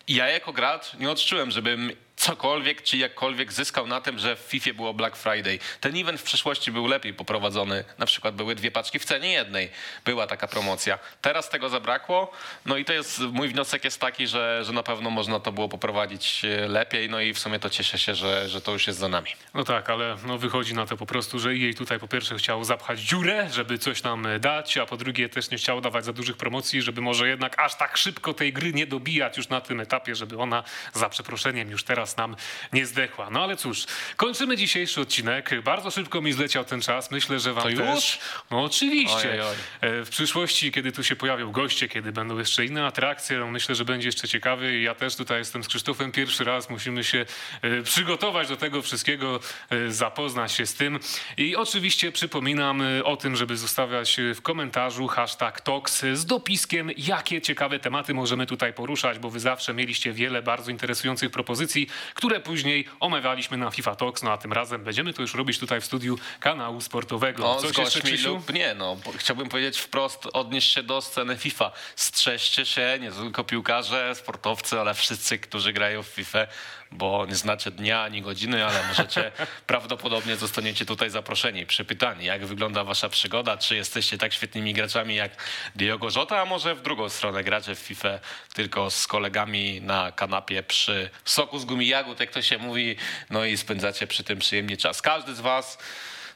ja 0.07 0.29
jako 0.29 0.53
gracz 0.53 0.93
nie 0.93 1.11
odczułem, 1.11 1.51
żebym 1.51 1.91
cokolwiek 2.25 2.81
czy 2.81 2.97
jakkolwiek 2.97 3.53
zyskał 3.53 3.87
na 3.87 4.01
tym, 4.01 4.19
że 4.19 4.35
w 4.35 4.39
FIFA 4.39 4.73
było 4.73 4.93
Black 4.93 5.15
Friday. 5.15 5.59
Ten 5.81 5.95
event 5.97 6.21
w 6.21 6.23
przeszłości 6.23 6.71
był 6.71 6.87
lepiej 6.87 7.13
poprowadzony. 7.13 7.83
Na 7.97 8.05
przykład 8.05 8.35
były 8.35 8.55
dwie 8.55 8.71
paczki 8.71 8.99
w 8.99 9.05
cenie 9.05 9.31
jednej. 9.31 9.69
Była 10.05 10.27
taka 10.27 10.47
promocja. 10.47 10.99
Teraz 11.21 11.49
tego 11.49 11.69
zabrakło. 11.69 12.31
No 12.65 12.77
i 12.77 12.85
to 12.85 12.93
jest, 12.93 13.19
mój 13.19 13.47
wniosek 13.47 13.83
jest 13.83 14.01
taki, 14.01 14.27
że, 14.27 14.63
że 14.63 14.73
na 14.73 14.83
pewno 14.83 15.09
można 15.09 15.39
to 15.39 15.51
było 15.51 15.69
poprowadzić 15.69 16.45
e, 16.45 16.67
lepiej. 16.67 17.09
No 17.09 17.19
i 17.19 17.33
w 17.33 17.39
sumie 17.39 17.59
to 17.59 17.69
cieszę 17.69 17.97
się, 17.99 18.15
że, 18.15 18.49
że 18.49 18.61
to 18.61 18.71
już 18.71 18.87
jest 18.87 18.99
za 18.99 19.07
nami. 19.07 19.29
No 19.53 19.63
tak, 19.63 19.89
ale 19.89 20.17
no 20.25 20.37
wychodzi 20.37 20.73
na 20.73 20.85
to 20.85 20.97
po 20.97 21.05
prostu, 21.05 21.39
że 21.39 21.55
jej 21.55 21.75
tutaj 21.75 21.99
po 21.99 22.07
pierwsze 22.07 22.35
chciał 22.35 22.63
zapchać 22.63 22.99
dziurę, 22.99 23.49
żeby 23.51 23.77
coś 23.77 24.03
nam 24.03 24.25
e, 24.25 24.39
dać, 24.39 24.77
a 24.77 24.85
po 24.85 24.97
drugie 24.97 25.29
też 25.29 25.51
nie 25.51 25.57
chciał 25.57 25.81
dawać 25.81 26.05
za 26.05 26.13
dużych 26.13 26.37
promocji, 26.37 26.81
żeby 26.81 27.01
może 27.01 27.27
jednak 27.27 27.59
aż 27.59 27.75
tak 27.75 27.97
szybko 27.97 28.33
tej 28.33 28.53
gry 28.53 28.73
nie 28.73 28.87
dobijać 28.87 29.37
już 29.37 29.49
na 29.49 29.61
tym 29.61 29.79
etapie, 29.79 30.15
żeby 30.15 30.37
ona 30.37 30.63
za 30.93 31.09
przeproszeniem 31.09 31.69
już 31.69 31.83
teraz 31.83 32.14
nas 32.17 32.17
nam 32.17 32.35
nie 32.73 32.85
zdechła. 32.85 33.29
No 33.29 33.43
ale 33.43 33.57
cóż, 33.57 33.85
kończymy 34.15 34.57
dzisiejszy 34.57 35.01
odcinek. 35.01 35.61
Bardzo 35.63 35.91
szybko 35.91 36.21
mi 36.21 36.33
zleciał 36.33 36.65
ten 36.65 36.81
czas. 36.81 37.11
Myślę, 37.11 37.39
że 37.39 37.53
wam 37.53 37.63
To 37.63 37.69
też. 37.77 37.95
już? 37.95 38.19
No 38.51 38.63
oczywiście. 38.63 39.29
Ojej. 39.29 39.99
E, 40.01 40.05
W 40.05 40.09
przyszłości, 40.09 40.71
kiedy 40.71 40.91
tu 40.91 41.03
się 41.03 41.15
pojawią 41.15 41.51
goście, 41.51 41.87
kiedy 41.87 42.11
będą 42.11 42.37
jeszcze 42.39 42.65
inne 42.65 42.85
atrakcje, 42.85 43.37
no 43.39 43.47
myślę, 43.47 43.75
że 43.75 43.85
będzie 43.85 44.07
jeszcze 44.07 44.27
ciekawy. 44.27 44.79
Ja 44.79 44.95
też 44.95 45.15
tutaj 45.15 45.37
jestem 45.39 45.63
z 45.63 45.67
Krzysztofem 45.67 46.11
pierwszy 46.11 46.43
raz. 46.43 46.69
Musimy 46.69 47.03
się 47.03 47.25
e, 47.61 47.81
przygotować 47.81 48.47
do 48.47 48.57
tego 48.57 48.81
wszystkiego, 48.81 49.39
e, 49.69 49.91
zapoznać 49.91 50.51
się 50.51 50.65
z 50.65 50.73
tym. 50.73 50.99
I 51.37 51.55
oczywiście 51.55 52.11
przypominam 52.11 52.81
o 53.03 53.17
tym, 53.17 53.35
żeby 53.35 53.57
zostawiać 53.57 54.17
w 54.35 54.41
komentarzu 54.41 55.07
hashtag 55.07 55.61
TOX 55.61 56.05
z 56.13 56.25
dopiskiem, 56.25 56.91
jakie 56.97 57.41
ciekawe 57.41 57.79
tematy 57.79 58.13
możemy 58.13 58.45
tutaj 58.45 58.73
poruszać, 58.73 59.19
bo 59.19 59.29
wy 59.29 59.39
zawsze 59.39 59.73
mieliście 59.73 60.11
wiele 60.13 60.41
bardzo 60.41 60.71
interesujących 60.71 61.31
propozycji, 61.31 61.87
które 62.13 62.39
później 62.39 62.87
omawialiśmy 62.99 63.57
na 63.57 63.71
FIFA 63.71 63.95
Talks. 63.95 64.23
No 64.23 64.31
a 64.31 64.37
tym 64.37 64.53
razem 64.53 64.83
będziemy 64.83 65.13
to 65.13 65.21
już 65.21 65.33
robić 65.33 65.59
tutaj 65.59 65.81
w 65.81 65.85
studiu 65.85 66.17
kanału 66.39 66.81
sportowego. 66.81 67.43
No, 67.43 67.55
Coś 67.55 67.77
jeszcze, 67.77 68.01
Krzysiu? 68.01 68.33
lub 68.33 68.53
nie, 68.53 68.73
no. 68.75 68.97
Chciałbym 69.17 69.49
powiedzieć 69.49 69.77
wprost, 69.79 70.27
odnieść 70.33 70.71
się 70.73 70.83
do 70.83 71.01
sceny 71.01 71.37
FIFA. 71.37 71.71
Strzeżcie 71.95 72.65
się, 72.65 72.97
nie 73.01 73.11
tylko 73.11 73.43
piłkarze, 73.43 74.15
sportowcy, 74.15 74.79
ale 74.79 74.93
wszyscy, 74.93 75.39
którzy 75.39 75.73
grają 75.73 76.03
w 76.03 76.07
FIFA, 76.07 76.47
bo 76.95 77.25
nie 77.25 77.35
znacie 77.35 77.71
dnia 77.71 78.03
ani 78.03 78.21
godziny, 78.21 78.65
ale 78.65 78.87
możecie, 78.87 79.31
prawdopodobnie 79.67 80.35
zostaniecie 80.35 80.85
tutaj 80.85 81.09
zaproszeni, 81.09 81.65
przypytani, 81.65 82.25
jak 82.25 82.45
wygląda 82.45 82.83
wasza 82.83 83.09
przygoda, 83.09 83.57
czy 83.57 83.75
jesteście 83.75 84.17
tak 84.17 84.33
świetnymi 84.33 84.73
graczami 84.73 85.15
jak 85.15 85.31
Diogo 85.75 86.07
Jota, 86.15 86.41
a 86.41 86.45
może 86.45 86.75
w 86.75 86.81
drugą 86.81 87.09
stronę 87.09 87.43
gracie 87.43 87.75
w 87.75 87.79
FIFA 87.79 88.19
tylko 88.53 88.89
z 88.91 89.07
kolegami 89.07 89.81
na 89.81 90.11
kanapie 90.11 90.63
przy 90.63 91.09
soku 91.25 91.59
z 91.59 91.65
gumi 91.65 91.87
jagód, 91.87 92.19
jak 92.19 92.31
to 92.31 92.41
się 92.41 92.57
mówi, 92.57 92.95
no 93.29 93.45
i 93.45 93.57
spędzacie 93.57 94.07
przy 94.07 94.23
tym 94.23 94.39
przyjemnie 94.39 94.77
czas. 94.77 95.01
Każdy 95.01 95.35
z 95.35 95.39
was 95.39 95.77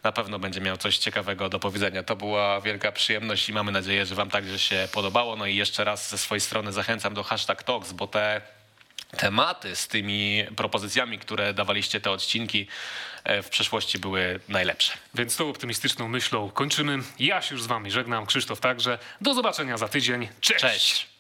na 0.04 0.12
pewno 0.12 0.40
będzie 0.40 0.62
miał 0.62 0.78
coś 0.78 0.98
ciekawego 0.98 1.50
do 1.50 1.60
powiedzenia. 1.60 2.04
To 2.04 2.16
była 2.16 2.62
wielka 2.62 2.92
przyjemność 2.92 3.50
i 3.50 3.54
mamy 3.54 3.72
nadzieję, 3.72 4.06
że 4.06 4.16
Wam 4.16 4.30
także 4.30 4.60
się 4.60 4.88
podobało. 4.94 5.36
No 5.36 5.46
i 5.46 5.56
jeszcze 5.56 5.84
raz 5.84 6.10
ze 6.10 6.18
swojej 6.18 6.42
strony 6.42 6.72
zachęcam 6.72 7.14
do 7.14 7.24
hashtag 7.24 7.64
Talks, 7.64 7.92
bo 7.92 8.08
te 8.08 8.42
tematy 9.18 9.76
z 9.76 9.88
tymi 9.88 10.46
propozycjami, 10.56 11.20
które 11.20 11.54
dawaliście 11.54 12.02
te 12.02 12.12
odcinki 12.12 12.68
e, 13.24 13.42
w 13.42 13.50
przeszłości 13.50 14.00
były 14.00 14.40
najlepsze. 14.50 14.94
Więc 15.14 15.36
tą 15.36 15.50
optymistyczną 15.50 16.08
myślą 16.08 16.50
kończymy. 16.50 16.98
Ja 17.20 17.42
się 17.42 17.56
już 17.56 17.64
z 17.64 17.68
wami 17.68 17.92
żegnam, 17.92 18.26
Krzysztof 18.26 18.60
także. 18.60 19.00
Do 19.22 19.34
zobaczenia 19.34 19.78
za 19.78 19.88
tydzień. 19.88 20.28
Cześć! 20.42 20.62
Cześć! 20.62 21.19